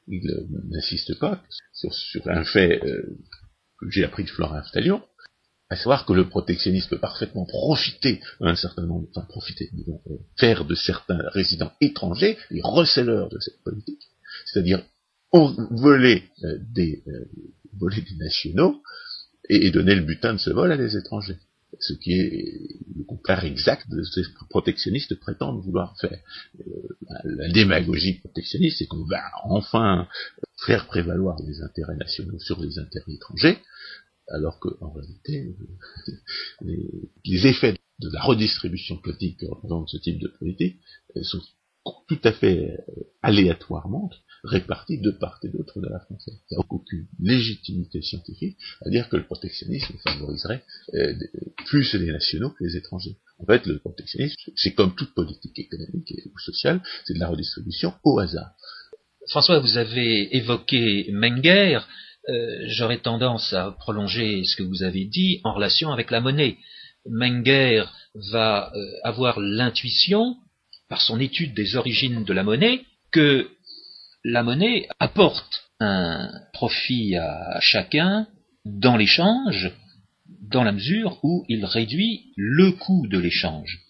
Il 0.08 0.28
euh, 0.28 0.46
n'insiste 0.68 1.18
pas 1.18 1.42
sur, 1.72 2.28
un 2.28 2.44
fait 2.44 2.82
euh, 2.84 3.18
j'ai 3.88 4.04
appris 4.04 4.24
de 4.24 4.30
Florin 4.30 4.62
Stalion, 4.64 5.02
à 5.68 5.76
savoir 5.76 6.06
que 6.06 6.12
le 6.12 6.28
protectionnisme 6.28 6.90
peut 6.90 7.00
parfaitement 7.00 7.44
profiter 7.44 8.20
un 8.40 8.54
certain 8.54 8.86
nombre, 8.86 9.08
enfin 9.14 9.26
profiter, 9.26 9.70
euh, 9.88 10.16
faire 10.38 10.64
de 10.64 10.74
certains 10.74 11.22
résidents 11.30 11.72
étrangers 11.80 12.38
les 12.50 12.62
recelleurs 12.62 13.28
de 13.28 13.38
cette 13.40 13.62
politique, 13.62 14.02
c'est-à-dire 14.46 14.82
voler 15.32 16.24
des 16.72 17.02
voler 17.78 18.00
des 18.00 18.16
nationaux 18.16 18.82
et, 19.48 19.70
donner 19.70 19.94
le 19.94 20.02
butin 20.02 20.34
de 20.34 20.38
ce 20.38 20.50
vol 20.50 20.72
à 20.72 20.76
des 20.76 20.96
étrangers. 20.96 21.38
Ce 21.78 21.92
qui 21.92 22.12
est 22.12 22.78
le 22.96 23.04
contraire 23.04 23.44
exact 23.44 23.88
de 23.90 24.02
ce 24.02 24.20
que 24.20 24.26
les 24.26 24.46
protectionnistes 24.48 25.18
prétendent 25.20 25.62
vouloir 25.62 25.96
faire. 26.00 26.18
Euh, 26.60 26.64
la 27.24 27.48
démagogie 27.50 28.14
protectionniste, 28.14 28.78
c'est 28.78 28.86
qu'on 28.86 29.04
va 29.04 29.22
enfin 29.44 30.08
faire 30.64 30.86
prévaloir 30.86 31.36
les 31.46 31.60
intérêts 31.62 31.96
nationaux 31.96 32.38
sur 32.38 32.60
les 32.60 32.78
intérêts 32.78 33.12
étrangers, 33.12 33.58
alors 34.28 34.58
qu'en 34.58 34.90
réalité, 34.90 35.54
les, 36.62 37.46
effets 37.46 37.76
de 37.98 38.10
la 38.10 38.22
redistribution 38.22 38.96
politique 38.98 39.40
que 39.40 39.46
représente 39.46 39.88
ce 39.88 39.98
type 39.98 40.18
de 40.18 40.28
politique 40.28 40.80
sont 41.22 41.40
tout 42.08 42.20
à 42.24 42.32
fait 42.32 42.78
aléatoirement 43.22 44.10
répartis 44.44 45.00
de 45.00 45.10
part 45.10 45.38
et 45.42 45.48
d'autre 45.48 45.80
de 45.80 45.88
la 45.88 45.98
frontière. 46.00 46.36
Il 46.50 46.56
n'y 46.56 46.62
a 46.62 46.66
aucune 46.70 47.06
légitimité 47.18 48.00
scientifique 48.02 48.58
à 48.84 48.90
dire 48.90 49.08
que 49.08 49.16
le 49.16 49.24
protectionnisme 49.24 49.94
favoriserait 50.04 50.62
plus 51.66 51.94
les 51.94 52.12
nationaux 52.12 52.50
que 52.50 52.64
les 52.64 52.76
étrangers. 52.76 53.16
En 53.38 53.44
fait, 53.44 53.66
le 53.66 53.78
protectionnisme, 53.78 54.36
c'est 54.54 54.74
comme 54.74 54.94
toute 54.94 55.14
politique 55.14 55.58
économique 55.58 56.12
ou 56.32 56.38
sociale, 56.38 56.80
c'est 57.04 57.14
de 57.14 57.18
la 57.18 57.28
redistribution 57.28 57.92
au 58.04 58.18
hasard. 58.18 58.52
François, 59.28 59.58
vous 59.58 59.76
avez 59.76 60.36
évoqué 60.36 61.10
Menger. 61.12 61.80
Euh, 62.28 62.64
j'aurais 62.68 63.00
tendance 63.00 63.52
à 63.52 63.72
prolonger 63.72 64.44
ce 64.44 64.56
que 64.56 64.62
vous 64.62 64.82
avez 64.82 65.04
dit 65.04 65.40
en 65.44 65.54
relation 65.54 65.92
avec 65.92 66.10
la 66.10 66.20
monnaie. 66.20 66.58
Menger 67.08 67.84
va 68.32 68.72
euh, 68.74 68.86
avoir 69.04 69.40
l'intuition, 69.40 70.36
par 70.88 71.00
son 71.02 71.20
étude 71.20 71.54
des 71.54 71.76
origines 71.76 72.24
de 72.24 72.32
la 72.32 72.42
monnaie, 72.42 72.82
que 73.10 73.48
la 74.24 74.42
monnaie 74.42 74.88
apporte 74.98 75.64
un 75.80 76.30
profit 76.52 77.16
à 77.16 77.58
chacun 77.60 78.26
dans 78.64 78.96
l'échange, 78.96 79.70
dans 80.50 80.64
la 80.64 80.72
mesure 80.72 81.18
où 81.22 81.44
il 81.48 81.64
réduit 81.64 82.32
le 82.36 82.72
coût 82.72 83.06
de 83.08 83.18
l'échange 83.18 83.86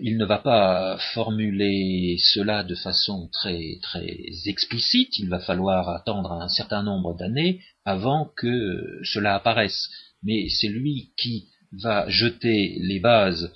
il 0.00 0.16
ne 0.16 0.24
va 0.24 0.38
pas 0.38 0.98
formuler 1.12 2.16
cela 2.18 2.64
de 2.64 2.74
façon 2.74 3.28
très, 3.32 3.78
très 3.82 4.08
explicite, 4.46 5.18
il 5.18 5.28
va 5.28 5.40
falloir 5.40 5.88
attendre 5.90 6.32
un 6.32 6.48
certain 6.48 6.82
nombre 6.82 7.14
d'années 7.16 7.60
avant 7.84 8.30
que 8.36 9.00
cela 9.04 9.34
apparaisse. 9.34 9.90
Mais 10.22 10.48
c'est 10.48 10.68
lui 10.68 11.10
qui 11.18 11.48
va 11.82 12.08
jeter 12.08 12.78
les 12.80 13.00
bases 13.00 13.52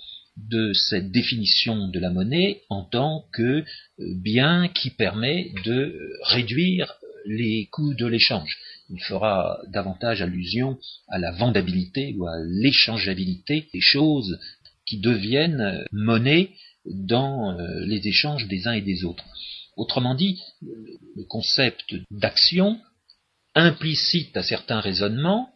de 0.47 0.73
cette 0.73 1.11
définition 1.11 1.87
de 1.87 1.99
la 1.99 2.09
monnaie 2.09 2.61
en 2.69 2.83
tant 2.83 3.25
que 3.33 3.63
bien 3.97 4.67
qui 4.69 4.89
permet 4.89 5.51
de 5.65 5.97
réduire 6.23 6.95
les 7.25 7.67
coûts 7.71 7.93
de 7.93 8.05
l'échange. 8.05 8.57
Il 8.89 9.01
fera 9.01 9.59
davantage 9.67 10.21
allusion 10.21 10.79
à 11.09 11.19
la 11.19 11.31
vendabilité 11.31 12.15
ou 12.17 12.25
à 12.25 12.37
l'échangeabilité 12.45 13.67
des 13.73 13.81
choses 13.81 14.39
qui 14.85 14.99
deviennent 14.99 15.85
monnaie 15.91 16.49
dans 16.85 17.51
euh, 17.51 17.85
les 17.85 18.07
échanges 18.07 18.47
des 18.47 18.67
uns 18.67 18.73
et 18.73 18.81
des 18.81 19.03
autres. 19.03 19.25
Autrement 19.75 20.15
dit, 20.15 20.41
le 20.61 21.23
concept 21.25 21.95
d'action 22.11 22.79
implicite 23.55 24.35
à 24.35 24.43
certains 24.43 24.79
raisonnements 24.79 25.49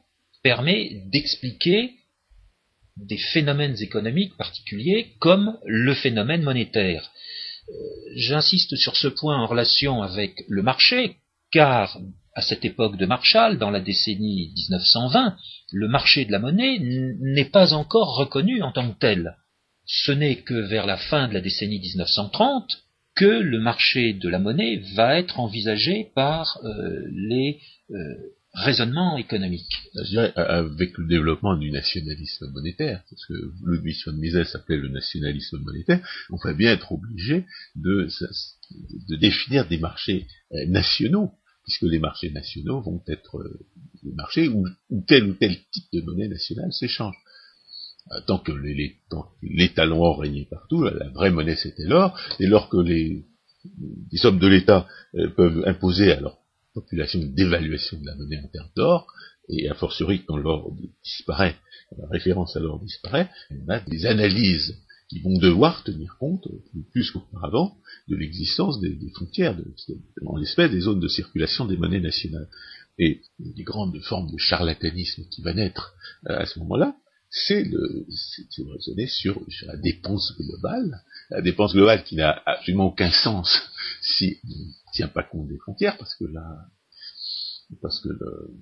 permet 0.44 1.02
d'expliquer 1.12 1.94
des 2.98 3.18
phénomènes 3.18 3.76
économiques 3.82 4.38
particuliers 4.38 5.14
comme 5.20 5.58
le 5.66 5.94
phénomène 5.94 6.44
monétaire. 6.44 7.12
Euh, 7.70 7.74
j'insiste 8.16 8.76
sur 8.76 8.96
ce 8.96 9.08
point 9.08 9.38
en 9.38 9.48
relation 9.48 10.04
avec 10.04 10.44
le 10.48 10.62
marché, 10.62 11.18
car 11.52 11.98
à 12.36 12.42
cette 12.42 12.66
époque 12.66 12.98
de 12.98 13.06
Marshall, 13.06 13.58
dans 13.58 13.70
la 13.70 13.80
décennie 13.80 14.52
1920, 14.56 15.38
le 15.72 15.88
marché 15.88 16.26
de 16.26 16.32
la 16.32 16.40
monnaie 16.40 16.80
n'est 16.80 17.50
pas 17.50 17.74
encore 17.74 18.16
reconnu 18.16 18.62
en 18.64 18.72
tant 18.72 18.92
que 18.92 19.00
tel. 19.00 19.38
Ce 19.86 20.12
n'est 20.12 20.38
que 20.38 20.54
vers 20.54 20.86
la 20.86 20.98
fin 20.98 21.28
de 21.28 21.34
la 21.34 21.42
décennie 21.42 21.80
1930 21.80 22.84
que 23.16 23.26
le 23.26 23.60
marché 23.60 24.14
de 24.14 24.30
la 24.30 24.40
monnaie 24.40 24.82
va 24.96 25.20
être 25.20 25.40
envisagé 25.40 26.12
par 26.16 26.60
euh, 26.64 27.08
les 27.12 27.60
euh, 27.92 27.96
raisonnements 28.54 29.18
économiques. 29.18 29.82
Je 29.96 30.10
dirais, 30.10 30.34
avec 30.36 30.98
le 30.98 31.08
développement 31.08 31.58
du 31.58 31.72
nationalisme 31.72 32.52
monétaire, 32.52 33.04
parce 33.10 33.26
que 33.26 33.34
Ludwig 33.66 33.98
von 34.06 34.14
Mises 34.14 34.44
s'appelait 34.44 34.78
le 34.78 34.90
nationalisme 34.90 35.60
monétaire, 35.60 36.06
on 36.30 36.38
va 36.38 36.54
bien 36.54 36.72
être 36.72 36.92
obligé 36.92 37.46
de, 37.76 38.08
définir 39.20 39.68
des 39.68 39.78
marchés 39.78 40.28
euh, 40.54 40.66
nationaux 40.68 41.32
puisque 41.64 41.84
les 41.84 42.00
marchés 42.00 42.30
nationaux 42.30 42.82
vont 42.82 43.02
être 43.08 43.38
euh, 43.38 43.60
les 44.04 44.12
marchés 44.12 44.48
où, 44.48 44.66
tel 45.08 45.24
ou 45.30 45.34
tel 45.34 45.58
type 45.72 45.86
de 45.94 46.02
monnaie 46.02 46.28
nationale 46.28 46.72
s'échange. 46.74 47.16
Euh, 48.12 48.20
tant 48.28 48.38
que 48.38 48.52
les, 48.52 48.98
les, 49.42 49.70
talons 49.70 50.02
or 50.02 50.24
partout, 50.50 50.84
la 50.84 51.10
vraie 51.10 51.32
monnaie 51.32 51.56
c'était 51.56 51.86
l'or, 51.86 52.20
et 52.40 52.48
lors 52.48 52.70
que 52.70 52.78
les, 52.78 53.26
les 54.12 54.26
hommes 54.26 54.40
de 54.40 54.48
l'État 54.48 54.88
euh, 55.16 55.30
peuvent 55.30 55.64
imposer 55.66 56.12
à 56.12 56.20
population 56.74 57.20
dévaluation 57.20 58.00
de 58.00 58.06
la 58.06 58.16
monnaie 58.16 58.40
en 58.44 58.48
termes 58.48 58.72
d'or, 58.76 59.08
et 59.50 59.70
a 59.70 59.74
fortiori 59.74 60.24
quand 60.26 60.38
l'or 60.38 60.74
disparaît, 61.04 61.56
la 61.98 62.08
référence 62.08 62.56
à 62.56 62.60
l'or 62.60 62.80
disparaît, 62.80 63.30
on 63.52 63.70
a 63.70 63.80
des 63.80 64.06
analyses 64.06 64.76
qui 65.10 65.20
vont 65.20 65.38
devoir 65.38 65.84
tenir 65.84 66.16
compte, 66.20 66.48
plus 66.92 67.12
qu'auparavant, 67.12 67.78
de 68.08 68.16
l'existence 68.16 68.80
des, 68.80 68.98
frontières, 69.14 69.56
de, 69.56 69.66
en 70.26 70.38
l'espèce 70.38 70.72
des 70.72 70.82
zones 70.82 71.00
de 71.00 71.08
circulation 71.08 71.66
des 71.66 71.78
monnaies 71.78 72.00
nationales. 72.00 72.48
Et 72.98 73.22
une 73.40 73.54
des 73.54 73.64
grandes 73.64 74.00
formes 74.02 74.32
de 74.32 74.38
charlatanisme 74.38 75.24
qui 75.30 75.42
va 75.42 75.54
naître 75.54 75.94
euh, 76.30 76.40
à 76.40 76.46
ce 76.46 76.60
moment-là, 76.60 76.96
c'est 77.30 77.64
de 77.64 78.06
raisonner 78.72 79.08
sur, 79.08 79.42
la 79.66 79.76
dépense 79.78 80.36
globale, 80.38 81.02
la 81.32 81.42
dépense 81.42 81.74
globale 81.74 82.04
qui 82.04 82.16
n'a 82.16 82.42
absolument 82.46 82.86
aucun 82.86 83.12
sens 83.12 83.50
si 84.02 84.38
tient 84.94 85.08
pas 85.08 85.24
compte 85.24 85.48
des 85.48 85.58
frontières, 85.58 85.98
parce 85.98 86.16
que 86.16 86.26
là, 86.26 86.46
parce 87.82 88.00
que 88.02 88.10
le, 88.10 88.60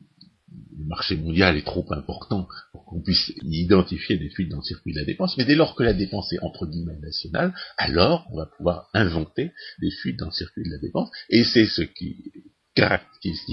marché 0.85 1.15
mondial 1.15 1.55
est 1.55 1.65
trop 1.65 1.85
important 1.93 2.47
pour 2.71 2.83
qu'on 2.85 3.01
puisse 3.01 3.31
identifier 3.41 4.17
des 4.17 4.29
fuites 4.29 4.49
dans 4.49 4.57
le 4.57 4.63
circuit 4.63 4.93
de 4.93 4.99
la 4.99 5.05
dépense, 5.05 5.37
mais 5.37 5.45
dès 5.45 5.55
lors 5.55 5.75
que 5.75 5.83
la 5.83 5.93
dépense 5.93 6.33
est 6.33 6.39
entre 6.41 6.65
guillemets 6.65 6.99
nationale, 6.99 7.53
alors 7.77 8.27
on 8.31 8.37
va 8.37 8.47
pouvoir 8.47 8.89
inventer 8.93 9.53
des 9.79 9.91
fuites 9.91 10.19
dans 10.19 10.25
le 10.25 10.33
circuit 10.33 10.63
de 10.65 10.71
la 10.71 10.79
dépense, 10.79 11.09
et 11.29 11.43
c'est 11.45 11.67
ce 11.67 11.83
qui, 11.83 12.31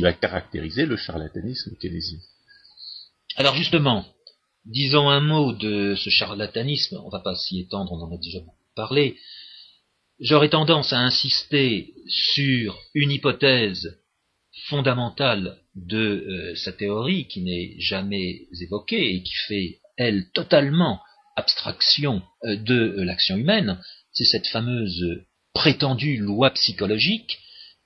va 0.01 0.13
caractériser 0.13 0.87
le 0.87 0.97
charlatanisme 0.97 1.77
keynésien. 1.77 2.19
Alors 3.37 3.55
justement, 3.55 4.05
disons 4.65 5.09
un 5.09 5.21
mot 5.21 5.53
de 5.53 5.95
ce 5.95 6.11
charlatanisme, 6.11 7.01
on 7.05 7.11
va 7.11 7.21
pas 7.21 7.37
s'y 7.37 7.61
étendre, 7.61 7.93
on 7.93 8.01
en 8.01 8.13
a 8.13 8.19
déjà 8.19 8.41
parlé. 8.75 9.17
J'aurais 10.21 10.49
tendance 10.49 10.93
à 10.93 10.99
insister 10.99 11.95
sur 12.09 12.77
une 12.95 13.13
hypothèse 13.13 14.01
fondamentale 14.67 15.59
de 15.77 15.97
euh, 15.97 16.57
sa 16.57 16.73
théorie 16.73 17.29
qui 17.29 17.43
n'est 17.43 17.77
jamais 17.79 18.49
évoquée 18.61 19.15
et 19.15 19.23
qui 19.23 19.35
fait, 19.47 19.79
elle, 19.97 20.29
totalement 20.33 21.01
abstraction 21.37 22.21
euh, 22.45 22.57
de 22.57 23.01
l'action 23.03 23.37
humaine, 23.37 23.79
c'est 24.13 24.25
cette 24.25 24.49
fameuse 24.49 25.25
prétendue 25.55 26.17
loi 26.17 26.51
psychologique 26.51 27.39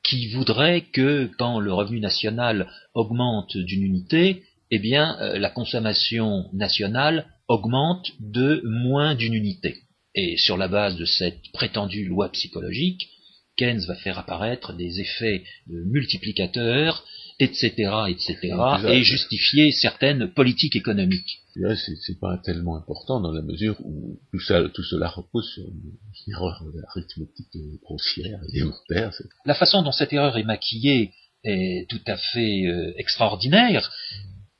qui 0.02 0.28
voudrait 0.28 0.86
que 0.92 1.30
quand 1.38 1.60
le 1.60 1.74
revenu 1.74 2.00
national 2.00 2.72
augmente 2.94 3.56
d'une 3.58 3.82
unité, 3.82 4.42
eh 4.70 4.78
bien 4.78 5.18
euh, 5.20 5.38
la 5.38 5.50
consommation 5.50 6.48
nationale 6.54 7.26
augmente 7.46 8.12
de 8.20 8.62
moins 8.64 9.14
d'une 9.14 9.34
unité. 9.34 9.82
Et 10.14 10.36
sur 10.36 10.56
la 10.56 10.68
base 10.68 10.96
de 10.96 11.04
cette 11.04 11.50
prétendue 11.52 12.04
loi 12.04 12.30
psychologique, 12.30 13.08
Keynes 13.56 13.84
va 13.86 13.94
faire 13.96 14.18
apparaître 14.18 14.72
des 14.72 15.00
effets 15.00 15.44
multiplicateurs, 15.66 17.04
etc., 17.38 17.70
etc., 18.08 18.54
et 18.88 19.02
justifier 19.02 19.72
certaines 19.72 20.28
politiques 20.32 20.76
économiques. 20.76 21.40
C'est 21.54 22.18
pas 22.20 22.38
tellement 22.38 22.76
important 22.76 23.20
dans 23.20 23.32
la 23.32 23.42
mesure 23.42 23.76
où 23.84 24.18
tout, 24.32 24.40
ça, 24.40 24.62
tout 24.72 24.82
cela 24.82 25.08
repose 25.08 25.50
sur 25.52 25.64
une, 25.64 26.32
erreur 26.32 26.62
arithmétique 26.88 27.80
grossière 27.82 28.40
et 28.52 28.62
mortelle. 28.62 29.10
La 29.44 29.54
façon 29.54 29.82
dont 29.82 29.92
cette 29.92 30.12
erreur 30.12 30.36
est 30.38 30.44
maquillée 30.44 31.12
est 31.44 31.88
tout 31.90 32.00
à 32.06 32.16
fait 32.16 32.66
euh, 32.66 32.92
extraordinaire. 32.96 33.90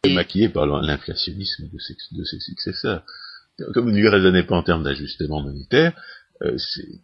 Et... 0.05 0.13
Maquillée 0.13 0.49
par 0.49 0.67
l'inflationnisme 0.67 1.69
de 1.71 2.25
ses 2.25 2.41
successeurs. 2.41 3.05
Comme 3.75 3.91
vous 3.91 3.97
ne 3.97 4.09
raisonnez 4.09 4.43
pas 4.45 4.57
en 4.57 4.63
termes 4.63 4.83
d'ajustement 4.83 5.41
monétaire, 5.41 5.93
euh, 6.43 6.57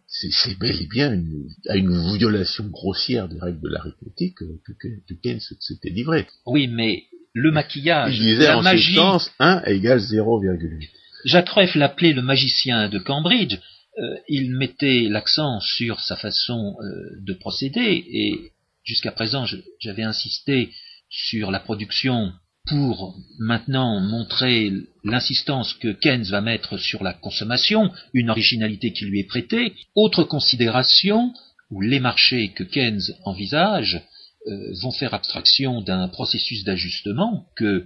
c'est 0.07 0.59
bel 0.59 0.81
et 0.81 0.87
bien 0.87 1.13
une, 1.13 1.47
à 1.67 1.77
une 1.77 2.17
violation 2.17 2.65
grossière 2.65 3.29
des 3.29 3.39
règles 3.39 3.61
de 3.61 3.69
l'arithmétique 3.69 4.35
que, 4.35 4.73
que, 4.73 5.13
Keynes 5.21 5.39
s'était 5.59 5.89
livré. 5.89 6.27
Oui, 6.45 6.67
mais 6.67 7.03
le 7.33 7.51
maquillage, 7.51 8.17
Il 8.17 8.21
disait 8.21 8.51
en 8.51 8.61
magie... 8.61 8.83
substance 8.83 9.31
1 9.39 9.63
égale 9.65 9.99
0,8. 9.99 10.89
Jacques 11.25 11.49
Rueff 11.49 11.75
l'appelait 11.75 12.13
le 12.13 12.21
magicien 12.21 12.89
de 12.89 12.99
Cambridge. 12.99 13.57
Euh, 13.97 14.15
il 14.27 14.55
mettait 14.55 15.07
l'accent 15.09 15.59
sur 15.59 15.99
sa 15.99 16.15
façon 16.15 16.75
euh, 16.81 17.21
de 17.21 17.33
procéder 17.33 18.05
et 18.11 18.51
jusqu'à 18.83 19.11
présent 19.11 19.45
j'avais 19.79 20.03
insisté 20.03 20.71
sur 21.09 21.51
la 21.51 21.59
production 21.59 22.31
pour 22.69 23.15
maintenant 23.39 23.99
montrer 23.99 24.71
l'insistance 25.03 25.73
que 25.73 25.91
Keynes 25.91 26.29
va 26.29 26.41
mettre 26.41 26.77
sur 26.77 27.03
la 27.03 27.13
consommation, 27.13 27.91
une 28.13 28.29
originalité 28.29 28.93
qui 28.93 29.05
lui 29.05 29.21
est 29.21 29.27
prêtée. 29.27 29.73
Autre 29.95 30.23
considération, 30.23 31.33
où 31.71 31.81
les 31.81 31.99
marchés 31.99 32.49
que 32.49 32.63
Keynes 32.63 33.01
envisage 33.25 34.01
euh, 34.47 34.73
vont 34.81 34.91
faire 34.91 35.13
abstraction 35.13 35.81
d'un 35.81 36.07
processus 36.07 36.63
d'ajustement 36.63 37.45
que 37.55 37.65
euh, 37.65 37.85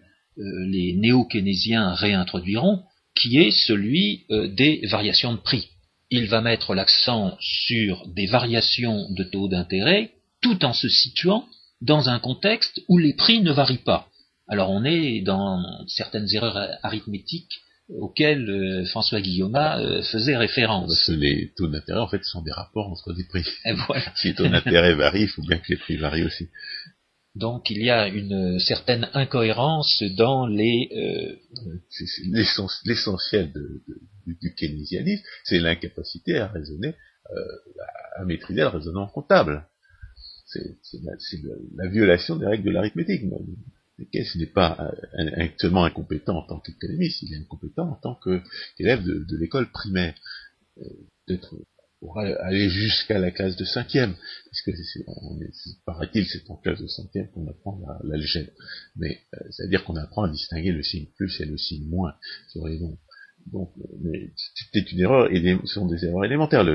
les 0.68 0.94
néo-keynésiens 0.96 1.94
réintroduiront, 1.94 2.84
qui 3.16 3.38
est 3.40 3.52
celui 3.52 4.26
euh, 4.32 4.48
des 4.48 4.82
variations 4.88 5.34
de 5.34 5.40
prix. 5.40 5.70
Il 6.10 6.28
va 6.28 6.42
mettre 6.42 6.76
l'accent 6.76 7.38
sur 7.40 8.06
des 8.08 8.26
variations 8.26 9.10
de 9.12 9.24
taux 9.24 9.48
d'intérêt 9.48 10.12
tout 10.42 10.66
en 10.66 10.74
se 10.74 10.90
situant 10.90 11.46
dans 11.82 12.10
un 12.10 12.20
contexte 12.20 12.82
où 12.90 12.98
les 12.98 13.14
prix 13.14 13.42
ne 13.42 13.52
varient 13.52 13.78
pas. 13.78 14.08
Alors 14.48 14.70
on 14.70 14.84
est 14.84 15.22
dans 15.22 15.64
certaines 15.88 16.28
erreurs 16.34 16.58
arithmétiques 16.84 17.62
auxquelles 17.90 18.50
euh, 18.50 18.86
François 18.86 19.22
Guillaume 19.22 19.56
euh, 19.56 20.02
faisait 20.04 20.38
référence. 20.38 20.88
Parce 20.88 21.08
que 21.08 21.12
les 21.12 21.52
taux 21.56 21.68
d'intérêt, 21.68 22.00
en 22.00 22.08
fait, 22.08 22.24
sont 22.24 22.42
des 22.42 22.52
rapports 22.52 22.90
entre 22.90 23.14
des 23.14 23.26
prix. 23.26 23.46
si 24.16 24.30
les 24.30 24.36
taux 24.36 24.48
d'intérêt 24.48 24.94
varient, 24.94 25.24
il 25.24 25.28
faut 25.28 25.42
bien 25.42 25.58
que 25.58 25.70
les 25.70 25.78
prix 25.78 25.98
varient 25.98 26.24
aussi. 26.24 26.50
Donc 27.36 27.72
il 27.72 27.84
y 27.84 27.90
a 27.90 28.08
une 28.08 28.60
certaine 28.60 29.10
incohérence 29.14 30.04
dans 30.18 30.46
les... 30.46 30.90
Euh... 30.96 31.36
L'essentiel 32.86 33.52
du, 34.26 34.56
keynésianisme, 34.56 35.24
c'est 35.44 35.60
l'incapacité 35.60 36.38
à 36.38 36.48
raisonner, 36.48 36.94
euh, 37.32 37.42
à 38.18 38.26
maîtriser 38.26 38.62
le 38.62 38.68
raisonnement 38.68 39.08
comptable. 39.08 39.68
C'est 40.46 41.02
la, 41.76 41.90
violation 41.90 42.36
des 42.36 42.46
règles 42.46 42.66
de 42.66 42.70
l'arithmétique. 42.70 43.24
Keynes 44.12 44.26
n'est 44.36 44.46
pas 44.46 44.92
actuellement 45.38 45.86
incompétent 45.86 46.38
en 46.38 46.48
tant 46.48 46.60
qu'économiste, 46.60 47.22
il 47.22 47.34
est 47.34 47.38
incompétent 47.38 47.90
en 47.90 47.96
tant 47.96 48.20
qu'élève 48.78 49.04
de, 49.04 49.38
l'école 49.38 49.70
primaire. 49.72 50.14
Euh, 50.80 50.84
d'être 51.28 51.56
pour 52.04 52.20
aller 52.20 52.70
jusqu'à 52.70 53.18
la 53.18 53.32
classe 53.32 53.56
de 53.56 53.64
cinquième, 53.64 54.14
puisque 54.48 54.78
paraît-il, 55.86 56.26
c'est 56.28 56.50
en 56.50 56.58
classe 56.58 56.82
de 56.82 56.88
cinquième 56.88 57.30
qu'on 57.30 57.48
apprend 57.48 57.80
l'algèbre. 58.04 58.52
Mais 58.98 59.22
euh, 59.34 59.38
c'est-à-dire 59.52 59.86
qu'on 59.86 59.96
apprend 59.96 60.24
à 60.24 60.30
distinguer 60.30 60.74
le 60.74 60.84
signe 60.84 61.06
plus 61.16 61.40
et 61.40 61.46
le 61.46 61.58
signe 61.58 61.88
moins 61.88 62.14
sur 62.50 62.68
les 62.68 62.78
nombres. 62.78 63.00
Donc, 63.54 63.72
euh, 64.04 64.28
une 64.92 65.00
erreur, 65.00 65.32
et 65.32 65.58
ce 65.66 65.74
sont 65.74 65.88
des 65.88 66.04
erreurs 66.04 66.26
élémentaires. 66.26 66.66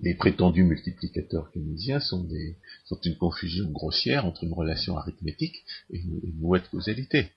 Les 0.00 0.14
prétendus 0.14 0.64
multiplicateurs 0.64 1.50
keynésiens 1.52 2.00
sont, 2.00 2.24
des, 2.24 2.58
sont 2.84 3.00
une 3.04 3.16
confusion 3.16 3.70
grossière 3.70 4.26
entre 4.26 4.44
une 4.44 4.52
relation 4.52 4.96
arithmétique 4.96 5.64
et 5.90 5.98
une, 5.98 6.20
une 6.22 6.38
mouette 6.38 6.68
causalité 6.70 7.30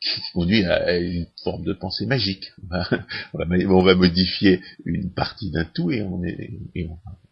qui 0.00 0.20
conduit 0.34 0.64
à 0.64 0.98
une 0.98 1.26
forme 1.42 1.64
de 1.64 1.72
pensée 1.72 2.06
magique. 2.06 2.52
On 3.34 3.82
va, 3.82 3.94
modifier 3.94 4.60
une 4.84 5.12
partie 5.12 5.50
d'un 5.50 5.64
tout 5.64 5.90
et, 5.90 6.02
on, 6.02 6.20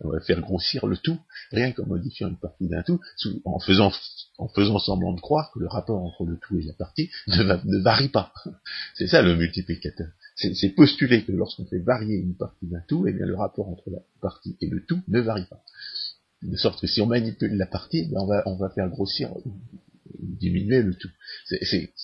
va 0.08 0.20
faire 0.20 0.40
grossir 0.40 0.86
le 0.86 0.96
tout, 0.96 1.18
rien 1.50 1.72
qu'en 1.72 1.86
modifiant 1.86 2.28
une 2.28 2.38
partie 2.38 2.68
d'un 2.68 2.82
tout, 2.82 3.00
en 3.44 3.58
faisant, 3.58 3.92
en 4.38 4.48
faisant 4.48 4.78
semblant 4.78 5.12
de 5.12 5.20
croire 5.20 5.50
que 5.52 5.58
le 5.58 5.66
rapport 5.66 6.02
entre 6.02 6.24
le 6.24 6.38
tout 6.38 6.58
et 6.58 6.62
la 6.62 6.72
partie 6.72 7.10
ne, 7.26 7.82
varie 7.82 8.08
pas. 8.08 8.32
C'est 8.94 9.08
ça 9.08 9.22
le 9.22 9.36
multiplicateur. 9.36 10.08
C'est 10.40 10.70
postuler 10.70 11.24
que 11.24 11.32
lorsqu'on 11.32 11.66
fait 11.66 11.78
varier 11.78 12.16
une 12.16 12.34
partie 12.34 12.66
d'un 12.66 12.80
tout, 12.88 13.06
eh 13.06 13.12
bien 13.12 13.26
le 13.26 13.36
rapport 13.36 13.68
entre 13.68 13.90
la 13.90 13.98
partie 14.20 14.56
et 14.60 14.68
le 14.68 14.84
tout 14.84 15.00
ne 15.08 15.20
varie 15.20 15.46
pas. 15.48 15.62
De 16.42 16.56
sorte 16.56 16.80
que 16.80 16.86
si 16.86 17.00
on 17.02 17.06
manipule 17.06 17.56
la 17.56 17.66
partie, 17.66 18.10
on, 18.14 18.26
va, 18.26 18.42
on 18.46 18.56
va 18.56 18.70
faire 18.70 18.88
grossir 18.88 19.30
diminuer 20.18 20.82
le 20.82 20.94
tout. 20.94 21.10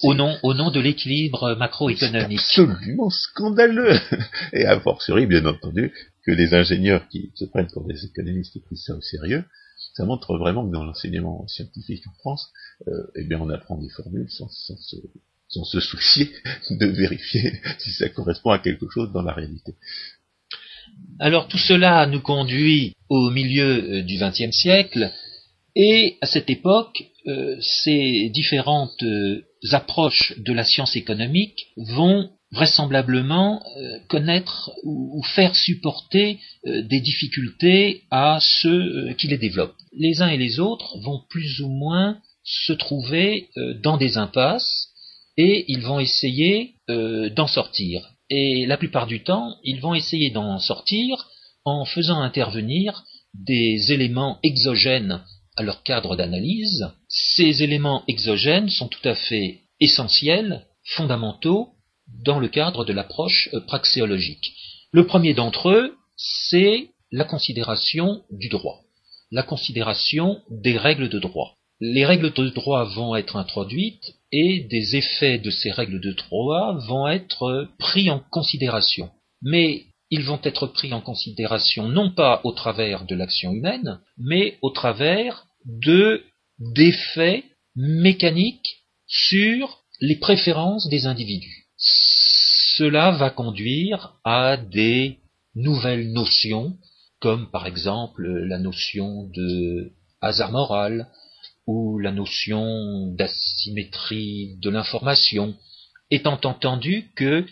Au, 0.03 0.15
nom, 0.15 0.37
au 0.43 0.55
nom 0.55 0.71
de 0.71 0.81
l'équilibre 0.81 1.55
macroéconomique. 1.57 2.39
absolument 2.39 3.11
scandaleux. 3.11 3.95
Et 4.53 4.65
a 4.65 4.79
fortiori, 4.81 5.27
bien 5.27 5.45
entendu, 5.47 5.93
que 6.25 6.31
les 6.31 6.55
ingénieurs 6.55 7.09
qui 7.09 7.33
se 7.35 7.45
prennent 7.45 7.71
pour 7.73 7.85
des 7.85 8.05
économistes 8.05 8.53
qui 8.53 8.61
prennent 8.61 8.77
ça 8.77 8.95
au 8.95 9.01
sérieux, 9.01 9.45
ça 9.95 10.05
montre 10.05 10.37
vraiment 10.39 10.67
que 10.67 10.73
dans 10.73 10.85
l'enseignement 10.85 11.47
scientifique 11.49 12.07
en 12.07 12.13
France, 12.19 12.53
euh, 12.89 13.07
eh 13.17 13.25
bien 13.25 13.41
on 13.41 13.49
apprend 13.51 13.77
des 13.79 13.89
formules 13.91 14.31
sans, 14.31 14.49
se, 14.49 14.97
sans 15.49 15.65
se 15.65 15.81
soucier 15.81 16.31
de 16.71 16.87
vérifier 16.87 17.53
si 17.79 17.93
ça 17.93 18.09
correspond 18.09 18.51
à 18.51 18.59
quelque 18.59 18.87
chose 18.89 19.13
dans 19.13 19.23
la 19.23 19.33
réalité. 19.33 19.75
Alors 21.19 21.49
tout 21.49 21.59
cela 21.59 22.07
nous 22.07 22.21
conduit 22.21 22.93
au 23.09 23.31
milieu 23.31 23.99
euh, 23.99 24.03
du 24.03 24.19
XXe 24.19 24.55
siècle, 24.55 25.11
et 25.75 26.17
à 26.21 26.27
cette 26.27 26.49
époque, 26.49 27.05
euh, 27.27 27.57
ces 27.61 28.31
différentes 28.31 29.03
euh, 29.03 29.43
approches 29.73 30.35
de 30.39 30.53
la 30.53 30.65
science 30.65 30.97
économique 30.97 31.69
vont 31.77 32.31
vraisemblablement 32.53 33.61
connaître 34.09 34.71
ou, 34.85 35.21
faire 35.35 35.57
supporter 35.57 36.39
des 36.65 37.01
difficultés 37.01 38.05
à 38.13 38.39
ceux 38.41 39.13
qui 39.19 39.27
les 39.27 39.37
développent. 39.37 39.75
Les 39.93 40.23
uns 40.23 40.29
et 40.29 40.37
les 40.37 40.61
autres 40.61 40.97
vont 41.01 41.23
plus 41.29 41.61
ou 41.61 41.69
moins 41.69 42.19
se 42.45 42.73
trouver 42.73 43.49
dans 43.83 43.97
des 43.97 44.17
impasses 44.17 44.86
et 45.37 45.65
ils 45.69 45.83
vont 45.83 46.01
essayer 46.01 46.75
d'en 46.89 47.47
sortir. 47.47 48.09
Et 48.31 48.67
la 48.67 48.77
plupart 48.77 49.07
du 49.07 49.23
temps, 49.23 49.57
ils 49.65 49.81
vont 49.81 49.95
essayer 49.95 50.31
d'en 50.31 50.59
sortir 50.59 51.29
en 51.65 51.85
faisant 51.85 52.21
intervenir 52.21 53.05
des 53.35 53.93
éléments 53.93 54.39
exogènes 54.43 55.21
à 55.57 55.63
leur 55.63 55.83
cadre 55.83 56.17
d'analyse, 56.17 56.87
ces 57.09 57.63
éléments 57.63 58.05
exogènes 58.09 58.69
sont 58.69 58.89
tout 58.89 59.09
à 59.09 59.15
fait 59.15 59.63
essentiels, 59.81 60.67
fondamentaux, 60.85 61.71
dans 62.25 62.39
le 62.39 62.49
cadre 62.49 62.85
de 62.85 62.93
l'approche 62.93 63.49
euh, 63.55 63.61
praxéologique. 63.61 64.53
Le 64.93 65.07
premier 65.07 65.35
d'entre 65.35 65.71
eux, 65.71 65.97
c'est 66.17 66.91
la 67.11 67.25
considération 67.25 68.23
du 68.31 68.49
droit, 68.49 68.83
la 69.31 69.43
considération 69.43 70.41
des 70.51 70.77
règles 70.77 71.09
de 71.09 71.19
droit. 71.19 71.57
Les 71.81 72.07
règles 72.07 72.33
de 72.33 72.49
droit 72.51 72.85
vont 72.85 73.17
être 73.17 73.37
introduites 73.37 74.16
et 74.33 74.67
des 74.71 74.97
effets 74.97 75.39
de 75.39 75.51
ces 75.51 75.71
règles 75.71 76.01
de 76.01 76.13
droit 76.13 76.79
vont 76.89 77.09
être 77.09 77.69
pris 77.79 78.11
en 78.11 78.21
considération. 78.31 79.11
Mais 79.43 79.85
ils 80.11 80.23
vont 80.23 80.41
être 80.43 80.67
pris 80.67 80.93
en 80.93 81.01
considération 81.01 81.89
non 81.89 82.11
pas 82.11 82.41
au 82.45 82.53
travers 82.53 83.05
de 83.07 83.15
l'action 83.15 83.53
humaine, 83.53 84.01
mais 84.19 84.59
au 84.63 84.71
travers 84.71 85.47
de 85.65 86.23
d'effets 86.59 87.45
mécaniques 87.75 88.85
sur 89.07 89.83
les 90.01 90.17
préférences 90.17 90.89
des 90.89 91.07
individus. 91.07 91.67
Cela 91.77 93.11
va 93.11 93.31
conduire 93.31 94.15
à 94.25 94.57
des 94.57 95.19
nouvelles 95.55 96.13
notions, 96.13 96.77
comme 97.21 97.51
par 97.51 97.67
exemple 97.67 98.27
la 98.27 98.59
notion 98.59 99.29
de 99.35 99.93
hasard 100.21 100.53
moral 100.53 101.09
ou 101.67 101.99
la 101.99 102.13
notion 102.13 103.09
d'asymétrie 103.15 104.57
de 104.61 104.71
l'information, 104.71 105.55
étant 106.11 106.41
entendu 106.45 107.11
que 107.17 107.45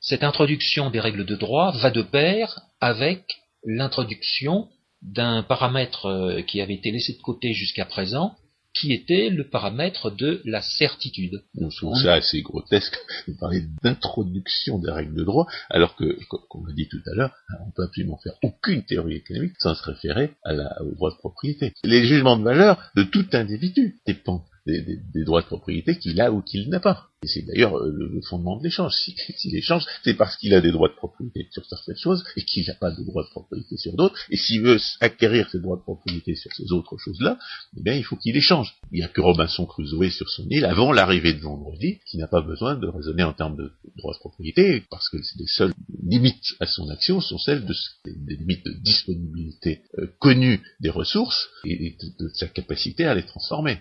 cette 0.00 0.24
introduction 0.24 0.90
des 0.90 1.00
règles 1.00 1.24
de 1.24 1.36
droit 1.36 1.72
va 1.78 1.90
de 1.90 2.02
pair 2.02 2.60
avec 2.80 3.24
l'introduction 3.64 4.68
d'un 5.02 5.42
paramètre 5.42 6.06
euh, 6.06 6.42
qui 6.42 6.60
avait 6.60 6.74
été 6.74 6.90
laissé 6.90 7.14
de 7.14 7.22
côté 7.22 7.52
jusqu'à 7.52 7.84
présent, 7.84 8.36
qui 8.80 8.92
était 8.92 9.30
le 9.30 9.48
paramètre 9.48 10.10
de 10.10 10.40
la 10.44 10.62
certitude. 10.62 11.42
On 11.58 11.68
trouve 11.68 11.96
ça 11.96 12.14
assez 12.14 12.42
grotesque 12.42 12.96
de 13.28 13.34
parler 13.34 13.62
d'introduction 13.82 14.78
des 14.78 14.90
règles 14.90 15.14
de 15.14 15.24
droit, 15.24 15.46
alors 15.70 15.96
que, 15.96 16.18
comme 16.48 16.66
l'a 16.66 16.74
dit 16.74 16.88
tout 16.88 17.00
à 17.10 17.14
l'heure, 17.14 17.34
on 17.66 17.70
peut 17.70 17.84
absolument 17.84 18.18
faire 18.22 18.34
aucune 18.42 18.84
théorie 18.84 19.16
économique 19.16 19.54
sans 19.58 19.74
se 19.74 19.82
référer 19.82 20.32
à 20.44 20.52
la, 20.52 20.82
au 20.82 20.94
droit 20.94 21.10
de 21.10 21.16
propriété. 21.16 21.72
Les 21.84 22.06
jugements 22.06 22.36
de 22.36 22.44
valeur 22.44 22.90
de 22.96 23.02
tout 23.02 23.26
individu 23.32 24.00
dépendent 24.06 24.44
des, 24.66 25.24
droits 25.24 25.42
de 25.42 25.46
propriété 25.46 25.96
qu'il 25.98 26.20
a 26.20 26.32
ou 26.32 26.42
qu'il 26.42 26.68
n'a 26.68 26.80
pas. 26.80 27.08
Et 27.22 27.28
c'est 27.28 27.42
d'ailleurs 27.42 27.78
euh, 27.78 27.90
le, 27.90 28.20
fondement 28.22 28.58
de 28.58 28.64
l'échange. 28.64 28.92
S'il 28.94 29.14
si 29.36 29.56
échange, 29.56 29.84
c'est 30.04 30.14
parce 30.14 30.36
qu'il 30.36 30.54
a 30.54 30.60
des 30.60 30.70
droits 30.70 30.88
de 30.88 30.94
propriété 30.94 31.48
sur 31.50 31.64
certaines 31.64 31.96
choses 31.96 32.24
et 32.36 32.44
qu'il 32.44 32.66
n'a 32.66 32.74
pas 32.74 32.90
de 32.90 33.02
droits 33.02 33.24
de 33.24 33.30
propriété 33.30 33.76
sur 33.76 33.94
d'autres. 33.94 34.18
Et 34.30 34.36
s'il 34.36 34.62
veut 34.62 34.78
acquérir 35.00 35.48
ses 35.50 35.60
droits 35.60 35.76
de 35.76 35.82
propriété 35.82 36.34
sur 36.34 36.52
ces 36.52 36.72
autres 36.72 36.96
choses-là, 36.98 37.38
eh 37.76 37.82
bien, 37.82 37.94
il 37.94 38.04
faut 38.04 38.16
qu'il 38.16 38.36
échange. 38.36 38.74
Il 38.92 38.98
n'y 38.98 39.04
a 39.04 39.08
que 39.08 39.20
Robinson 39.20 39.66
Crusoe 39.66 40.10
sur 40.10 40.28
son 40.28 40.46
île 40.50 40.64
avant 40.66 40.92
l'arrivée 40.92 41.32
de 41.32 41.40
vendredi 41.40 41.98
qui 42.06 42.18
n'a 42.18 42.28
pas 42.28 42.42
besoin 42.42 42.76
de 42.76 42.86
raisonner 42.86 43.22
en 43.22 43.32
termes 43.32 43.56
de 43.56 43.72
droits 43.96 44.14
de 44.14 44.18
propriété 44.18 44.84
parce 44.90 45.08
que 45.08 45.16
les 45.16 45.46
seules 45.46 45.72
limites 46.02 46.54
à 46.60 46.66
son 46.66 46.88
action 46.90 47.20
sont 47.20 47.38
celles 47.38 47.64
de, 47.64 47.74
des 48.04 48.36
limites 48.36 48.64
de 48.64 48.72
disponibilité 48.82 49.82
euh, 49.98 50.06
connues 50.18 50.60
des 50.80 50.90
ressources 50.90 51.48
et 51.64 51.96
de, 52.18 52.28
sa 52.34 52.46
capacité 52.46 53.04
à 53.04 53.14
les 53.14 53.24
transformer. 53.24 53.78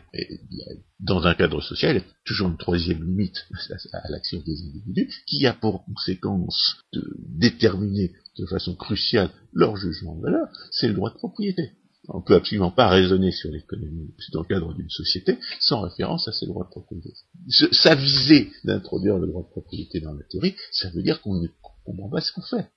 Dans 1.00 1.26
un 1.26 1.36
cadre 1.36 1.62
social, 1.62 1.96
il 1.96 2.00
y 2.00 2.02
a 2.02 2.14
toujours 2.24 2.48
une 2.48 2.58
troisième 2.58 3.04
limite 3.04 3.25
à 3.94 4.10
l'action 4.10 4.42
des 4.46 4.62
individus, 4.62 5.14
qui 5.28 5.46
a 5.46 5.54
pour 5.54 5.86
conséquence 5.86 6.78
de 6.94 7.04
déterminer 7.18 8.14
de 8.38 8.46
façon 8.46 8.76
cruciale 8.76 9.30
leur 9.54 9.76
jugement 9.78 10.16
de 10.16 10.22
valeur, 10.24 10.48
c'est 10.72 10.88
le 10.88 10.94
droit 10.94 11.10
de 11.10 11.16
propriété. 11.16 11.72
On 12.08 12.20
ne 12.20 12.24
peut 12.24 12.36
absolument 12.36 12.72
pas 12.72 12.88
raisonner 12.88 13.32
sur 13.32 13.50
l'économie 13.50 14.14
dans 14.32 14.42
le 14.42 14.48
cadre 14.48 14.74
d'une 14.74 14.90
société 14.90 15.40
sans 15.60 15.82
référence 15.82 16.28
à 16.28 16.34
ces 16.34 16.46
droits 16.46 16.66
de 16.66 16.70
propriété. 16.70 17.14
S'aviser 17.72 18.52
d'introduire 18.64 19.18
le 19.18 19.28
droit 19.28 19.44
de 19.44 19.50
propriété 19.50 20.02
dans 20.02 20.14
la 20.14 20.24
théorie, 20.24 20.56
ça 20.72 20.90
veut 20.92 21.02
dire 21.02 21.22
qu'on 21.22 21.36
ne 21.42 21.48
comprend 21.84 22.10
pas 22.10 22.22
ce 22.22 22.32
qu'on 22.32 22.44
fait. 22.44 22.68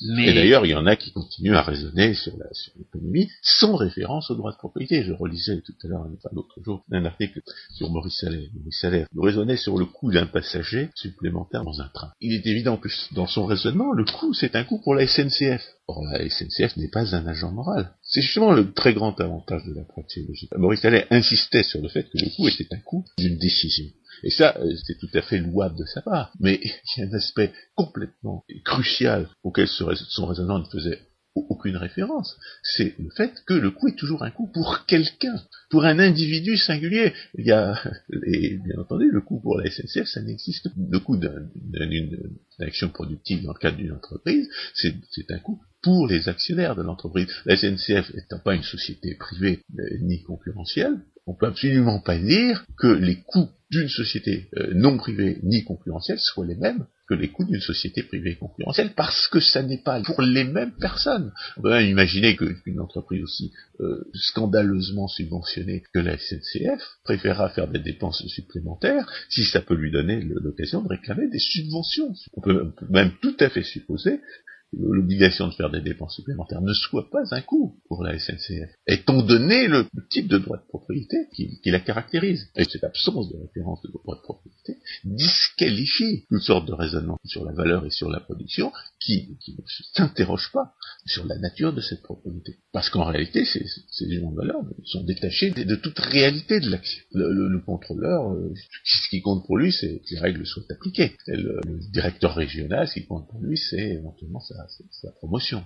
Et 0.00 0.32
d'ailleurs, 0.32 0.64
il 0.64 0.70
y 0.70 0.74
en 0.74 0.86
a 0.86 0.96
qui 0.96 1.12
continuent 1.12 1.56
à 1.56 1.62
raisonner 1.62 2.14
sur 2.14 2.32
l'économie 2.76 3.28
sans 3.42 3.74
référence 3.74 4.30
au 4.30 4.36
droit 4.36 4.52
de 4.52 4.56
propriété. 4.56 5.02
Je 5.02 5.12
relisais 5.12 5.60
tout 5.60 5.74
à 5.84 5.88
l'heure, 5.88 6.06
enfin 6.06 6.28
l'autre 6.32 6.62
jour, 6.62 6.84
un 6.92 7.04
article 7.04 7.42
sur 7.74 7.90
Maurice 7.90 8.22
Allais. 8.24 8.50
Maurice 8.54 8.84
Allais 8.84 9.06
raisonnait 9.16 9.56
sur 9.56 9.76
le 9.76 9.86
coût 9.86 10.12
d'un 10.12 10.26
passager 10.26 10.90
supplémentaire 10.94 11.64
dans 11.64 11.80
un 11.80 11.88
train. 11.88 12.12
Il 12.20 12.32
est 12.32 12.46
évident 12.46 12.76
que 12.76 12.88
dans 13.12 13.26
son 13.26 13.46
raisonnement, 13.46 13.92
le 13.92 14.04
coût, 14.04 14.32
c'est 14.34 14.54
un 14.54 14.64
coût 14.64 14.78
pour 14.78 14.94
la 14.94 15.06
SNCF. 15.06 15.62
Or, 15.88 16.04
la 16.04 16.28
SNCF 16.28 16.76
n'est 16.76 16.88
pas 16.88 17.14
un 17.16 17.26
agent 17.26 17.50
moral. 17.50 17.92
C'est 18.02 18.20
justement 18.20 18.52
le 18.52 18.72
très 18.72 18.94
grand 18.94 19.18
avantage 19.20 19.64
de 19.64 19.74
la 19.74 19.84
praxéologie. 19.84 20.48
Maurice 20.56 20.84
Allais 20.84 21.06
insistait 21.10 21.62
sur 21.64 21.80
le 21.82 21.88
fait 21.88 22.04
que 22.04 22.18
le 22.18 22.28
coût 22.36 22.48
était 22.48 22.68
un 22.72 22.80
coût 22.80 23.04
d'une 23.18 23.38
décision. 23.38 23.86
Et 24.22 24.30
ça, 24.30 24.56
euh, 24.58 24.74
c'était 24.76 24.98
tout 24.98 25.10
à 25.14 25.22
fait 25.22 25.38
louable 25.38 25.76
de 25.76 25.84
sa 25.84 26.02
part. 26.02 26.32
Mais 26.40 26.60
il 26.62 27.00
y 27.00 27.02
a 27.02 27.06
un 27.06 27.12
aspect 27.14 27.52
complètement 27.74 28.44
crucial 28.64 29.28
auquel 29.42 29.68
son 29.68 30.26
raisonnement 30.26 30.58
ne 30.58 30.64
faisait 30.64 31.00
aucune 31.48 31.76
référence. 31.76 32.36
C'est 32.62 32.94
le 32.98 33.10
fait 33.10 33.32
que 33.46 33.54
le 33.54 33.70
coût 33.70 33.88
est 33.88 33.96
toujours 33.96 34.22
un 34.22 34.30
coût 34.30 34.48
pour 34.52 34.86
quelqu'un, 34.86 35.40
pour 35.70 35.84
un 35.84 35.98
individu 35.98 36.56
singulier. 36.56 37.12
Il 37.34 37.46
y 37.46 37.52
a, 37.52 37.80
et 38.26 38.58
bien 38.58 38.80
entendu, 38.80 39.10
le 39.10 39.20
coût 39.20 39.40
pour 39.40 39.58
la 39.58 39.70
SNCF, 39.70 40.06
ça 40.06 40.22
n'existe. 40.22 40.68
Le 40.76 40.98
coût 40.98 41.16
d'une 41.16 42.38
action 42.60 42.88
productive 42.88 43.42
dans 43.42 43.52
le 43.52 43.58
cadre 43.58 43.76
d'une 43.76 43.92
entreprise, 43.92 44.48
c'est 44.74 45.30
un 45.30 45.38
coût 45.38 45.60
pour 45.82 46.08
les 46.08 46.28
actionnaires 46.28 46.74
de 46.74 46.82
l'entreprise. 46.82 47.28
La 47.44 47.56
SNCF 47.56 48.12
n'étant 48.14 48.40
pas 48.40 48.54
une 48.54 48.64
société 48.64 49.14
privée 49.14 49.60
euh, 49.78 49.82
ni 50.00 50.22
concurrentielle, 50.22 50.98
on 51.26 51.34
peut 51.34 51.46
absolument 51.46 52.00
pas 52.00 52.18
dire 52.18 52.64
que 52.78 52.88
les 52.88 53.20
coûts 53.22 53.50
d'une 53.70 53.88
société 53.88 54.48
euh, 54.56 54.72
non 54.74 54.96
privée 54.96 55.38
ni 55.42 55.64
concurrentielle 55.64 56.18
soient 56.18 56.46
les 56.46 56.56
mêmes 56.56 56.86
que 57.08 57.14
les 57.14 57.28
coûts 57.28 57.44
d'une 57.44 57.60
société 57.60 58.02
privée 58.02 58.36
concurrentielle, 58.36 58.92
parce 58.94 59.28
que 59.28 59.40
ça 59.40 59.62
n'est 59.62 59.82
pas 59.82 60.00
pour 60.02 60.20
les 60.20 60.44
mêmes 60.44 60.74
personnes. 60.78 61.32
On 61.56 61.62
peut 61.62 61.70
même 61.70 61.88
imaginer 61.88 62.36
qu'une 62.36 62.80
entreprise 62.80 63.22
aussi 63.22 63.52
euh, 63.80 64.04
scandaleusement 64.12 65.08
subventionnée 65.08 65.82
que 65.94 66.00
la 66.00 66.18
SNCF 66.18 66.82
préférera 67.04 67.48
faire 67.48 67.68
des 67.68 67.78
dépenses 67.78 68.26
supplémentaires 68.26 69.10
si 69.30 69.44
ça 69.44 69.62
peut 69.62 69.74
lui 69.74 69.90
donner 69.90 70.20
l'occasion 70.20 70.82
de 70.82 70.88
réclamer 70.88 71.28
des 71.28 71.38
subventions. 71.38 72.14
On 72.34 72.42
peut 72.42 72.72
même 72.90 73.12
tout 73.22 73.36
à 73.40 73.48
fait 73.48 73.62
supposer 73.62 74.20
l'obligation 74.72 75.48
de 75.48 75.54
faire 75.54 75.70
des 75.70 75.80
dépenses 75.80 76.16
supplémentaires 76.16 76.60
ne 76.60 76.72
soit 76.72 77.10
pas 77.10 77.22
un 77.30 77.40
coût 77.40 77.80
pour 77.88 78.02
la 78.04 78.18
SNCF, 78.18 78.70
étant 78.86 79.22
donné 79.22 79.66
le 79.66 79.86
type 80.10 80.28
de 80.28 80.38
droit 80.38 80.58
de 80.58 80.66
propriété 80.68 81.16
qui, 81.34 81.58
la 81.64 81.80
caractérise? 81.80 82.48
Et 82.56 82.64
cette 82.64 82.84
absence 82.84 83.30
de 83.30 83.36
référence 83.36 83.82
de 83.82 83.90
droit 83.90 84.16
de 84.16 84.22
propriété 84.22 84.76
disqualifie 85.04 86.26
toutes 86.28 86.42
sortes 86.42 86.66
de 86.66 86.72
raisonnements 86.72 87.18
sur 87.24 87.44
la 87.44 87.52
valeur 87.52 87.86
et 87.86 87.90
sur 87.90 88.10
la 88.10 88.20
production 88.20 88.72
qui, 89.00 89.38
ne 89.48 89.62
s'interrogent 89.94 90.52
pas 90.52 90.74
sur 91.06 91.26
la 91.26 91.38
nature 91.38 91.72
de 91.72 91.80
cette 91.80 92.02
propriété. 92.02 92.56
Parce 92.72 92.90
qu'en 92.90 93.04
réalité, 93.04 93.44
ces, 93.44 93.64
ces 93.90 94.06
de 94.06 94.36
valeur 94.36 94.62
sont 94.84 95.04
détachés 95.04 95.50
de, 95.50 95.74
toute 95.76 95.98
réalité 95.98 96.60
de 96.60 96.70
l'action. 96.70 97.02
Le, 97.12 97.58
contrôleur, 97.64 98.32
euh, 98.32 98.52
ce 98.84 99.08
qui 99.08 99.20
compte 99.22 99.46
pour 99.46 99.56
lui, 99.56 99.72
c'est 99.72 100.00
que 100.00 100.14
les 100.14 100.20
règles 100.20 100.46
soient 100.46 100.62
appliquées. 100.70 101.16
le, 101.26 101.60
directeur 101.90 102.34
régional, 102.34 102.86
ce 102.88 102.94
qui 102.94 103.06
compte 103.06 103.28
pour 103.28 103.40
lui, 103.40 103.56
c'est 103.56 103.94
éventuellement 103.94 104.40
ça 104.40 104.57
sa 104.90 105.12
promotion. 105.12 105.64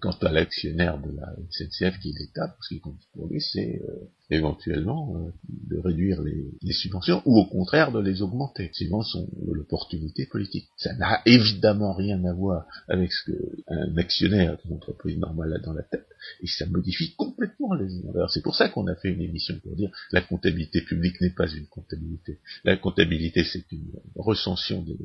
Quant 0.00 0.16
à 0.22 0.30
l'actionnaire 0.30 0.98
de 1.00 1.10
la 1.10 1.34
SNCF 1.50 1.98
qui 1.98 2.10
est 2.10 2.18
l'État, 2.18 2.56
ce 2.60 2.68
qui 2.68 2.80
compte 2.80 3.00
pour 3.12 3.26
lui, 3.26 3.40
c'est 3.40 3.82
euh, 3.82 4.08
éventuellement 4.32 5.14
euh, 5.16 5.30
de 5.70 5.78
réduire 5.78 6.22
les, 6.22 6.72
subventions 6.72 7.22
ou 7.26 7.38
au 7.38 7.44
contraire 7.46 7.92
de 7.92 8.00
les 8.00 8.22
augmenter, 8.22 8.70
suivant 8.72 9.02
son 9.02 9.28
l'opportunité 9.52 10.26
politique. 10.26 10.68
Ça 10.76 10.94
n'a 10.94 11.20
évidemment 11.26 11.92
rien 11.92 12.24
à 12.24 12.32
voir 12.32 12.66
avec 12.88 13.12
ce 13.12 13.30
qu'un 13.30 13.96
actionnaire 13.98 14.56
d'une 14.64 14.76
entreprise 14.76 15.18
normale 15.18 15.52
a 15.52 15.58
dans 15.58 15.74
la 15.74 15.82
tête, 15.82 16.06
et 16.42 16.46
ça 16.46 16.66
modifie 16.66 17.14
complètement 17.14 17.74
les 17.74 17.88
valeurs. 18.00 18.30
C'est 18.30 18.42
pour 18.42 18.56
ça 18.56 18.68
qu'on 18.68 18.86
a 18.86 18.94
fait 18.94 19.10
une 19.10 19.20
émission 19.20 19.58
pour 19.62 19.76
dire 19.76 19.90
la 20.12 20.22
comptabilité 20.22 20.80
publique 20.80 21.20
n'est 21.20 21.30
pas 21.30 21.48
une 21.48 21.66
comptabilité. 21.66 22.38
La 22.64 22.76
comptabilité, 22.76 23.44
c'est 23.44 23.70
une 23.70 23.92
recension 24.16 24.82
des, 24.82 24.96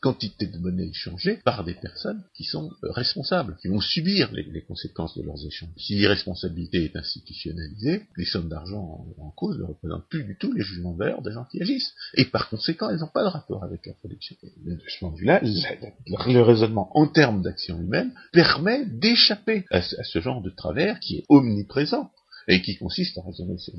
quantités 0.00 0.46
de 0.46 0.58
monnaie 0.58 0.88
échangées 0.88 1.40
par 1.44 1.64
des 1.64 1.74
personnes 1.74 2.22
qui 2.34 2.44
sont 2.44 2.70
responsables, 2.82 3.56
qui 3.62 3.68
vont 3.68 3.80
subir 3.80 4.30
les, 4.32 4.62
conséquences 4.62 5.16
de 5.16 5.22
leurs 5.22 5.44
échanges. 5.46 5.70
Si 5.78 5.94
l'irresponsabilité 5.94 6.84
est 6.84 6.96
les 7.80 8.24
sommes 8.24 8.48
d'argent 8.48 9.06
en, 9.18 9.30
cause 9.30 9.58
ne 9.58 9.64
représentent 9.64 10.08
plus 10.08 10.24
du 10.24 10.36
tout 10.36 10.52
les 10.52 10.62
jugements 10.62 10.92
de 10.92 10.98
valeur 10.98 11.22
des 11.22 11.32
gens 11.32 11.44
qui 11.44 11.60
agissent. 11.60 11.92
Et 12.14 12.24
par 12.24 12.48
conséquent, 12.48 12.90
elles 12.90 12.98
n'ont 12.98 13.08
pas 13.08 13.22
de 13.22 13.28
rapport 13.28 13.62
avec 13.64 13.86
la 13.86 13.94
production. 13.94 14.36
de 14.64 14.78
ce 14.88 14.98
point 14.98 15.12
de 15.12 15.16
vue-là, 15.16 15.40
le 15.42 16.40
raisonnement 16.40 16.90
en 16.96 17.06
termes 17.06 17.42
d'action 17.42 17.78
humaine 17.80 18.12
permet 18.32 18.84
d'échapper 18.86 19.64
à, 19.70 19.82
ce 19.82 20.20
genre 20.20 20.42
de 20.42 20.50
travers 20.50 21.00
qui 21.00 21.18
est 21.18 21.24
omniprésent 21.28 22.10
et 22.48 22.62
qui 22.62 22.76
consiste 22.76 23.18
à 23.18 23.22
raisonner 23.22 23.58
sur, 23.58 23.74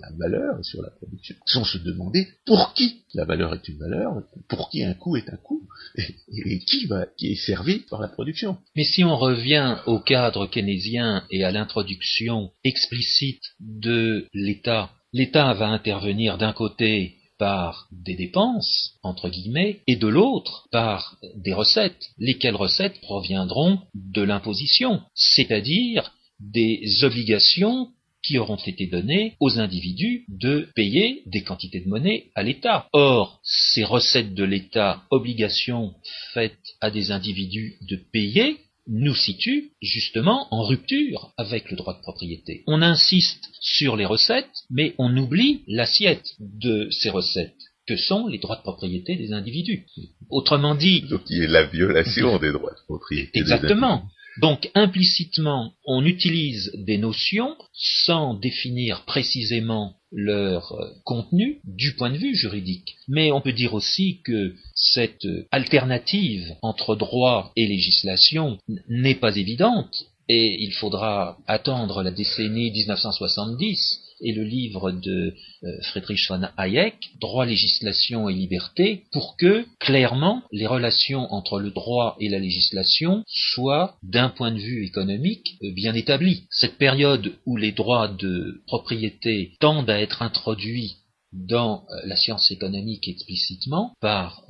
la 0.00 0.10
valeur 0.16 0.58
et 0.58 0.62
sur 0.62 0.82
la 0.82 0.90
production, 0.90 1.36
sans 1.44 1.64
se 1.64 1.76
demander 1.78 2.26
pour 2.46 2.72
qui 2.72 3.02
la 3.12 3.26
valeur 3.26 3.54
est 3.54 3.68
une 3.68 3.78
valeur, 3.78 4.22
pour 4.48 4.70
qui 4.70 4.82
un 4.82 4.94
coût 4.94 5.16
est 5.16 5.28
un 5.28 5.36
coût, 5.36 5.63
et, 5.96 6.58
qui, 6.60 6.86
va, 6.86 7.06
qui 7.18 7.32
est 7.32 7.46
servi 7.46 7.80
par 7.90 8.00
la 8.00 8.08
production. 8.08 8.58
Mais 8.76 8.84
si 8.84 9.04
on 9.04 9.16
revient 9.16 9.76
au 9.86 9.98
cadre 9.98 10.46
keynésien 10.46 11.24
et 11.30 11.44
à 11.44 11.50
l'introduction 11.50 12.50
explicite 12.64 13.42
de 13.60 14.26
l'État, 14.32 14.90
l'État 15.12 15.52
va 15.54 15.68
intervenir 15.68 16.38
d'un 16.38 16.52
côté 16.52 17.16
par 17.38 17.88
des 17.90 18.14
dépenses, 18.14 18.94
entre 19.02 19.28
guillemets, 19.28 19.80
et 19.86 19.96
de 19.96 20.06
l'autre 20.06 20.68
par 20.70 21.16
des 21.36 21.52
recettes, 21.52 22.10
lesquelles 22.18 22.54
recettes 22.54 23.00
proviendront 23.00 23.80
de 23.94 24.22
l'imposition, 24.22 25.02
c'est-à-dire 25.14 26.12
des 26.40 27.02
obligations 27.02 27.88
qui 28.24 28.38
auront 28.38 28.56
été 28.56 28.86
données 28.86 29.34
aux 29.40 29.58
individus 29.58 30.24
de 30.28 30.68
payer 30.74 31.22
des 31.26 31.42
quantités 31.42 31.80
de 31.80 31.88
monnaie 31.88 32.30
à 32.34 32.42
l'État. 32.42 32.88
Or, 32.92 33.40
ces 33.42 33.84
recettes 33.84 34.34
de 34.34 34.44
l'État, 34.44 35.02
obligations 35.10 35.94
faites 36.32 36.58
à 36.80 36.90
des 36.90 37.10
individus 37.10 37.76
de 37.88 37.96
payer, 37.96 38.56
nous 38.86 39.14
situent 39.14 39.70
justement 39.80 40.48
en 40.50 40.62
rupture 40.62 41.32
avec 41.38 41.70
le 41.70 41.76
droit 41.76 41.94
de 41.94 42.02
propriété. 42.02 42.64
On 42.66 42.82
insiste 42.82 43.48
sur 43.60 43.96
les 43.96 44.04
recettes, 44.04 44.64
mais 44.70 44.94
on 44.98 45.16
oublie 45.16 45.62
l'assiette 45.66 46.34
de 46.38 46.88
ces 46.90 47.10
recettes 47.10 47.54
que 47.86 47.96
sont 47.96 48.26
les 48.26 48.38
droits 48.38 48.56
de 48.56 48.62
propriété 48.62 49.16
des 49.16 49.32
individus. 49.32 49.86
Autrement 50.30 50.74
dit... 50.74 51.02
Donc 51.02 51.22
il 51.28 51.38
y 51.38 51.44
a 51.44 51.48
la 51.48 51.64
violation 51.64 52.38
des 52.38 52.52
droits 52.52 52.72
de 52.72 52.84
propriété. 52.86 53.38
Exactement. 53.38 54.04
Donc 54.40 54.70
implicitement, 54.74 55.72
on 55.84 56.04
utilise 56.04 56.72
des 56.74 56.98
notions 56.98 57.56
sans 57.72 58.34
définir 58.34 59.04
précisément 59.04 59.94
leur 60.10 60.72
euh, 60.72 60.90
contenu 61.04 61.60
du 61.64 61.94
point 61.94 62.10
de 62.10 62.18
vue 62.18 62.34
juridique. 62.34 62.96
Mais 63.08 63.32
on 63.32 63.40
peut 63.40 63.52
dire 63.52 63.74
aussi 63.74 64.20
que 64.24 64.54
cette 64.74 65.26
alternative 65.50 66.54
entre 66.62 66.96
droit 66.96 67.52
et 67.56 67.66
législation 67.66 68.58
n'est 68.88 69.16
pas 69.16 69.36
évidente 69.36 70.06
et 70.28 70.62
il 70.62 70.72
faudra 70.72 71.38
attendre 71.46 72.02
la 72.02 72.10
décennie 72.10 72.70
1970 72.70 74.03
et 74.20 74.32
le 74.32 74.44
livre 74.44 74.92
de 74.92 75.34
euh, 75.64 75.68
Friedrich 75.82 76.28
von 76.28 76.42
Hayek, 76.56 76.96
Droit, 77.20 77.46
législation 77.46 78.28
et 78.28 78.34
liberté, 78.34 79.04
pour 79.12 79.36
que, 79.36 79.66
clairement, 79.78 80.42
les 80.52 80.66
relations 80.66 81.32
entre 81.32 81.58
le 81.58 81.70
droit 81.70 82.16
et 82.20 82.28
la 82.28 82.38
législation 82.38 83.24
soient, 83.26 83.96
d'un 84.02 84.28
point 84.28 84.52
de 84.52 84.58
vue 84.58 84.84
économique, 84.84 85.56
euh, 85.62 85.72
bien 85.72 85.94
établies. 85.94 86.44
Cette 86.50 86.78
période 86.78 87.32
où 87.46 87.56
les 87.56 87.72
droits 87.72 88.08
de 88.08 88.62
propriété 88.66 89.52
tendent 89.60 89.90
à 89.90 90.00
être 90.00 90.22
introduits 90.22 90.96
dans 91.32 91.84
euh, 91.90 92.00
la 92.06 92.16
science 92.16 92.50
économique 92.52 93.08
explicitement 93.08 93.92
par 94.00 94.44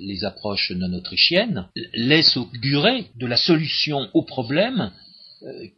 les 0.00 0.24
approches 0.24 0.70
non 0.70 0.92
autrichiennes 0.94 1.68
laisse 1.92 2.36
augurer 2.36 3.06
de 3.16 3.26
la 3.26 3.36
solution 3.36 4.08
au 4.14 4.22
problème 4.22 4.90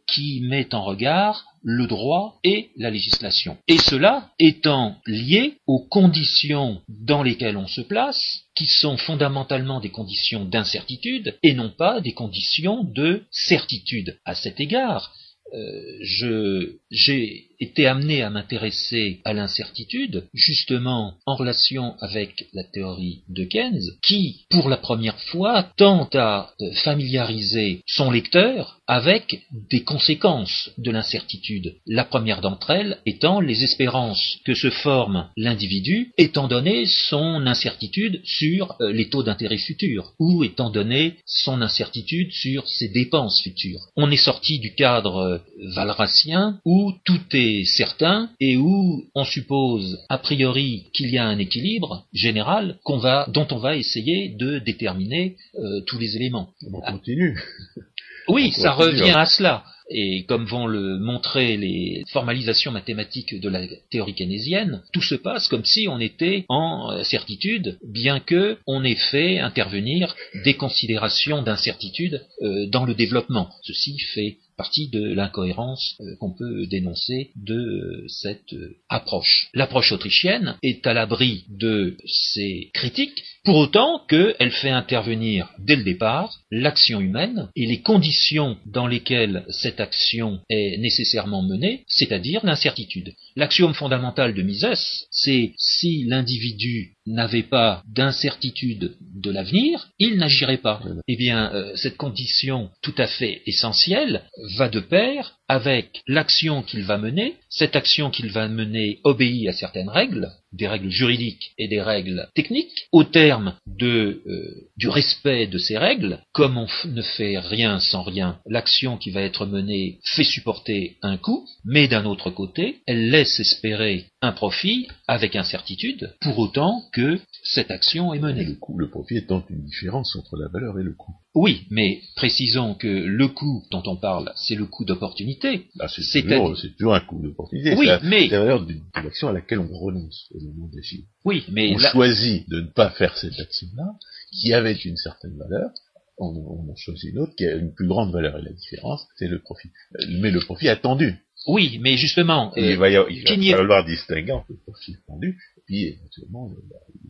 qui 0.07 0.39
met 0.41 0.73
en 0.73 0.85
regard 0.85 1.43
le 1.69 1.85
droit 1.85 2.39
et 2.45 2.69
la 2.77 2.89
législation. 2.89 3.57
Et 3.67 3.77
cela 3.77 4.29
étant 4.39 4.95
lié 5.05 5.57
aux 5.67 5.85
conditions 5.85 6.81
dans 6.87 7.23
lesquelles 7.23 7.57
on 7.57 7.67
se 7.67 7.81
place, 7.81 8.45
qui 8.55 8.67
sont 8.67 8.95
fondamentalement 8.95 9.81
des 9.81 9.89
conditions 9.89 10.45
d'incertitude 10.45 11.37
et 11.43 11.53
non 11.53 11.69
pas 11.69 11.99
des 11.99 12.13
conditions 12.13 12.85
de 12.85 13.23
certitude. 13.31 14.17
À 14.23 14.33
cet 14.33 14.61
égard, 14.61 15.11
je 15.53 16.77
j'ai 16.91 17.47
été 17.59 17.87
amené 17.87 18.21
à 18.21 18.29
m'intéresser 18.29 19.19
à 19.25 19.33
l'incertitude, 19.33 20.25
justement 20.33 21.15
en 21.25 21.35
relation 21.35 21.95
avec 21.99 22.47
la 22.53 22.63
théorie 22.63 23.21
de 23.29 23.43
Keynes, 23.43 23.81
qui, 24.03 24.45
pour 24.49 24.69
la 24.69 24.77
première 24.77 25.19
fois, 25.19 25.63
tente 25.77 26.15
à 26.15 26.51
familiariser 26.83 27.81
son 27.87 28.11
lecteur 28.11 28.79
avec 28.87 29.41
des 29.69 29.83
conséquences 29.83 30.69
de 30.77 30.91
l'incertitude. 30.91 31.75
La 31.85 32.05
première 32.05 32.41
d'entre 32.41 32.69
elles 32.69 32.99
étant 33.05 33.41
les 33.41 33.63
espérances 33.63 34.37
que 34.45 34.53
se 34.53 34.69
forme 34.69 35.27
l'individu 35.35 36.13
étant 36.17 36.47
donné 36.47 36.85
son 36.85 37.45
incertitude 37.45 38.21
sur 38.23 38.75
euh, 38.79 38.93
les 38.93 39.09
taux 39.09 39.23
d'intérêt 39.23 39.57
futurs 39.57 40.13
ou 40.19 40.43
étant 40.43 40.69
donné 40.69 41.17
son 41.25 41.61
incertitude 41.61 42.31
sur 42.31 42.67
ses 42.67 42.87
dépenses 42.87 43.41
futures. 43.41 43.81
On 43.97 44.09
est 44.09 44.15
sorti 44.15 44.59
du 44.59 44.73
cadre 44.73 45.17
euh, 45.17 45.36
valracien 45.75 46.59
où 46.65 46.93
tout 47.05 47.21
est 47.33 47.65
certain 47.65 48.29
et 48.39 48.57
où 48.57 49.03
on 49.15 49.25
suppose 49.25 49.99
a 50.09 50.17
priori 50.17 50.85
qu'il 50.93 51.09
y 51.09 51.17
a 51.17 51.25
un 51.25 51.39
équilibre 51.39 52.05
général 52.13 52.77
qu'on 52.83 52.97
va, 52.97 53.27
dont 53.33 53.47
on 53.51 53.57
va 53.57 53.75
essayer 53.75 54.29
de 54.29 54.59
déterminer 54.59 55.35
euh, 55.55 55.81
tous 55.87 55.99
les 55.99 56.15
éléments. 56.15 56.49
On 56.73 56.81
continue. 56.81 57.39
Oui, 58.29 58.51
ça 58.51 58.73
revient 58.73 59.13
à 59.15 59.25
cela. 59.25 59.63
Et 59.89 60.25
comme 60.25 60.45
vont 60.45 60.67
le 60.67 60.99
montrer 60.99 61.55
les 61.55 62.03
formalisations 62.11 62.71
mathématiques 62.71 63.39
de 63.39 63.47
la 63.47 63.61
théorie 63.89 64.15
keynésienne, 64.15 64.81
tout 64.91 65.01
se 65.01 65.15
passe 65.15 65.47
comme 65.47 65.63
si 65.63 65.87
on 65.87 65.99
était 65.99 66.45
en 66.49 66.91
euh, 66.91 67.03
certitude, 67.03 67.77
bien 67.83 68.19
que 68.19 68.57
on 68.67 68.83
ait 68.83 68.95
fait 68.95 69.39
intervenir 69.39 70.13
des 70.43 70.55
considérations 70.55 71.41
d'incertitude 71.41 72.21
euh, 72.41 72.65
dans 72.67 72.83
le 72.83 72.95
développement. 72.95 73.49
Ceci 73.63 73.97
fait 74.13 74.37
partie 74.57 74.89
de 74.89 75.13
l'incohérence 75.13 75.95
euh, 76.01 76.15
qu'on 76.19 76.33
peut 76.33 76.65
dénoncer 76.65 77.29
de 77.35 77.55
euh, 77.55 78.07
cette 78.07 78.53
euh, 78.53 78.75
approche. 78.89 79.49
L'approche 79.53 79.91
autrichienne 79.91 80.57
est 80.63 80.85
à 80.87 80.93
l'abri 80.93 81.45
de 81.49 81.95
ces 82.05 82.71
critiques, 82.73 83.23
pour 83.45 83.55
autant 83.55 84.01
qu'elle 84.09 84.51
fait 84.51 84.71
intervenir 84.71 85.49
dès 85.59 85.75
le 85.75 85.83
départ 85.83 86.39
l'action 86.51 86.99
humaine 86.99 87.49
et 87.55 87.65
les 87.65 87.81
conditions 87.81 88.57
dans 88.65 88.87
lesquelles 88.87 89.45
cette 89.49 89.79
action 89.79 90.39
est 90.49 90.77
nécessairement 90.79 91.43
menée, 91.43 91.83
c'est-à-dire 91.87 92.45
l'incertitude. 92.45 93.13
L'axiome 93.37 93.75
fondamental 93.75 94.33
de 94.33 94.41
Mises, 94.41 95.05
c'est 95.11 95.53
si 95.59 96.05
l'individu 96.05 96.95
n'avait 97.05 97.43
pas 97.43 97.83
d'incertitude 97.87 98.95
de 98.99 99.29
l'avenir, 99.29 99.89
il 99.99 100.17
n'agirait 100.17 100.57
pas. 100.57 100.81
Eh 101.07 101.15
bien, 101.17 101.53
cette 101.75 101.97
condition 101.97 102.71
tout 102.81 102.95
à 102.97 103.05
fait 103.05 103.43
essentielle 103.45 104.23
va 104.55 104.69
de 104.69 104.79
pair 104.79 105.37
avec 105.47 106.01
l'action 106.07 106.63
qu'il 106.63 106.81
va 106.81 106.97
mener. 106.97 107.35
Cette 107.47 107.75
action 107.75 108.09
qu'il 108.09 108.31
va 108.31 108.47
mener 108.47 109.01
obéit 109.03 109.47
à 109.47 109.53
certaines 109.53 109.89
règles, 109.89 110.31
des 110.57 110.67
règles 110.67 110.89
juridiques 110.89 111.53
et 111.57 111.67
des 111.67 111.81
règles 111.81 112.27
techniques. 112.35 112.87
Au 112.91 113.03
terme 113.03 113.55
euh, 113.81 114.69
du 114.77 114.89
respect 114.89 115.47
de 115.47 115.57
ces 115.57 115.77
règles, 115.77 116.19
comme 116.33 116.57
on 116.57 116.67
ne 116.85 117.01
fait 117.01 117.37
rien 117.37 117.79
sans 117.79 118.03
rien, 118.03 118.39
l'action 118.45 118.97
qui 118.97 119.11
va 119.11 119.21
être 119.21 119.45
menée 119.45 119.99
fait 120.03 120.23
supporter 120.23 120.97
un 121.01 121.17
coût, 121.17 121.47
mais 121.63 121.87
d'un 121.87 122.05
autre 122.05 122.29
côté, 122.31 122.79
elle 122.87 123.09
laisse 123.09 123.39
espérer 123.39 124.05
un 124.21 124.31
profit 124.31 124.87
avec 125.07 125.35
incertitude, 125.35 126.15
pour 126.21 126.39
autant 126.39 126.83
que 126.91 127.19
cette 127.43 127.71
action 127.71 128.13
est 128.13 128.19
menée. 128.19 128.45
Le 128.45 128.55
coût, 128.55 128.77
le 128.77 128.89
profit 128.89 129.17
étant 129.17 129.43
une 129.49 129.63
différence 129.63 130.15
entre 130.15 130.37
la 130.37 130.47
valeur 130.47 130.79
et 130.79 130.83
le 130.83 130.93
coût. 130.93 131.13
Oui, 131.37 131.67
mais 131.69 132.01
précisons 132.15 132.73
que 132.73 132.87
le 132.87 133.27
coût 133.27 133.63
dont 133.69 133.83
on 133.85 133.95
parle, 133.95 134.33
c'est 134.35 134.55
le 134.55 134.65
coût 134.65 134.85
d'opportunité. 134.85 135.67
Ah, 135.79 135.87
c'est 135.87 136.23
toujours, 136.23 136.95
un 136.95 136.99
coût 136.99 137.21
d'opportunité. 137.21 137.75
Oui, 137.77 137.87
mais 138.01 138.27
valeur 138.27 138.65
d'une 138.65 138.81
action 138.95 139.27
à 139.27 139.33
laquelle 139.33 139.59
on 139.59 139.71
renonce 139.71 140.31
au 140.33 140.39
moment 140.39 140.67
des 140.73 140.81
Oui, 141.25 141.45
mais 141.51 141.75
on 141.75 141.77
choisit 141.77 142.49
de 142.49 142.61
ne 142.61 142.65
pas 142.65 142.89
faire 142.89 143.15
cette 143.15 143.39
action-là, 143.39 143.85
qui 144.31 144.51
avait 144.51 144.73
une 144.73 144.97
certaine 144.97 145.37
valeur, 145.37 145.69
on, 146.17 146.29
on, 146.29 146.71
en 146.71 146.75
choisit 146.75 147.11
une 147.11 147.19
autre 147.19 147.35
qui 147.35 147.45
a 147.45 147.53
une 147.53 147.71
plus 147.71 147.87
grande 147.87 148.11
valeur 148.11 148.39
et 148.39 148.41
la 148.41 148.53
différence, 148.53 149.07
c'est 149.17 149.27
le 149.27 149.37
profit. 149.37 149.69
Mais 150.09 150.31
le 150.31 150.39
profit 150.39 150.69
attendu. 150.69 151.17
Oui, 151.45 151.77
mais 151.81 151.97
justement, 151.97 152.51
il 152.55 152.77
va 152.77 152.89
y, 152.89 152.97
il 153.11 153.51
va 153.51 153.57
falloir 153.57 153.85
distinguer 153.85 154.31
entre 154.31 154.47
le 154.49 154.57
profit 154.57 154.95
attendu 155.03 155.37
et 155.55 155.61
puis 155.67 155.83
éventuellement 155.83 156.49
le, 156.49 156.55
le 156.55 157.06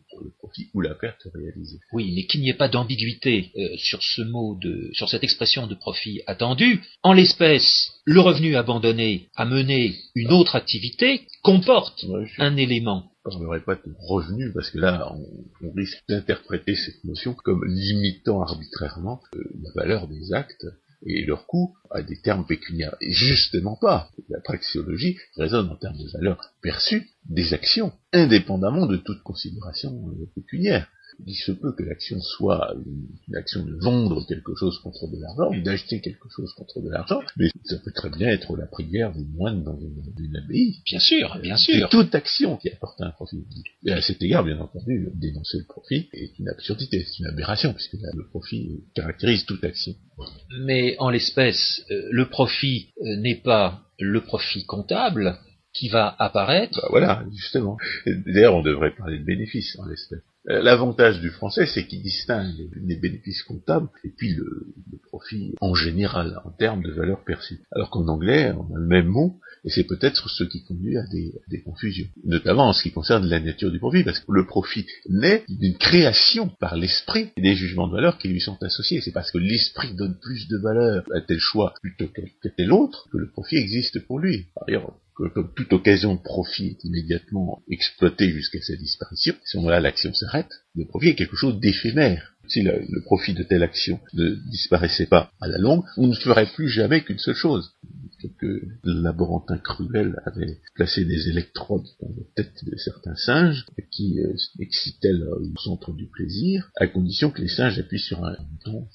profit 0.47 0.69
ou 0.73 0.81
la 0.81 0.95
perte 0.95 1.27
réalisée. 1.33 1.79
Oui, 1.93 2.13
mais 2.15 2.25
qu'il 2.25 2.41
n'y 2.41 2.49
ait 2.49 2.53
pas 2.53 2.69
d'ambiguïté 2.69 3.51
euh, 3.57 3.77
sur 3.77 4.01
ce 4.01 4.21
mot 4.21 4.57
de, 4.61 4.89
sur 4.93 5.09
cette 5.09 5.23
expression 5.23 5.67
de 5.67 5.75
profit 5.75 6.21
attendu. 6.27 6.81
En 7.03 7.13
l'espèce, 7.13 7.91
le 8.05 8.19
revenu 8.21 8.55
abandonné 8.55 9.29
à 9.35 9.45
mener 9.45 9.95
une 10.15 10.31
autre 10.31 10.55
activité 10.55 11.27
comporte 11.43 12.05
un 12.37 12.55
élément. 12.57 13.11
Je 13.29 13.37
ne 13.37 13.43
parlerai 13.43 13.59
pas 13.61 13.75
de 13.75 13.93
revenu 13.99 14.51
parce 14.53 14.69
que 14.69 14.79
là, 14.79 15.13
on, 15.61 15.71
risque 15.75 15.97
d'interpréter 16.07 16.75
cette 16.75 17.03
notion 17.03 17.33
comme 17.33 17.65
limitant 17.65 18.41
arbitrairement 18.41 19.21
euh, 19.35 19.43
la 19.61 19.69
valeur 19.75 20.07
des 20.07 20.33
actes 20.33 20.65
et 21.05 21.25
leur 21.25 21.45
coût 21.45 21.75
à 21.91 22.01
des 22.01 22.19
termes 22.21 22.45
pécuniaires. 22.45 22.95
Et 23.01 23.11
justement 23.11 23.75
pas. 23.75 24.09
La 24.29 24.39
praxéologie 24.41 25.17
résonne 25.35 25.69
en 25.69 25.75
termes 25.75 25.97
de 25.97 26.11
valeur 26.11 26.53
perçue 26.61 27.09
des 27.25 27.53
actions, 27.53 27.93
indépendamment 28.13 28.85
de 28.85 28.97
toute 28.97 29.21
considération 29.23 29.91
euh, 30.09 30.25
pécuniaire. 30.35 30.87
Il 31.25 31.35
se 31.35 31.51
peut 31.51 31.73
que 31.73 31.83
l'action 31.83 32.21
soit 32.21 32.75
une, 32.85 33.35
action 33.35 33.63
de 33.63 33.75
vendre 33.81 34.25
quelque 34.27 34.55
chose 34.55 34.79
contre 34.79 35.07
de 35.07 35.19
l'argent, 35.19 35.51
ou 35.51 35.61
d'acheter 35.61 35.99
quelque 36.01 36.27
chose 36.29 36.53
contre 36.53 36.81
de 36.81 36.89
l'argent, 36.89 37.21
mais 37.37 37.47
ça 37.65 37.77
peut 37.83 37.91
très 37.91 38.09
bien 38.09 38.29
être 38.29 38.55
la 38.55 38.67
prière 38.67 39.13
des 39.13 39.25
moines 39.25 39.63
dans 39.63 39.79
une, 39.79 40.35
abbaye. 40.35 40.81
Bien 40.85 40.99
sûr, 40.99 41.37
bien 41.41 41.57
sûr. 41.57 41.89
toute 41.89 42.13
action 42.13 42.57
qui 42.57 42.69
apporte 42.69 43.01
un 43.01 43.11
profit. 43.11 43.43
Et 43.85 43.91
à 43.91 44.01
cet 44.01 44.21
égard, 44.21 44.43
bien 44.43 44.59
entendu, 44.59 45.09
dénoncer 45.15 45.57
le 45.59 45.65
profit 45.65 46.09
est 46.13 46.37
une 46.39 46.49
absurdité, 46.49 47.05
c'est 47.05 47.19
une 47.19 47.27
aberration, 47.27 47.73
puisque 47.73 47.93
le 47.93 48.27
profit 48.27 48.83
caractérise 48.93 49.45
toute 49.45 49.63
action. 49.63 49.93
Mais 50.65 50.95
en 50.99 51.09
l'espèce, 51.09 51.83
euh, 51.91 52.07
le 52.11 52.27
profit 52.29 52.89
euh, 53.01 53.17
n'est 53.17 53.41
pas 53.41 53.83
le 53.99 54.21
profit 54.21 54.65
comptable, 54.65 55.37
qui 55.77 55.89
va 55.89 56.15
apparaître. 56.19 56.79
Bah 56.81 56.87
voilà, 56.89 57.25
justement. 57.31 57.77
D'ailleurs, 58.05 58.55
on 58.55 58.61
devrait 58.61 58.95
parler 58.95 59.19
de 59.19 59.25
bénéfices 59.25 59.77
en 59.79 59.85
l'espèce. 59.85 60.21
Euh, 60.49 60.61
l'avantage 60.61 61.19
du 61.19 61.29
français, 61.29 61.65
c'est 61.65 61.85
qu'il 61.87 62.01
distingue 62.01 62.69
les 62.75 62.95
bénéfices 62.95 63.43
comptables 63.43 63.89
et 64.03 64.09
puis 64.15 64.33
le, 64.33 64.73
profit 65.03 65.55
en 65.61 65.73
général, 65.73 66.39
en 66.45 66.51
termes 66.51 66.83
de 66.83 66.91
valeur 66.91 67.23
perçue. 67.23 67.61
Alors 67.71 67.89
qu'en 67.89 68.07
anglais, 68.07 68.51
on 68.51 68.75
a 68.75 68.79
le 68.79 68.85
même 68.85 69.07
mot, 69.07 69.39
et 69.63 69.69
c'est 69.69 69.85
peut-être 69.85 70.29
ce 70.29 70.43
qui 70.43 70.63
conduit 70.63 70.97
à 70.97 71.03
des, 71.07 71.61
confusions. 71.63 72.07
Notamment 72.23 72.69
en 72.69 72.73
ce 72.73 72.83
qui 72.83 72.91
concerne 72.91 73.25
la 73.25 73.39
nature 73.39 73.71
du 73.71 73.79
profit, 73.79 74.03
parce 74.03 74.19
que 74.19 74.31
le 74.31 74.45
profit 74.45 74.85
naît 75.09 75.43
d'une 75.49 75.77
création 75.77 76.49
par 76.59 76.75
l'esprit 76.75 77.31
des 77.37 77.55
jugements 77.55 77.87
de 77.87 77.93
valeur 77.93 78.17
qui 78.17 78.27
lui 78.27 78.41
sont 78.41 78.61
associés. 78.61 79.01
C'est 79.01 79.11
parce 79.11 79.31
que 79.31 79.37
l'esprit 79.37 79.95
donne 79.95 80.17
plus 80.21 80.47
de 80.47 80.57
valeur 80.57 81.03
à 81.13 81.21
tel 81.21 81.39
choix 81.39 81.73
plutôt 81.81 82.07
qu'à 82.07 82.49
tel 82.55 82.71
autre 82.71 83.07
que 83.11 83.17
le 83.17 83.29
profit 83.29 83.57
existe 83.57 84.05
pour 84.05 84.19
lui. 84.19 84.47
Comme 85.33 85.51
toute 85.55 85.73
occasion 85.73 86.15
de 86.15 86.21
profit 86.21 86.67
est 86.67 86.83
immédiatement 86.83 87.63
exploitée 87.69 88.29
jusqu'à 88.29 88.61
sa 88.61 88.75
disparition, 88.75 89.33
à 89.33 89.45
ce 89.45 89.57
moment-là 89.57 89.79
l'action 89.79 90.13
s'arrête, 90.13 90.51
le 90.75 90.85
profit 90.85 91.09
est 91.09 91.15
quelque 91.15 91.35
chose 91.35 91.59
d'éphémère. 91.59 92.33
Si 92.47 92.61
le, 92.61 93.01
profit 93.03 93.33
de 93.33 93.43
telle 93.43 93.63
action 93.63 93.99
ne 94.13 94.35
disparaissait 94.49 95.07
pas 95.07 95.33
à 95.41 95.47
la 95.49 95.57
longue, 95.57 95.83
on 95.97 96.07
ne 96.07 96.13
ferait 96.13 96.45
plus 96.45 96.69
jamais 96.69 97.03
qu'une 97.03 97.19
seule 97.19 97.35
chose. 97.35 97.73
Quelques 98.21 98.63
laborantins 98.83 99.57
cruels 99.57 100.15
avaient 100.25 100.59
placé 100.73 101.03
des 101.03 101.27
électrodes 101.27 101.85
dans 102.01 102.09
la 102.09 102.23
tête 102.35 102.63
de 102.63 102.77
certains 102.77 103.15
singes 103.15 103.65
qui 103.91 104.19
euh, 104.19 104.33
excitaient 104.59 105.11
le 105.11 105.27
centre 105.61 105.91
du 105.91 106.07
plaisir, 106.07 106.71
à 106.77 106.87
condition 106.87 107.31
que 107.31 107.41
les 107.41 107.49
singes 107.49 107.79
appuient 107.79 107.99
sur 107.99 108.23
un 108.23 108.35
bouton, 108.49 108.87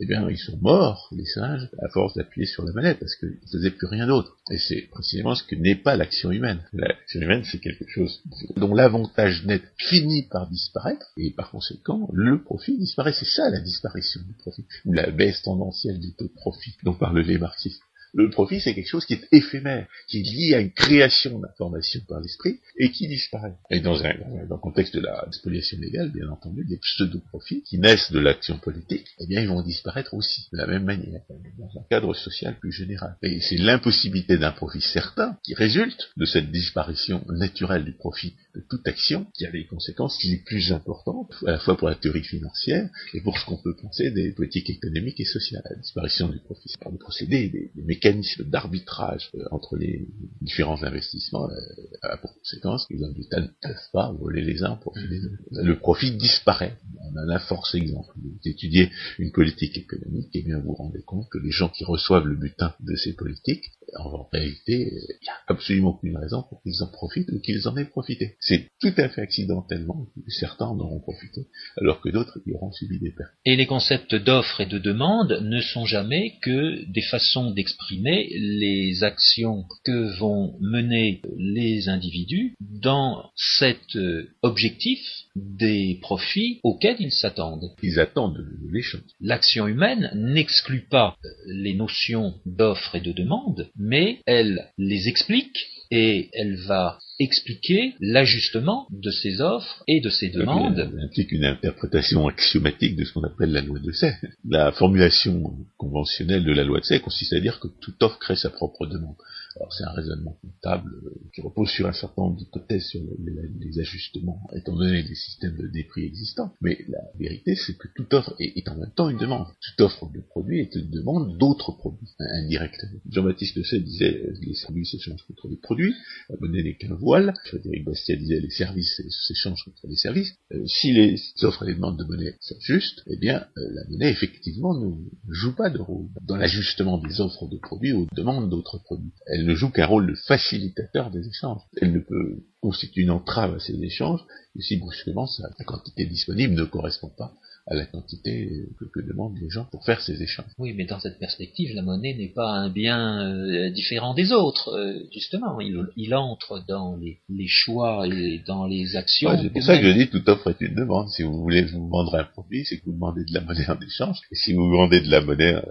eh 0.00 0.06
bien, 0.06 0.28
ils 0.28 0.38
sont 0.38 0.58
morts, 0.60 1.08
les 1.12 1.24
singes, 1.24 1.68
à 1.82 1.88
force 1.88 2.14
d'appuyer 2.14 2.46
sur 2.46 2.64
la 2.64 2.72
manette, 2.72 2.98
parce 2.98 3.14
qu'ils 3.16 3.28
ne 3.30 3.50
faisaient 3.50 3.70
plus 3.70 3.86
rien 3.86 4.06
d'autre. 4.06 4.36
Et 4.50 4.58
c'est 4.58 4.82
précisément 4.90 5.34
ce 5.34 5.44
que 5.44 5.54
n'est 5.54 5.76
pas 5.76 5.96
l'action 5.96 6.30
humaine. 6.30 6.60
L'action 6.72 7.20
humaine, 7.20 7.44
c'est 7.44 7.60
quelque 7.60 7.86
chose 7.88 8.20
dont 8.56 8.74
l'avantage 8.74 9.44
net 9.46 9.62
finit 9.78 10.26
par 10.30 10.48
disparaître, 10.48 11.06
et 11.16 11.30
par 11.30 11.50
conséquent, 11.50 12.08
le 12.12 12.42
profit 12.42 12.76
disparaît. 12.76 13.12
C'est 13.12 13.24
ça 13.24 13.50
la 13.50 13.60
disparition 13.60 14.20
du 14.26 14.34
profit, 14.34 14.64
ou 14.84 14.92
la 14.92 15.10
baisse 15.10 15.42
tendancielle 15.42 16.00
du 16.00 16.12
taux 16.14 16.28
de 16.28 16.34
profit 16.34 16.74
dont 16.82 16.94
parlent 16.94 17.20
les 17.20 17.38
marxistes. 17.38 17.82
Le 18.14 18.30
profit, 18.30 18.60
c'est 18.60 18.74
quelque 18.74 18.88
chose 18.88 19.04
qui 19.04 19.14
est 19.14 19.28
éphémère, 19.32 19.88
qui 20.06 20.20
est 20.20 20.22
lié 20.22 20.54
à 20.54 20.60
une 20.60 20.70
création 20.70 21.40
d'information 21.40 22.00
par 22.08 22.20
l'esprit 22.20 22.60
et 22.78 22.92
qui 22.92 23.08
disparaît. 23.08 23.54
Et 23.70 23.80
dans, 23.80 24.04
un, 24.04 24.14
dans 24.48 24.54
le 24.54 24.60
contexte 24.60 24.94
de 24.94 25.00
la 25.00 25.26
spoliation 25.32 25.78
légale, 25.80 26.12
bien 26.12 26.28
entendu, 26.28 26.64
des 26.64 26.78
pseudo-profits 26.78 27.62
qui 27.62 27.78
naissent 27.78 28.12
de 28.12 28.20
l'action 28.20 28.58
politique, 28.58 29.08
eh 29.18 29.26
bien, 29.26 29.40
ils 29.40 29.48
vont 29.48 29.62
disparaître 29.62 30.14
aussi, 30.14 30.46
de 30.52 30.58
la 30.58 30.68
même 30.68 30.84
manière, 30.84 31.22
dans 31.58 31.80
un 31.80 31.84
cadre 31.90 32.14
social 32.14 32.56
plus 32.60 32.72
général. 32.72 33.16
Et 33.22 33.40
c'est 33.40 33.56
l'impossibilité 33.56 34.38
d'un 34.38 34.52
profit 34.52 34.80
certain 34.80 35.36
qui 35.42 35.54
résulte 35.54 36.10
de 36.16 36.24
cette 36.24 36.52
disparition 36.52 37.24
naturelle 37.28 37.84
du 37.84 37.92
profit 37.92 38.34
de 38.54 38.62
toute 38.68 38.86
action 38.86 39.26
qui 39.34 39.46
a 39.46 39.50
les 39.50 39.66
conséquences 39.66 40.22
les 40.24 40.38
plus 40.38 40.72
importantes, 40.72 41.32
à 41.46 41.52
la 41.52 41.58
fois 41.58 41.76
pour 41.76 41.88
la 41.88 41.94
théorie 41.94 42.22
financière 42.22 42.88
et 43.12 43.20
pour 43.20 43.38
ce 43.38 43.44
qu'on 43.44 43.56
peut 43.56 43.74
penser 43.76 44.10
des 44.10 44.32
politiques 44.32 44.70
économiques 44.70 45.20
et 45.20 45.24
sociales. 45.24 45.62
La 45.68 45.76
disparition 45.76 46.28
du 46.28 46.38
profit, 46.38 46.72
par 46.80 46.92
le 46.92 46.98
procédé, 46.98 47.48
des, 47.48 47.70
mécanismes 47.84 48.44
d'arbitrage 48.44 49.30
euh, 49.34 49.44
entre 49.50 49.76
les 49.76 50.08
différents 50.40 50.82
investissements 50.82 51.50
euh, 51.50 51.54
a 52.02 52.16
pour 52.16 52.34
conséquence 52.34 52.86
que 52.86 52.94
les 52.94 53.12
d'État 53.14 53.40
ne 53.40 53.48
peuvent 53.60 53.90
pas 53.92 54.12
voler 54.12 54.42
les 54.42 54.62
uns 54.62 54.76
pour 54.76 54.94
les 54.96 55.24
autres. 55.24 55.34
Le 55.50 55.78
profit 55.78 56.12
disparaît. 56.12 56.78
On 57.00 57.18
en 57.18 57.28
a 57.28 57.38
force 57.38 57.74
exemple. 57.74 58.12
Vous 58.16 58.38
étudiez 58.44 58.90
une 59.18 59.32
politique 59.32 59.76
économique, 59.76 60.34
et 60.34 60.42
bien 60.42 60.58
vous 60.58 60.68
vous 60.68 60.74
rendez 60.74 61.02
compte 61.02 61.28
que 61.30 61.38
les 61.38 61.50
gens 61.50 61.68
qui 61.68 61.84
reçoivent 61.84 62.26
le 62.26 62.36
butin 62.36 62.74
de 62.80 62.96
ces 62.96 63.14
politiques 63.14 63.72
en 63.96 64.28
réalité, 64.32 64.90
il 64.92 65.18
n'y 65.22 65.28
a 65.28 65.38
absolument 65.46 65.90
aucune 65.90 66.16
raison 66.16 66.44
pour 66.48 66.62
qu'ils 66.62 66.82
en 66.82 66.88
profitent 66.88 67.30
ou 67.30 67.40
qu'ils 67.40 67.68
en 67.68 67.76
aient 67.76 67.84
profité. 67.84 68.36
C'est 68.40 68.70
tout 68.80 68.92
à 68.96 69.08
fait 69.08 69.22
accidentellement 69.22 70.06
que 70.14 70.30
certains 70.30 70.66
en 70.66 70.78
auront 70.78 71.00
profité, 71.00 71.46
alors 71.80 72.00
que 72.00 72.08
d'autres 72.08 72.38
y 72.46 72.52
auront 72.52 72.72
subi 72.72 72.98
des 72.98 73.10
pertes. 73.10 73.32
Et 73.44 73.56
les 73.56 73.66
concepts 73.66 74.14
d'offre 74.14 74.60
et 74.60 74.66
de 74.66 74.78
demande 74.78 75.40
ne 75.42 75.60
sont 75.60 75.84
jamais 75.84 76.38
que 76.42 76.84
des 76.90 77.02
façons 77.02 77.50
d'exprimer 77.50 78.28
les 78.38 79.02
actions 79.02 79.64
que 79.84 80.18
vont 80.18 80.56
mener 80.60 81.22
les 81.36 81.88
individus 81.88 82.54
dans 82.60 83.30
cet 83.36 83.96
objectif 84.42 85.00
des 85.36 85.98
profits 86.00 86.60
auxquels 86.62 86.96
ils 87.00 87.12
s'attendent. 87.12 87.72
Ils 87.82 87.98
attendent 87.98 88.46
l'échange. 88.70 89.02
L'action 89.20 89.66
humaine 89.66 90.10
n'exclut 90.14 90.86
pas 90.88 91.16
les 91.46 91.74
notions 91.74 92.34
d'offre 92.46 92.94
et 92.94 93.00
de 93.00 93.12
demande, 93.12 93.70
mais 93.76 94.20
elle 94.26 94.70
les 94.78 95.08
explique 95.08 95.56
et 95.90 96.30
elle 96.32 96.56
va 96.66 96.98
expliquer 97.20 97.94
l'ajustement 98.00 98.88
de 98.90 99.10
ces 99.10 99.40
offres 99.40 99.84
et 99.86 100.00
de 100.00 100.10
ces 100.10 100.30
demandes. 100.30 100.90
Elle 100.92 101.04
implique 101.04 101.30
une 101.30 101.44
interprétation 101.44 102.26
axiomatique 102.26 102.96
de 102.96 103.04
ce 103.04 103.12
qu'on 103.12 103.22
appelle 103.22 103.52
la 103.52 103.60
loi 103.60 103.78
de 103.78 103.92
Say. 103.92 104.14
La 104.48 104.72
formulation 104.72 105.56
conventionnelle 105.76 106.44
de 106.44 106.52
la 106.52 106.64
loi 106.64 106.80
de 106.80 106.84
Say 106.84 107.00
consiste 107.00 107.32
à 107.32 107.40
dire 107.40 107.60
que 107.60 107.68
toute 107.80 108.02
offre 108.02 108.18
crée 108.18 108.36
sa 108.36 108.50
propre 108.50 108.86
demande. 108.86 109.16
Alors 109.56 109.72
c'est 109.72 109.84
un 109.84 109.92
raisonnement 109.92 110.36
comptable 110.42 110.90
euh, 111.04 111.30
qui 111.32 111.40
repose 111.40 111.68
sur 111.70 111.86
un 111.86 111.92
certain 111.92 112.22
nombre 112.22 112.36
d'hypothèses 112.36 112.86
sur 112.86 113.00
les, 113.00 113.78
ajustements, 113.78 114.40
étant 114.54 114.74
donné 114.74 115.02
les 115.02 115.14
systèmes 115.14 115.56
de 115.56 115.88
prix 115.88 116.04
existants. 116.04 116.52
Mais 116.60 116.78
la 116.88 117.00
vérité, 117.18 117.54
c'est 117.54 117.76
que 117.76 117.88
toute 117.94 118.12
offre 118.14 118.34
est, 118.38 118.68
en 118.68 118.76
même 118.76 118.92
temps 118.94 119.08
une 119.10 119.18
demande. 119.18 119.46
Toute 119.60 119.80
offre 119.80 120.10
de 120.12 120.20
produits 120.20 120.60
est 120.60 120.74
une 120.74 120.90
demande 120.90 121.38
d'autres 121.38 121.72
produits, 121.72 122.08
indirectement. 122.18 123.00
Jean-Baptiste 123.10 123.62
Say 123.64 123.80
disait 123.80 124.22
euh, 124.24 124.34
les 124.42 124.54
services 124.54 124.90
s'échangent 124.90 125.24
contre 125.26 125.48
les 125.48 125.56
produits, 125.56 125.94
la 126.28 126.36
monnaie 126.40 126.62
n'est 126.62 126.76
qu'un 126.76 126.94
voile. 126.94 127.34
Frédéric 127.46 127.84
Bastiat 127.84 128.16
disait 128.16 128.40
les 128.40 128.50
services 128.50 129.02
s'échangent 129.26 129.64
contre 129.64 129.86
les 129.86 129.96
services. 129.96 130.34
Euh, 130.52 130.66
si 130.66 130.92
les 130.92 131.20
offres 131.42 131.64
et 131.64 131.68
les 131.68 131.74
demandes 131.74 131.98
de 131.98 132.04
monnaie 132.04 132.34
sont 132.40 132.58
justes, 132.60 133.02
eh 133.06 133.16
bien 133.16 133.46
la 133.56 133.84
monnaie 133.88 134.10
effectivement 134.10 134.74
ne 134.74 134.94
joue 135.28 135.54
pas 135.54 135.70
de 135.70 135.78
rôle 135.78 136.08
dans 136.22 136.36
l'ajustement 136.36 136.98
des 136.98 137.20
offres 137.20 137.48
de 137.48 137.56
produits 137.56 137.92
aux 137.92 138.06
demandes 138.14 138.50
d'autres 138.50 138.78
produits 138.78 139.12
ne 139.46 139.54
joue 139.54 139.70
qu'un 139.70 139.86
rôle 139.86 140.10
de 140.10 140.14
facilitateur 140.14 141.10
des 141.10 141.26
échanges. 141.26 141.62
Elle 141.80 141.92
ne 141.92 142.00
peut 142.00 142.44
constituer 142.60 143.02
une 143.02 143.10
entrave 143.10 143.54
à 143.54 143.60
ces 143.60 143.82
échanges, 143.82 144.24
et 144.56 144.62
si 144.62 144.76
brusquement 144.76 145.28
la 145.58 145.64
quantité 145.64 146.06
disponible 146.06 146.54
ne 146.54 146.64
correspond 146.64 147.10
pas 147.16 147.34
à 147.66 147.74
la 147.74 147.86
quantité 147.86 148.68
que, 148.78 149.00
demandent 149.00 149.38
les 149.38 149.48
gens 149.48 149.66
pour 149.70 149.84
faire 149.84 150.00
ces 150.00 150.22
échanges. 150.22 150.50
Oui, 150.58 150.74
mais 150.74 150.84
dans 150.84 151.00
cette 151.00 151.18
perspective, 151.18 151.74
la 151.74 151.82
monnaie 151.82 152.14
n'est 152.14 152.32
pas 152.32 152.50
un 152.50 152.68
bien 152.68 153.26
euh, 153.26 153.70
différent 153.70 154.12
des 154.12 154.32
autres, 154.32 154.68
euh, 154.74 154.98
justement. 155.12 155.58
Il, 155.60 156.14
entre 156.14 156.62
dans 156.68 156.96
les, 156.96 157.46
choix 157.48 158.06
et 158.06 158.42
dans 158.46 158.66
les 158.66 158.96
actions. 158.96 159.30
c'est 159.40 159.50
pour 159.50 159.62
ça 159.62 159.78
que 159.78 159.90
je 159.90 159.98
dis 159.98 160.08
toute 160.08 160.28
offre 160.28 160.50
est 160.50 160.60
une 160.60 160.74
demande. 160.74 161.08
Si 161.08 161.22
vous 161.22 161.40
voulez 161.40 161.64
vous 161.64 161.88
vendre 161.88 162.14
un 162.16 162.24
produit, 162.24 162.64
c'est 162.64 162.78
que 162.78 162.84
vous 162.84 162.92
demandez 162.92 163.24
de 163.24 163.32
la 163.32 163.40
monnaie 163.40 163.68
en 163.68 163.80
échange. 163.80 164.18
Et 164.30 164.34
si 164.34 164.52
vous 164.52 164.68
vendez 164.68 165.00
de 165.00 165.10
la 165.10 165.22
monnaie, 165.22 165.54
euh, 165.54 165.62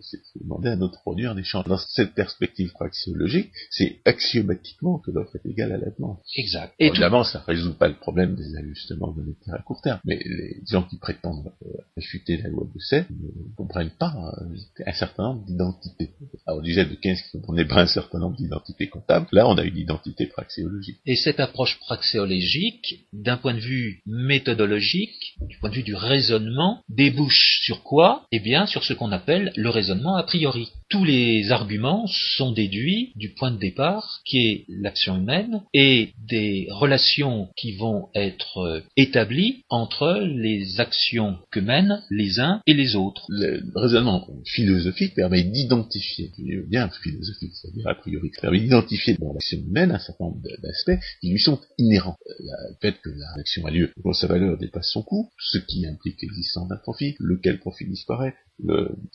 c'est 0.00 0.18
demandez 0.40 0.68
un 0.68 0.80
autre 0.80 1.00
produit 1.00 1.26
en 1.26 1.36
échange. 1.36 1.64
Dans 1.66 1.78
cette 1.78 2.14
perspective 2.14 2.72
praxiologique, 2.72 3.50
c'est 3.70 4.00
axiomatiquement 4.04 4.98
que 4.98 5.10
l'offre 5.10 5.36
est 5.36 5.48
égale 5.48 5.72
à 5.72 5.78
la 5.78 5.90
demande. 5.90 6.18
Exact. 6.36 6.74
Et 6.78 6.86
Évidemment, 6.86 7.24
ça 7.24 7.40
ne 7.40 7.44
résout 7.44 7.74
pas 7.74 7.88
le 7.88 7.96
problème 7.96 8.34
des 8.34 8.56
ajustements 8.56 9.12
monétaires 9.12 9.54
à 9.54 9.62
court 9.62 9.80
terme, 9.82 10.00
mais 10.04 10.18
les 10.24 10.62
gens 10.70 10.82
qui 10.82 10.98
prétendent 10.98 11.52
réfuter 11.96 12.36
la 12.38 12.48
loi 12.48 12.66
de 12.72 12.80
Say 12.80 13.06
ne 13.10 13.54
comprennent 13.56 13.92
pas 13.98 14.14
euh, 14.40 14.56
un 14.86 14.92
certain 14.92 15.24
nombre 15.24 15.44
d'identités. 15.44 16.10
Alors 16.46 16.60
on 16.60 16.62
disait 16.62 16.84
de 16.84 16.94
15 16.94 17.22
qui 17.22 17.36
ne 17.36 17.42
comprenaient 17.42 17.68
pas 17.68 17.82
un 17.82 17.86
certain 17.86 18.18
nombre 18.18 18.36
d'identités 18.36 18.88
comptables, 18.88 19.26
là 19.32 19.48
on 19.48 19.56
a 19.58 19.64
une 19.64 19.76
identité 19.76 20.26
praxéologique. 20.26 20.98
Et 21.06 21.16
cette 21.16 21.40
approche 21.40 21.78
praxéologique, 21.80 23.06
d'un 23.12 23.36
point 23.36 23.54
de 23.54 23.60
vue 23.60 24.02
méthodologique, 24.06 25.36
du 25.40 25.58
point 25.58 25.70
de 25.70 25.74
vue 25.74 25.82
du 25.82 25.94
raisonnement, 25.94 26.82
débouche 26.88 27.60
sur 27.62 27.82
quoi? 27.82 28.26
Eh 28.32 28.40
bien 28.40 28.66
sur 28.66 28.84
ce 28.84 28.92
qu'on 28.92 29.12
appelle 29.12 29.52
le 29.56 29.68
raisonnement 29.68 29.87
a 30.16 30.24
priori. 30.24 30.77
Tous 30.90 31.04
les 31.04 31.50
arguments 31.50 32.06
sont 32.06 32.50
déduits 32.50 33.12
du 33.14 33.34
point 33.34 33.50
de 33.50 33.58
départ 33.58 34.22
qui 34.24 34.38
est 34.38 34.64
l'action 34.68 35.18
humaine 35.18 35.62
et 35.74 36.14
des 36.26 36.66
relations 36.70 37.50
qui 37.58 37.76
vont 37.76 38.08
être 38.14 38.58
euh, 38.58 38.80
établies 38.96 39.64
entre 39.68 40.18
les 40.22 40.80
actions 40.80 41.36
que 41.50 41.60
mènent 41.60 42.02
les 42.10 42.40
uns 42.40 42.62
et 42.66 42.72
les 42.72 42.96
autres. 42.96 43.26
Le 43.28 43.62
raisonnement 43.74 44.26
philosophique 44.46 45.14
permet 45.14 45.42
d'identifier, 45.42 46.32
bien 46.68 46.88
philosophique, 47.02 47.52
c'est-à-dire 47.54 47.86
a 47.86 47.94
priori, 47.94 48.30
permet 48.40 48.60
d'identifier 48.60 49.14
dans 49.20 49.34
l'action 49.34 49.58
humaine 49.58 49.90
un 49.90 49.98
certain 49.98 50.24
nombre 50.24 50.40
d'aspects 50.62 51.04
qui 51.20 51.30
lui 51.30 51.38
sont 51.38 51.60
inhérents. 51.76 52.16
Le 52.26 52.76
fait 52.80 52.98
que 53.02 53.10
l'action 53.36 53.66
a 53.66 53.70
lieu 53.70 53.92
quand 54.02 54.14
sa 54.14 54.26
valeur 54.26 54.56
dépasse 54.56 54.90
son 54.90 55.02
coût, 55.02 55.28
ce 55.38 55.58
qui 55.58 55.86
implique 55.86 56.22
l'existence 56.22 56.68
d'un 56.68 56.76
profit, 56.76 57.14
lequel 57.18 57.58
profit 57.58 57.86
disparaît, 57.86 58.34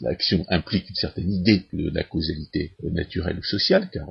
l'action 0.01 0.45
implique 0.49 0.89
une 0.89 0.95
certaine 0.95 1.32
idée 1.32 1.62
de 1.74 1.89
la 1.93 2.03
causalité 2.03 2.74
naturelle 2.84 3.39
ou 3.39 3.43
sociale, 3.43 3.89
car 3.91 4.07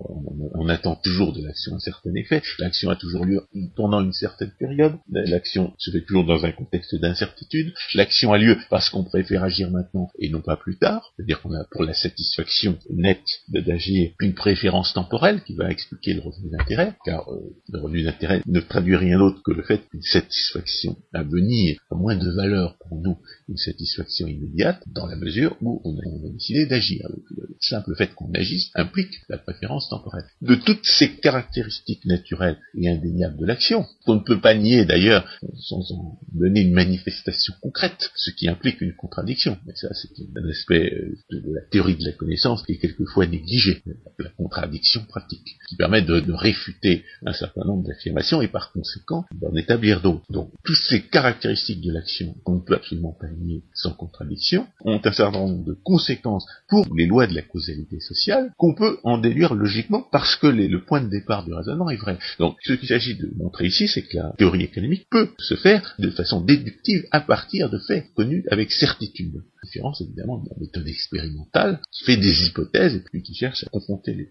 on, 0.55 0.69
attend 0.69 0.97
toujours 0.97 1.33
de 1.33 1.45
l'action 1.45 1.75
un 1.75 1.81
certain 1.81 2.15
effet, 2.15 2.41
l'action 2.59 2.91
a 2.91 2.97
toujours 2.97 3.25
lieu 3.25 3.43
pendant 3.77 4.01
une 4.01 4.13
certaine 4.13 4.53
période, 4.59 4.95
l'action 5.11 5.75
se 5.79 5.91
fait 5.91 6.03
toujours 6.03 6.25
dans 6.25 6.45
un 6.45 6.53
contexte 6.53 6.95
d'incertitude, 6.95 7.75
l'action 7.95 8.33
a 8.33 8.39
lieu 8.39 8.57
parce 8.71 8.89
qu'on 8.91 9.05
préfère 9.05 9.45
agir 9.45 9.71
maintenant 9.71 10.09
et 10.19 10.31
non 10.31 10.41
pas 10.41 10.57
plus 10.57 10.79
tard, 10.79 11.13
c'est-à-dire 11.17 11.43
qu'on 11.43 11.53
a 11.53 11.65
pour 11.71 11.83
la 11.85 11.95
satisfaction 11.95 12.79
nette 12.91 13.27
d'agir 13.49 14.13
une 14.21 14.35
préférence 14.35 14.95
temporelle 14.95 15.43
qui 15.43 15.55
va 15.55 15.71
expliquer 15.71 16.15
le 16.15 16.21
revenu 16.21 16.51
d'intérêt, 16.51 16.95
car 17.05 17.31
euh, 17.33 17.41
le 17.69 17.81
revenu 17.81 18.03
d'intérêt 18.03 18.43
ne 18.47 18.61
traduit 18.61 18.97
rien 18.97 19.19
d'autre 19.19 19.43
que 19.45 19.53
le 19.53 19.63
fait 19.63 19.89
qu'une 19.89 20.03
satisfaction 20.03 20.97
à 21.13 21.23
venir 21.23 21.79
a 21.91 21.95
moins 21.95 22.17
de 22.17 22.31
valeur 22.31 22.77
pour 22.79 23.01
nous 23.01 23.19
qu'une 23.47 23.57
satisfaction 23.57 24.27
immédiate, 24.27 24.83
dans 24.87 25.07
la 25.07 25.17
mesure 25.17 25.57
où 25.61 25.81
on 25.85 25.97
a, 25.97 26.33
décidé 26.33 26.67
d'agir. 26.67 27.09
Le, 27.49 27.57
simple 27.61 27.95
fait 27.97 28.15
qu'on 28.15 28.33
agisse 28.35 28.71
implique 28.75 29.21
la 29.29 29.39
préférence 29.39 29.89
temporelle. 29.89 30.25
De 30.41 30.55
toutes 30.55 30.85
ces 30.85 31.17
caractéristiques 31.17 32.05
naturelles 32.05 32.59
et 32.77 32.89
indéniables 32.89 33.39
de 33.39 33.47
l'action, 33.47 33.87
qu'on 34.05 34.17
ne 34.17 34.21
peut 34.21 34.41
pas 34.41 34.55
nier 34.55 34.85
d'ailleurs 34.85 35.27
sans 35.59 35.91
en 35.93 36.19
donner 36.33 36.61
une 36.61 36.73
manifestation 36.73 37.55
concrète, 37.61 38.11
ce 38.17 38.31
qui 38.31 38.49
implique 38.49 38.81
une 38.81 38.95
contradiction. 38.95 39.59
Mais 39.67 39.75
ça, 39.75 39.89
c'est 39.95 40.11
un 40.37 40.49
aspect 40.49 40.93
euh, 40.93 41.17
de, 41.31 41.55
la 41.55 41.63
théorie 41.71 41.97
de 41.97 42.05
la 42.05 42.13
connaissance 42.13 42.63
qui 42.63 42.73
est 42.73 42.79
quelquefois 42.79 43.27
négligé, 43.27 43.83
la 44.19 44.31
contradiction 44.31 45.05
pratique, 45.05 45.57
qui 45.69 45.77
permet 45.77 46.03
de, 46.03 46.33
réfuter 46.33 47.05
un 47.27 47.33
certain 47.33 47.65
nombre 47.65 47.87
d'affirmations 47.87 48.41
et 48.41 48.49
par 48.49 48.73
conséquent 48.73 49.25
d'en 49.35 49.55
établir 49.55 50.01
d'autres. 50.01 50.25
Donc, 50.31 50.51
toutes 50.65 50.77
ces 50.89 51.03
caractéristiques 51.03 51.83
de 51.83 51.93
l'action 51.93 52.35
qu'on 52.45 52.57
ne 52.57 52.61
peut 52.61 52.75
absolument 52.75 53.13
pas 53.13 53.29
nier 53.29 53.63
sans 53.75 53.93
contradiction 53.93 54.67
ont 54.85 55.01
un 55.05 55.13
certain 55.13 55.39
nombre 55.39 55.65
de 55.65 55.75
conséquences 55.75 56.47
pour 56.69 56.87
les 56.95 57.07
lois 57.07 57.27
de 57.27 57.32
la 57.35 57.43
causalité 57.43 58.01
sociale 58.01 58.53
qu'on 58.57 58.75
peut 58.75 58.99
en 59.05 59.19
déduire 59.19 59.55
logiquement 59.55 60.07
parce 60.13 60.37
que 60.37 60.47
le 60.47 60.85
point 60.85 61.03
de 61.03 61.09
départ 61.09 61.45
du 61.45 61.53
raisonnement 61.53 61.91
est 61.91 61.97
vrai. 61.97 62.19
Donc, 62.39 62.57
ce 62.63 62.73
qu'il 62.75 62.89
s'agit 62.89 63.17
de 63.17 63.31
montrer 63.37 63.67
ici, 63.67 63.89
c'est 63.89 64.03
que 64.03 64.17
la 64.17 64.35
théorie 64.39 64.63
économique 64.63 65.07
peut 65.11 65.31
se 65.39 65.55
faire 65.55 65.95
de 65.99 66.11
façon 66.11 66.41
déductive 66.41 67.05
à 67.11 67.21
partir 67.21 67.71
de 67.71 67.79
faits 67.79 68.07
connus 68.15 68.45
avec 68.51 68.71
certitude. 68.73 69.35
La 69.35 69.69
différence, 69.69 70.01
évidemment, 70.01 70.39
de 70.39 70.49
la 70.49 70.57
méthode 70.61 70.89
expérimentale 70.89 71.81
qui 71.93 72.05
fait 72.05 72.17
des 72.17 72.47
hypothèses 72.47 72.97
et 72.97 73.01
puis 73.01 73.23
qui 73.23 73.35
cherche 73.35 73.65
à 73.65 73.71
confronter 73.71 74.15
les, 74.15 74.29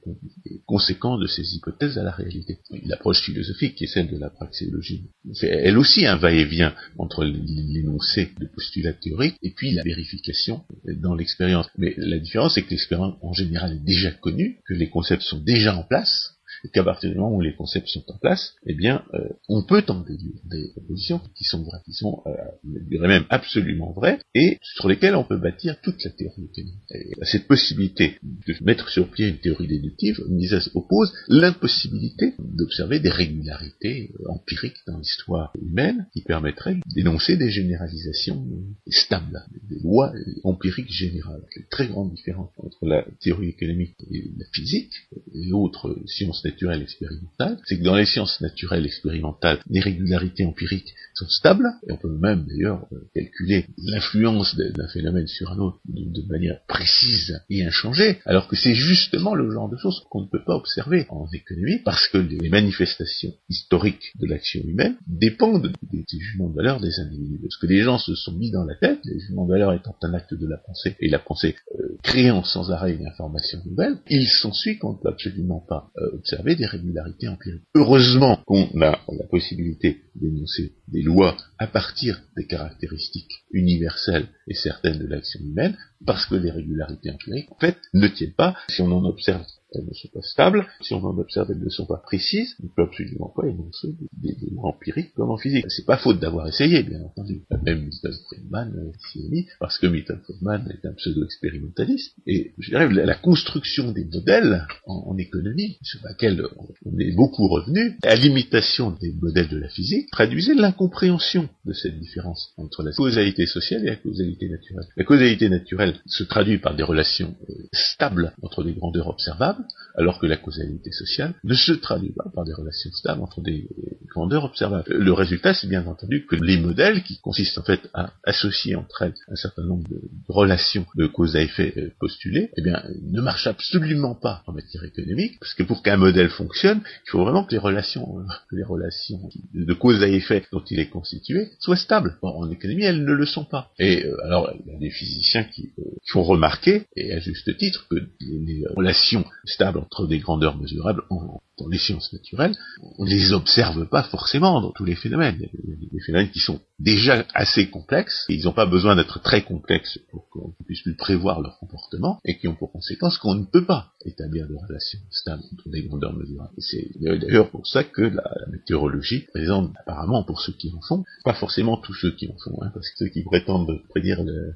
conséquences 0.66 1.20
de 1.20 1.28
ces 1.28 1.56
hypothèses 1.56 1.98
à 1.98 2.04
la 2.04 2.12
réalité. 2.12 2.60
L'approche 2.86 3.22
philosophique 3.22 3.76
qui 3.76 3.86
est 3.86 3.88
celle 3.88 4.10
de 4.10 4.18
la 4.18 4.30
praxéologie 4.30 5.06
c'est 5.34 5.48
elle 5.48 5.78
aussi 5.78 6.06
un 6.06 6.18
va-et-vient 6.18 6.74
entre 6.98 7.24
l'énoncé 7.24 8.30
de 8.40 8.48
postulats 8.48 8.94
théoriques 8.94 9.38
et 9.42 9.52
puis 9.52 9.72
la 9.72 9.84
vérification 9.84 10.64
dans 10.86 11.16
l'expérience. 11.16 11.68
Mais 11.78 11.94
la 11.98 12.18
différence, 12.18 12.56
c'est 12.56 12.64
que 12.64 12.70
en 12.96 13.34
général 13.34 13.74
est 13.74 13.86
déjà 13.86 14.12
connue, 14.12 14.60
que 14.66 14.74
les 14.74 14.90
concepts 14.90 15.24
sont 15.24 15.40
déjà 15.40 15.76
en 15.76 15.84
place, 15.84 16.36
qu'à 16.74 16.84
partir 16.84 17.10
du 17.10 17.18
moment 17.18 17.36
où 17.36 17.42
les 17.42 17.56
concepts 17.56 17.88
sont 17.88 18.04
en 18.08 18.18
place, 18.18 18.56
eh 18.66 18.74
bien, 18.74 19.04
euh, 19.14 19.20
on 19.50 19.64
peut 19.64 19.84
en 19.88 20.02
déduire 20.02 20.42
des 20.46 20.70
propositions 20.76 21.22
qui 21.36 21.44
sont 21.44 21.64
vraies, 21.64 21.82
qui 21.86 21.94
sont, 21.94 22.22
euh, 22.28 22.32
je 22.64 22.80
dirais 22.90 23.08
même 23.08 23.26
absolument 23.30 23.92
vraies, 23.92 24.20
et 24.36 24.58
sur 24.62 24.88
lesquelles 24.88 25.16
on 25.16 25.24
peut 25.24 25.38
bâtir 25.38 25.80
toute 25.82 26.04
la 26.04 26.12
théorie 26.12 26.42
mécanique. 26.42 26.76
Cette 27.24 27.48
possibilité 27.48 28.18
de 28.24 28.56
mettre 28.62 28.90
sur 28.90 29.10
pied 29.10 29.28
une 29.28 29.38
théorie 29.38 29.68
déductive, 29.68 30.22
Mises 30.30 30.72
oppose 30.74 31.14
l'impossibilité 31.28 32.34
d'observer 32.40 33.00
des 33.00 33.10
régularités 33.10 34.12
euh, 34.20 34.30
empiriques 34.30 34.78
dans 34.88 34.98
l'histoire 34.98 35.54
humaine 35.62 36.08
qui 36.14 36.22
permettraient 36.22 36.78
d'énoncer 36.96 37.38
des 37.38 37.50
généralisations 37.50 38.48
stables, 38.88 39.44
des 39.70 39.80
lois 39.80 40.14
empiriques 40.44 40.92
générales. 40.92 41.44
Une 41.56 41.66
très 41.70 41.88
grande 41.88 42.14
différence 42.14 42.52
entre 42.58 42.86
la 42.86 43.06
théorie 43.20 43.50
économique 43.50 43.96
et 44.12 44.32
la 44.38 44.46
physique 44.54 44.94
et 45.34 45.52
autres 45.52 45.98
sciences 46.06 46.42
naturelles 46.52 46.82
expérimentales, 46.82 47.58
c'est 47.66 47.78
que 47.80 47.84
dans 47.84 47.96
les 47.96 48.06
sciences 48.06 48.42
naturelles 48.42 48.86
expérimentales, 48.86 49.60
les 49.70 49.80
régularités 49.80 50.46
empiriques 50.46 50.94
sont 51.16 51.28
stables, 51.28 51.68
et 51.88 51.92
on 51.92 51.98
peut 51.98 52.18
même 52.18 52.46
d'ailleurs 52.46 52.88
euh, 52.92 52.98
calculer 53.14 53.66
l'influence 53.78 54.56
d'un 54.56 54.88
phénomène 54.88 55.28
sur 55.28 55.52
un 55.52 55.60
autre 55.60 55.80
de, 55.88 56.22
manière 56.30 56.60
précise 56.68 57.42
et 57.50 57.66
inchangée, 57.66 58.20
alors 58.26 58.48
que 58.48 58.56
c'est 58.56 58.76
justement 58.76 59.36
le 59.36 59.52
genre 59.52 59.70
de 59.70 59.78
choses 59.78 60.04
qu'on 60.10 60.22
ne 60.22 60.28
peut 60.28 60.44
pas 60.46 60.56
observer 60.56 61.06
en 61.10 61.28
économie, 61.34 61.80
parce 61.84 62.08
que 62.08 62.18
les 62.18 62.50
manifestations 62.50 63.34
historiques 63.50 64.12
de 64.20 64.28
l'action 64.28 64.62
humaine 64.66 64.96
dépendent 65.08 65.72
des, 65.92 66.06
jugements 66.10 66.50
de 66.50 66.56
valeur 66.56 66.80
des 66.80 67.00
individus. 67.00 67.40
Parce 67.42 67.58
que 67.58 67.68
les 67.68 67.82
gens 67.82 67.98
se 67.98 68.16
sont 68.16 68.34
mis 68.34 68.52
dans 68.52 68.64
la 68.64 68.76
tête, 68.76 69.00
les 69.06 69.20
jugements 69.20 69.46
de 69.46 69.52
valeur 69.52 69.74
étant 69.74 69.96
un 70.04 70.14
acte 70.14 70.34
de 70.34 70.48
la 70.48 70.58
pensée, 70.58 70.96
et 71.00 71.10
la 71.10 71.20
pensée 71.20 71.56
euh, 71.80 71.98
créant 72.04 72.44
sans 72.44 72.72
arrêt 72.72 72.94
une 72.94 73.08
information 73.08 73.60
nouvelle, 73.66 73.98
il 74.10 74.28
s'ensuit 74.28 74.78
qu'on 74.78 74.94
ne 74.94 74.98
peut 74.98 75.10
absolument 75.10 75.64
pas 75.68 75.92
euh, 75.98 76.16
observer 76.16 76.41
des 76.42 76.66
régularités 76.66 77.28
empiriques. 77.28 77.64
Heureusement 77.76 78.38
qu'on 78.46 78.70
a 78.82 79.00
la 79.08 79.28
possibilité 79.30 80.02
d'énoncer 80.16 80.74
des 80.88 81.02
lois 81.02 81.38
à 81.58 81.68
partir 81.68 82.22
des 82.36 82.48
caractéristiques 82.48 83.44
universelles 83.52 84.28
et 84.48 84.54
certaines 84.54 85.00
de 85.00 85.08
l'action 85.08 85.40
humaine, 85.42 85.78
parce 86.06 86.26
que 86.26 86.36
les 86.36 86.52
régularités 86.52 87.12
empiriques, 87.12 87.52
en 87.52 87.60
fait, 87.60 87.78
ne 87.94 88.08
tiennent 88.08 88.34
pas 88.34 88.56
si 88.70 88.82
on 88.82 88.92
en 88.92 89.06
observe 89.06 89.46
elles 89.74 89.86
ne 89.86 89.94
sont 89.94 90.10
pas 90.14 90.22
stables, 90.22 90.68
si 90.82 90.94
on 90.94 91.04
en 91.04 91.18
observe, 91.18 91.50
elles 91.52 91.64
ne 91.64 91.70
sont 91.70 91.86
pas 91.86 91.98
précises, 91.98 92.56
on 92.62 92.66
ne 92.66 92.70
peut 92.70 92.84
absolument 92.84 93.34
pas 93.36 93.48
énoncer 93.48 93.96
des, 94.22 94.36
lois 94.52 94.70
empiriques 94.70 95.14
comme 95.14 95.32
en 95.32 95.38
physique. 95.38 95.66
C'est 95.70 95.86
pas 95.86 95.98
faute 95.98 96.20
d'avoir 96.20 96.48
essayé, 96.48 96.84
bien 96.84 97.02
entendu. 97.02 97.44
Même 97.64 97.84
Milton 97.84 98.14
Friedman 98.26 98.92
s'y 99.12 99.20
est 99.20 99.30
mis, 99.30 99.48
parce 99.60 99.78
que 99.78 99.88
Milton 99.88 100.20
Friedman 100.24 100.68
est 100.72 100.86
un 100.86 100.94
pseudo-expérimentaliste, 100.94 102.16
et 102.28 102.54
je 102.58 102.70
dirais 102.70 102.90
la, 102.90 103.16
construction 103.16 103.92
des 103.92 104.06
modèles 104.06 104.66
en, 104.86 105.12
en, 105.12 105.18
économie, 105.18 105.78
sur 105.84 106.00
laquelle 106.04 106.44
on 106.86 106.98
est 106.98 107.12
beaucoup 107.16 107.48
revenu, 107.48 107.98
à 108.04 108.16
l'imitation 108.16 108.92
des 108.92 109.14
modèles 109.22 109.50
de 109.50 109.58
la 109.58 109.70
physique, 109.70 110.10
traduisait 110.12 110.56
l'incompréhension 110.56 111.48
de 111.66 111.74
cette 111.74 112.00
différence 112.00 112.54
entre 112.58 112.84
la 112.84 112.92
causalité 112.92 113.46
sociale 113.46 113.84
et 113.86 113.90
la 113.90 113.96
causalité 113.96 114.50
naturelle. 114.50 114.86
La 114.98 115.04
causalité 115.04 115.50
naturelle 115.50 115.96
se 116.06 116.24
traduit 116.24 116.58
par 116.58 116.76
des 116.76 116.84
relations 116.84 117.36
euh, 117.50 117.54
stables 117.74 118.34
entre 118.42 118.64
des 118.64 118.74
grandeurs 118.74 119.08
observables, 119.08 119.61
alors 119.96 120.20
que 120.20 120.26
la 120.26 120.38
causalité 120.38 120.92
sociale 120.92 121.34
ne 121.44 121.54
se 121.54 121.74
traduit 121.74 122.14
pas 122.14 122.30
par 122.34 122.46
des 122.46 122.54
relations 122.54 122.92
stables 122.92 123.22
entre 123.22 123.42
des 123.42 123.68
grandeurs 124.10 124.46
observables. 124.46 124.86
Le 124.88 125.14
résultat, 125.14 125.54
c'est 125.54 125.68
bien 125.68 125.86
entendu 125.86 126.26
que 126.26 126.36
les 126.36 126.58
modèles, 126.58 127.04
qui 127.04 127.20
consistent 127.20 127.58
en 127.58 127.64
fait 127.64 127.90
à 127.94 128.12
associer 128.24 128.76
entre 128.76 129.04
elles 129.04 129.14
un 129.30 129.36
certain 129.36 129.64
nombre 129.64 129.88
de 129.90 130.02
relations 130.28 130.86
de 130.96 131.08
cause 131.08 131.36
à 131.36 131.42
effet 131.42 131.74
euh, 131.78 131.90
postulées, 132.00 132.50
eh 132.58 132.62
bien, 132.62 132.84
ne 133.02 133.22
marchent 133.22 133.48
absolument 133.48 134.16
pas 134.16 134.44
en 134.48 134.54
matière 134.54 134.84
économique, 134.84 135.40
parce 135.40 135.54
que 135.54 135.64
pour 135.64 135.82
qu'un 135.84 135.98
modèle 135.98 136.30
fonctionne, 136.30 136.82
il 137.06 137.10
faut 137.10 137.24
vraiment 137.24 137.44
que 137.44 137.52
les 137.52 137.58
relations, 137.58 138.20
euh, 138.20 138.24
les 138.52 138.64
relations 138.64 139.30
de 139.54 139.74
cause 139.74 140.04
à 140.04 140.08
effet 140.08 140.44
dont 140.52 140.64
il 140.70 140.80
est 140.80 140.90
constitué 140.90 141.50
soient 141.60 141.76
stables. 141.76 142.18
en 142.22 142.50
économie, 142.52 142.84
elles 142.84 143.04
ne 143.04 143.14
le 143.14 143.26
sont 143.26 143.46
pas. 143.46 143.72
Et 143.80 144.06
euh, 144.06 144.26
alors, 144.26 144.52
il 144.60 144.72
y 144.72 144.76
a 144.76 144.80
des 144.80 144.92
physiciens 144.92 145.44
qui, 145.44 145.72
font 146.08 146.24
remarquer, 146.24 146.88
et 146.98 147.14
à 147.14 147.20
juste 147.20 147.56
titre, 147.58 147.88
que 147.90 147.96
les 148.20 148.64
relations 148.76 149.26
stable 149.52 149.80
entre 149.80 150.08
des 150.08 150.20
grandeurs 150.20 150.58
mesurables 150.58 151.04
en, 151.10 151.42
dans 151.62 151.70
les 151.70 151.78
sciences 151.78 152.12
naturelles, 152.14 152.56
on 152.98 153.06
ne 153.06 153.10
les 153.10 153.34
observe 153.34 153.88
pas 153.88 154.04
forcément 154.04 154.62
dans 154.62 154.72
tous 154.72 154.86
les 154.86 154.96
phénomènes. 154.96 155.38
Il 155.40 155.70
y 155.70 155.74
a 155.74 155.90
des 155.92 156.00
phénomènes 156.06 156.32
qui 156.32 156.40
sont 156.40 156.60
déjà 156.80 157.26
assez 157.34 157.70
complexes, 157.70 158.26
et 158.30 158.36
ils 158.36 158.46
n'ont 158.46 158.54
pas 158.54 158.66
besoin 158.66 158.96
d'être 158.96 159.22
très 159.22 159.44
complexes 159.44 160.00
pour 160.10 160.30
qu'on 160.30 160.54
puisse 160.66 160.82
plus 160.82 160.96
prévoir 160.96 161.42
leur 161.42 161.58
comportement, 161.60 162.20
et 162.26 162.38
qui 162.38 162.48
ont 162.48 162.56
pour 162.56 162.72
conséquence 162.72 163.18
qu'on 163.18 163.36
ne 163.36 163.46
peut 163.46 163.66
pas 163.66 163.92
établir 164.06 164.48
de 164.48 164.56
relations 164.56 165.00
stables 165.12 165.44
entre 165.54 165.70
des 165.70 165.84
grandeurs 165.84 166.14
mesurables. 166.14 166.54
C'est 166.58 166.90
d'ailleurs 167.00 167.50
pour 167.50 167.68
ça 167.68 167.84
que 167.84 168.02
la, 168.02 168.24
météorologie 168.52 169.22
présente 169.32 169.74
apparemment 169.80 170.24
pour 170.24 170.42
ceux 170.42 170.54
qui 170.54 170.72
en 170.76 170.82
font, 170.82 171.04
pas 171.24 171.34
forcément 171.34 171.78
tous 171.78 171.94
ceux 171.94 172.12
qui 172.12 172.28
en 172.28 172.38
font, 172.44 172.62
hein, 172.62 172.72
parce 172.74 172.90
que 172.90 172.96
ceux 172.98 173.10
qui 173.10 173.24
prétendent 173.24 173.82
prédire 173.90 174.24
le, 174.24 174.56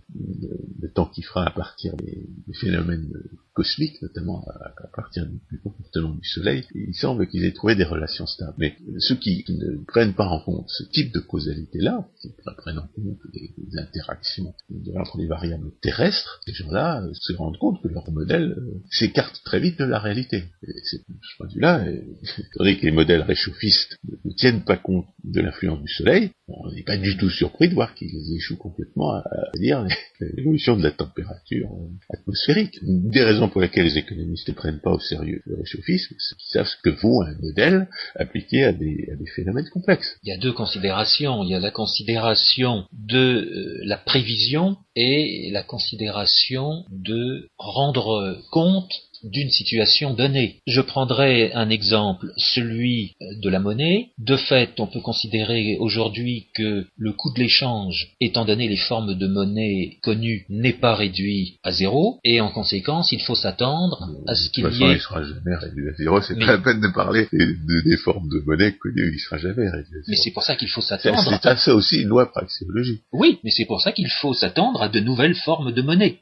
temps 0.94 1.08
qui 1.08 1.24
fera 1.24 1.46
à 1.46 1.52
partir 1.52 1.96
des, 1.98 2.28
phénomènes 2.54 3.12
cosmiques, 3.54 4.02
notamment 4.02 4.46
à, 4.48 4.88
partir 4.96 5.26
du, 5.26 5.60
comportement 5.60 6.14
du 6.14 6.28
Soleil, 6.28 6.66
il 6.96 7.00
semble 7.00 7.28
qu'ils 7.28 7.44
aient 7.44 7.52
trouvé 7.52 7.76
des 7.76 7.84
relations 7.84 8.26
stables. 8.26 8.56
Mais 8.58 8.78
ceux 9.00 9.16
qui, 9.16 9.44
ne 9.50 9.84
prennent 9.86 10.14
pas 10.14 10.28
en 10.28 10.40
compte 10.40 10.70
ce 10.70 10.84
type 10.84 11.14
de 11.14 11.20
causalité-là, 11.20 12.08
qui 12.22 12.30
ne 12.30 12.54
prennent 12.54 12.80
en 12.80 12.88
compte 12.88 13.20
les, 13.34 13.52
interactions 13.78 14.54
entre 14.96 15.18
les 15.18 15.28
variables 15.28 15.72
terrestres, 15.82 16.40
ces 16.46 16.54
gens-là 16.54 17.02
euh, 17.02 17.12
se 17.14 17.34
rendent 17.34 17.58
compte 17.58 17.82
que 17.82 17.90
leur 17.90 18.10
modèle 18.12 18.56
euh, 18.58 18.82
s'écarte 18.90 19.42
très 19.44 19.60
vite 19.60 19.78
de 19.78 19.84
la 19.84 20.00
réalité. 20.00 20.46
Et 20.64 20.72
c'est 20.84 21.00
de 21.00 21.16
ce 21.22 21.38
point 21.38 21.48
de 21.48 21.54
vue-là, 21.54 21.86
étant 22.38 22.60
donné 22.60 22.78
que 22.78 22.86
les 22.86 22.92
modèles 22.92 23.22
réchauffistes 23.24 23.98
ne 24.24 24.32
tiennent 24.32 24.64
pas 24.64 24.78
compte 24.78 25.08
de 25.26 25.42
l'influence 25.42 25.82
du 25.82 25.92
Soleil, 25.92 26.32
on 26.48 26.72
n'est 26.72 26.84
pas 26.84 26.98
du 26.98 27.18
tout 27.18 27.30
surpris 27.30 27.70
de 27.70 27.74
voir 27.74 27.96
qu'ils 27.96 28.36
échouent 28.36 28.58
complètement 28.58 29.16
à, 29.16 29.24
dire 29.56 29.86
l'évolution 30.20 30.78
de 30.78 30.84
la 30.84 30.92
température 30.92 31.72
euh, 31.72 32.14
atmosphérique. 32.14 32.80
Des 32.84 33.24
raisons 33.24 33.50
pour 33.50 33.62
lesquelles 33.62 33.86
les 33.86 33.98
économistes 33.98 34.48
ne 34.48 34.54
prennent 34.54 34.80
pas 34.80 34.92
au 34.92 35.00
sérieux 35.00 35.42
le 35.46 35.56
réchauffisme, 35.56 36.16
c'est 36.20 36.38
qu'ils 36.38 36.52
savent 36.52 36.68
que 36.86 36.90
vaut 37.02 37.24
un 37.24 37.34
modèle 37.42 37.88
appliqué 38.16 38.64
à 38.64 38.72
des, 38.72 39.08
phénomènes 39.36 39.68
complexes. 39.70 40.18
Il 40.24 40.30
y 40.30 40.34
a 40.34 40.38
deux 40.38 40.54
considérations. 40.54 41.44
Il 41.44 41.50
y 41.50 41.56
a 41.56 41.60
la 41.60 41.72
considération 41.72 42.86
de 42.94 43.18
euh, 43.18 43.80
la 43.84 43.98
prévision 43.98 44.78
et 44.96 45.50
la 45.52 45.64
considération 45.64 46.86
de 46.92 47.50
rendre 47.58 48.40
compte 48.52 48.92
d'une 49.26 49.50
situation 49.50 50.14
donnée. 50.14 50.62
Je 50.68 50.82
prendrai 50.82 51.52
un 51.54 51.70
exemple, 51.70 52.32
celui 52.38 53.16
de 53.42 53.50
la 53.50 53.60
monnaie. 53.60 54.10
De 54.18 54.38
fait, 54.38 54.80
on 54.80 54.88
peut 54.88 55.02
considérer 55.02 55.78
aujourd'hui 55.80 56.48
que 56.54 56.86
le 56.98 57.12
coût 57.14 57.34
de 57.34 57.40
l'échange, 57.40 58.16
étant 58.22 58.46
donné 58.46 58.68
les 58.68 58.78
formes 58.78 59.18
de 59.18 59.28
monnaie 59.28 59.98
connues, 60.02 60.46
n'est 60.50 60.74
pas 60.74 60.96
réduit 60.96 61.60
à 61.64 61.72
zéro, 61.72 62.20
et 62.24 62.42
en 62.42 62.52
conséquence, 62.52 63.12
il 63.12 63.22
faut 63.22 63.36
s'attendre 63.36 64.10
à 64.28 64.36
ce 64.36 64.50
qu'il 64.52 64.66
y 64.66 64.84
ait... 64.84 64.94
il 64.94 65.00
sera 65.00 65.24
jamais 65.24 65.56
réduit 65.56 65.90
à 65.90 65.94
zéro, 65.94 66.22
c'est 66.22 66.38
pas 66.38 66.46
la 66.46 66.58
peine 66.60 66.82
de 66.82 66.94
parler 66.94 67.28
des, 67.32 67.98
formes 67.98 68.30
de 68.30 68.44
monnaie 68.46 68.74
connues, 68.74 69.12
il 69.14 69.20
sera 69.20 69.38
jamais 69.38 69.70
réduit 69.70 69.98
à 69.98 70.02
zéro. 70.02 70.06
Mais 70.08 70.18
c'est 70.18 70.32
pour 70.32 70.44
ça 70.44 70.56
qu'il 70.56 70.70
faut 70.70 70.82
s'attendre... 70.82 71.40
C'est 71.42 71.58
ça 71.58 71.76
aussi 71.76 72.02
une 72.02 72.10
loi 72.10 72.32
praxéologique. 72.32 73.02
Oui, 73.12 73.40
mais 73.44 73.50
c'est 73.50 73.66
pour 73.66 73.82
ça 73.82 73.92
qu'il 73.92 74.10
faut 74.22 74.34
s'attendre 74.34 74.82
à 74.82 74.90
de 74.90 75.00
nouvelles 75.00 75.36
formes 75.36 75.72
de 75.72 75.82
monnaie. 75.82 76.20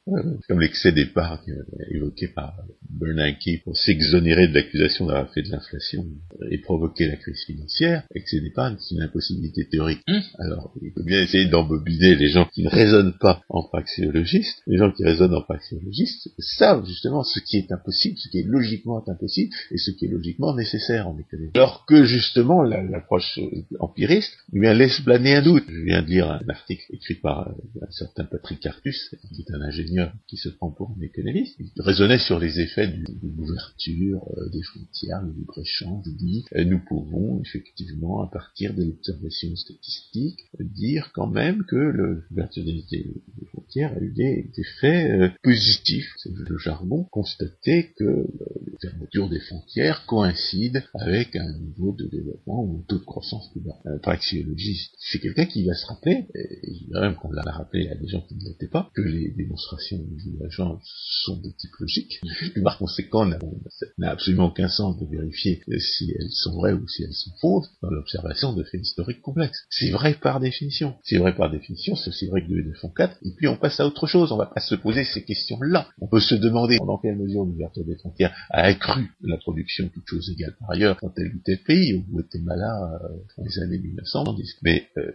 comme 0.47 0.59
l'excès 0.59 0.91
d'épargne 0.91 1.55
évoqué 1.91 2.27
par 2.27 2.53
Bernanke 2.99 3.63
pour 3.63 3.77
s'exonérer 3.77 4.47
de 4.47 4.53
l'accusation 4.53 5.05
d'avoir 5.05 5.31
fait 5.33 5.41
de 5.41 5.49
l'inflation 5.49 6.05
et 6.49 6.57
provoquer 6.59 7.07
la 7.07 7.15
crise 7.15 7.43
financière, 7.45 8.03
et 8.13 8.21
que 8.21 8.29
ce 8.29 8.37
n'est 8.37 8.51
pas 8.51 8.75
une 8.91 9.01
impossibilité 9.01 9.67
théorique. 9.69 10.01
Hum. 10.07 10.21
Alors, 10.39 10.73
il 10.81 10.91
faut 10.91 11.03
bien 11.03 11.21
essayer 11.21 11.45
d'embobiner 11.45 12.15
les 12.15 12.29
gens 12.29 12.47
qui 12.53 12.63
ne 12.63 12.69
raisonnent 12.69 13.17
pas 13.19 13.41
en 13.49 13.63
praxéologiste. 13.63 14.61
Les 14.67 14.77
gens 14.77 14.91
qui 14.91 15.03
raisonnent 15.03 15.33
en 15.33 15.41
praxéologiste 15.41 16.29
savent 16.37 16.85
justement 16.85 17.23
ce 17.23 17.39
qui 17.39 17.57
est 17.57 17.71
impossible, 17.71 18.17
ce 18.17 18.29
qui 18.29 18.39
est 18.39 18.45
logiquement 18.47 19.03
impossible, 19.07 19.53
et 19.71 19.77
ce 19.77 19.91
qui 19.91 20.05
est 20.05 20.09
logiquement 20.09 20.55
nécessaire 20.55 21.07
en 21.07 21.17
économie. 21.17 21.51
Alors 21.55 21.85
que 21.85 22.05
justement, 22.05 22.63
l'approche 22.63 23.39
empiriste 23.79 24.33
eh 24.53 24.59
bien, 24.59 24.73
laisse 24.73 24.99
planer 25.01 25.35
un 25.35 25.41
doute. 25.41 25.63
Je 25.67 25.81
viens 25.81 26.01
de 26.01 26.07
lire 26.07 26.29
un 26.29 26.49
article 26.49 26.83
écrit 26.91 27.15
par 27.15 27.49
un 27.49 27.91
certain 27.91 28.25
Patrick 28.25 28.65
Artus, 28.65 29.15
qui 29.33 29.41
est 29.41 29.53
un 29.53 29.61
ingénieur 29.61 30.13
qui 30.27 30.37
se 30.37 30.49
prend 30.49 30.71
pour 30.71 30.91
un 30.97 31.01
économiste. 31.01 31.55
Il 31.59 31.81
raisonnait 31.81 32.19
sur 32.19 32.39
les 32.39 32.59
effets 32.59 32.82
de 32.87 33.27
l'ouverture 33.27 34.27
euh, 34.37 34.49
des 34.49 34.61
frontières, 34.61 35.21
le 35.21 35.33
libre-échange, 35.33 36.05
dit 36.05 36.45
euh, 36.55 36.63
nous 36.63 36.79
pouvons 36.79 37.41
effectivement, 37.41 38.23
à 38.23 38.29
partir 38.29 38.73
de 38.73 38.83
l'observation 38.83 39.55
statistique, 39.55 40.39
dire 40.59 41.11
quand 41.13 41.27
même 41.27 41.63
que 41.65 41.75
l'ouverture 41.75 42.63
des, 42.63 43.13
frontières 43.51 43.93
a 43.93 43.99
eu 43.99 44.11
des, 44.11 44.49
effets 44.57 45.11
euh, 45.11 45.29
positifs. 45.41 46.13
C'est 46.17 46.33
le 46.33 46.57
jargon, 46.57 47.03
constater 47.11 47.93
que 47.97 48.03
la 48.03 48.89
fermeture 48.89 49.29
des 49.29 49.39
frontières 49.39 50.05
coïncide 50.05 50.83
avec 50.93 51.35
un 51.35 51.51
niveau 51.59 51.93
de 51.93 52.07
développement 52.07 52.63
ou 52.63 52.79
un 52.79 52.83
taux 52.87 52.99
de 52.99 53.05
croissance 53.05 53.51
plus 53.51 53.61
bas. 53.61 53.79
Un 53.85 53.97
praxiologiste, 53.97 54.95
c'est 54.99 55.19
quelqu'un 55.19 55.45
qui 55.45 55.65
va 55.65 55.73
se 55.73 55.85
rappeler, 55.85 56.27
et 56.35 56.87
même 56.91 57.15
qu'on 57.15 57.31
l'a 57.31 57.43
rappelé 57.43 57.89
à 57.89 57.95
des 57.95 58.07
gens 58.07 58.21
qui 58.21 58.35
ne 58.35 58.43
l'étaient 58.43 58.67
pas, 58.67 58.89
que 58.93 59.01
les 59.01 59.29
démonstrations 59.31 59.97
du 59.97 60.43
agent 60.45 60.79
sont 60.83 61.37
de 61.37 61.49
type 61.49 61.75
logique, 61.79 62.21
par 62.63 62.77
conséquent, 62.77 63.25
n'a 63.25 64.11
absolument 64.11 64.47
aucun 64.47 64.67
sens 64.67 64.97
de 64.99 65.05
vérifier 65.05 65.61
si 65.79 66.13
elles 66.19 66.31
sont 66.31 66.55
vraies 66.55 66.73
ou 66.73 66.87
si 66.87 67.03
elles 67.03 67.13
sont 67.13 67.31
fausses 67.41 67.69
dans 67.81 67.89
l'observation 67.89 68.53
de 68.53 68.63
faits 68.63 68.81
historiques 68.81 69.21
complexes. 69.21 69.65
C'est 69.69 69.91
vrai 69.91 70.15
par 70.21 70.39
définition. 70.39 70.95
C'est 71.03 71.17
vrai 71.17 71.35
par 71.35 71.49
définition, 71.49 71.95
c'est 71.95 72.27
vrai 72.27 72.41
que 72.41 72.49
2 72.49 72.59
et 72.59 72.63
2 72.63 72.73
font 72.73 72.89
4, 72.89 73.17
et 73.23 73.31
puis 73.35 73.47
on 73.47 73.57
passe 73.57 73.79
à 73.79 73.85
autre 73.85 74.07
chose, 74.07 74.31
on 74.31 74.37
va 74.37 74.45
pas 74.45 74.61
se 74.61 74.75
poser 74.75 75.03
ces 75.03 75.23
questions-là. 75.23 75.87
On 76.01 76.07
peut 76.07 76.19
se 76.19 76.35
demander 76.35 76.77
dans 76.77 76.97
quelle 76.97 77.17
mesure 77.17 77.45
l'ouverture 77.45 77.85
des 77.85 77.95
frontières 77.95 78.33
a 78.49 78.63
accru 78.63 79.11
la 79.21 79.37
production, 79.37 79.89
toutes 79.93 80.07
choses 80.07 80.29
égales 80.31 80.55
par 80.59 80.71
ailleurs, 80.71 80.97
dans 81.01 81.09
tel 81.09 81.27
ou 81.27 81.39
tel 81.43 81.59
pays, 81.63 81.93
au 81.93 82.01
Guatemala, 82.11 82.99
euh, 83.03 83.07
dans 83.37 83.43
les 83.43 83.59
années 83.59 83.79
1910. 83.79 84.57
Mais 84.63 84.87
euh, 84.97 85.11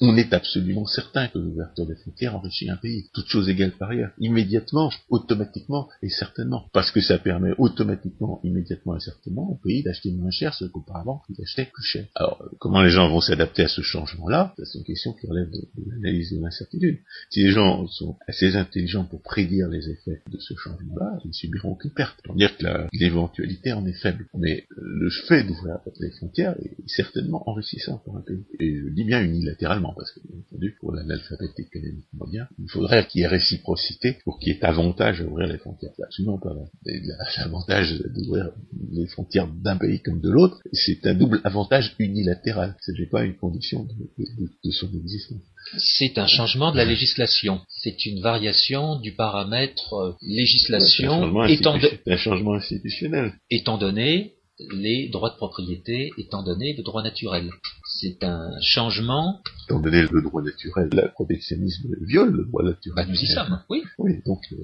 on 0.00 0.16
est 0.16 0.32
absolument 0.32 0.86
certain 0.86 1.28
que 1.28 1.38
l'ouverture 1.38 1.86
des 1.86 1.96
frontières 1.96 2.36
enrichit 2.36 2.68
un 2.70 2.76
pays, 2.76 3.08
toutes 3.12 3.28
choses 3.28 3.48
égales 3.48 3.72
par 3.72 3.90
ailleurs, 3.90 4.10
immédiatement, 4.18 4.90
automatiquement 5.08 5.88
et 6.02 6.08
certainement, 6.08 6.68
parce 6.72 6.89
que 6.92 7.00
ça 7.00 7.18
permet 7.18 7.52
automatiquement, 7.58 8.40
immédiatement 8.44 8.96
et 8.96 9.00
certainement 9.00 9.50
au 9.50 9.56
pays 9.56 9.82
d'acheter 9.82 10.10
moins 10.12 10.30
cher 10.30 10.54
ce 10.54 10.64
qu'auparavant 10.64 11.22
il 11.28 11.42
achetait 11.42 11.66
plus 11.72 11.82
cher. 11.82 12.06
Alors, 12.14 12.42
comment 12.58 12.82
les 12.82 12.90
gens 12.90 13.08
vont 13.08 13.20
s'adapter 13.20 13.62
à 13.62 13.68
ce 13.68 13.82
changement-là? 13.82 14.54
C'est 14.62 14.78
une 14.78 14.84
question 14.84 15.12
qui 15.12 15.26
relève 15.26 15.50
de, 15.50 15.68
l'analyse 15.86 16.32
de 16.32 16.40
l'incertitude. 16.40 16.98
Si 17.30 17.42
les 17.42 17.50
gens 17.50 17.86
sont 17.88 18.16
assez 18.26 18.56
intelligents 18.56 19.04
pour 19.04 19.22
prédire 19.22 19.68
les 19.68 19.88
effets 19.88 20.22
de 20.30 20.38
ce 20.38 20.54
changement-là, 20.54 21.18
ils 21.24 21.34
subiront 21.34 21.72
aucune 21.72 21.92
perte. 21.92 22.20
Pour 22.24 22.36
dire 22.36 22.56
que 22.56 22.66
l'éventualité 22.92 23.72
en 23.72 23.86
est 23.86 24.00
faible. 24.00 24.26
Mais 24.34 24.66
le 24.76 25.10
fait 25.10 25.44
d'ouvrir 25.44 25.78
les 26.00 26.10
frontières 26.12 26.56
est 26.60 26.76
certainement 26.86 27.48
enrichissant 27.48 27.98
pour 28.04 28.16
un 28.16 28.22
pays. 28.22 28.44
Et 28.58 28.76
je 28.76 28.88
dis 28.88 29.04
bien 29.04 29.22
unilatéralement, 29.22 29.94
parce 29.94 30.12
que, 30.12 30.20
bien 30.26 30.38
entendu, 30.40 30.76
pour 30.80 30.92
l'analphabète 30.92 31.58
économique 31.58 32.08
mondial, 32.12 32.48
il 32.58 32.70
faudrait 32.70 33.06
qu'il 33.06 33.20
y 33.20 33.24
ait 33.24 33.28
réciprocité 33.28 34.18
pour 34.24 34.38
qu'il 34.38 34.52
y 34.52 34.56
ait 34.56 34.64
avantage 34.64 35.20
à 35.20 35.24
ouvrir 35.24 35.48
les 35.48 35.58
frontières. 35.58 35.92
Absolument 36.02 36.38
pas 36.38 36.54
l'avantage 37.38 38.02
d'ouvrir 38.14 38.50
les 38.92 39.06
frontières 39.06 39.48
d'un 39.48 39.76
pays 39.76 40.00
comme 40.00 40.20
de 40.20 40.30
l'autre, 40.30 40.58
c'est 40.72 41.06
un 41.06 41.14
double 41.14 41.40
avantage 41.44 41.94
unilatéral. 41.98 42.76
Ce 42.80 42.92
n'est 42.92 43.06
pas 43.06 43.24
une 43.24 43.36
condition 43.36 43.84
de, 43.84 44.70
son 44.70 44.92
existence. 44.94 45.42
C'est 45.76 46.16
un 46.18 46.26
changement 46.26 46.72
de 46.72 46.78
la 46.78 46.84
législation. 46.84 47.60
C'est 47.68 48.06
une 48.06 48.20
variation 48.20 48.98
du 48.98 49.12
paramètre 49.12 49.94
euh, 49.94 50.12
législation 50.22 51.44
étant, 51.46 51.78
un 52.06 52.16
changement 52.16 52.54
institutionnel. 52.54 53.34
étant 53.50 53.76
donné 53.76 54.34
les 54.72 55.08
droits 55.08 55.30
de 55.30 55.36
propriété 55.36 56.10
étant 56.18 56.42
donné 56.42 56.74
le 56.74 56.82
droit 56.82 57.02
naturel. 57.02 57.50
C'est 58.00 58.24
un 58.24 58.50
changement. 58.62 59.42
Étant 59.66 59.78
donné 59.78 60.02
le 60.10 60.22
droit 60.22 60.42
naturel, 60.42 60.88
le 60.90 61.10
protectionnisme 61.12 61.94
viole 62.00 62.30
le 62.30 62.44
droit 62.46 62.62
naturel. 62.62 63.04
Bah, 63.04 63.12
nous 63.12 63.18
y 63.18 63.26
sommes, 63.26 63.60
oui. 63.68 63.82
Oui, 63.98 64.22
donc 64.24 64.40
euh, 64.52 64.56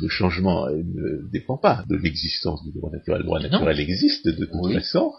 le 0.00 0.08
changement 0.08 0.66
ne 0.70 1.30
dépend 1.30 1.58
pas 1.58 1.84
de 1.86 1.96
l'existence 1.96 2.64
du 2.64 2.72
droit 2.72 2.90
naturel. 2.90 3.20
Le 3.20 3.26
droit 3.26 3.40
naturel 3.40 3.78
existe 3.78 4.26
de 4.26 4.46
toute 4.46 4.72
façon, 4.72 5.12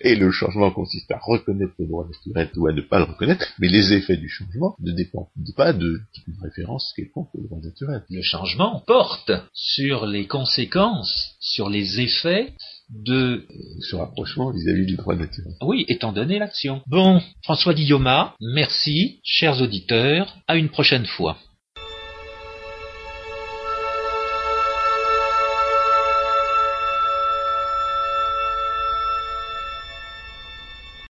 et 0.00 0.16
le 0.16 0.32
changement 0.32 0.72
consiste 0.72 1.10
à 1.12 1.18
reconnaître 1.22 1.74
le 1.78 1.86
droit 1.86 2.06
naturel 2.06 2.50
ou 2.56 2.66
à 2.66 2.72
ne 2.72 2.80
pas 2.80 2.98
le 2.98 3.04
reconnaître, 3.04 3.46
mais 3.60 3.68
les 3.68 3.92
effets 3.92 4.16
du 4.16 4.28
changement 4.28 4.74
ne 4.80 4.92
dépendent 4.92 5.28
pas 5.56 5.72
de 5.72 6.00
d'une 6.26 6.38
référence 6.42 6.92
quelconque 6.96 7.28
au 7.34 7.42
droit 7.42 7.60
naturel. 7.60 8.02
Le 8.10 8.22
changement 8.22 8.82
porte 8.86 9.30
sur 9.52 10.06
les 10.06 10.26
conséquences, 10.26 11.36
sur 11.38 11.68
les 11.68 12.00
effets 12.00 12.52
de 12.90 13.46
ce 13.80 13.96
rapprochement 13.96 14.50
vis-à-vis 14.50 14.86
du 14.86 14.96
droit 14.96 15.14
naturel. 15.14 15.54
Oui, 15.60 15.84
étant 15.88 16.12
donné 16.12 16.38
l'action. 16.38 16.82
Bon, 16.86 17.20
François 17.42 17.74
Guillaume, 17.74 18.08
merci, 18.40 19.20
chers 19.24 19.60
auditeurs, 19.60 20.36
à 20.46 20.56
une 20.56 20.68
prochaine 20.68 21.06
fois. 21.06 21.38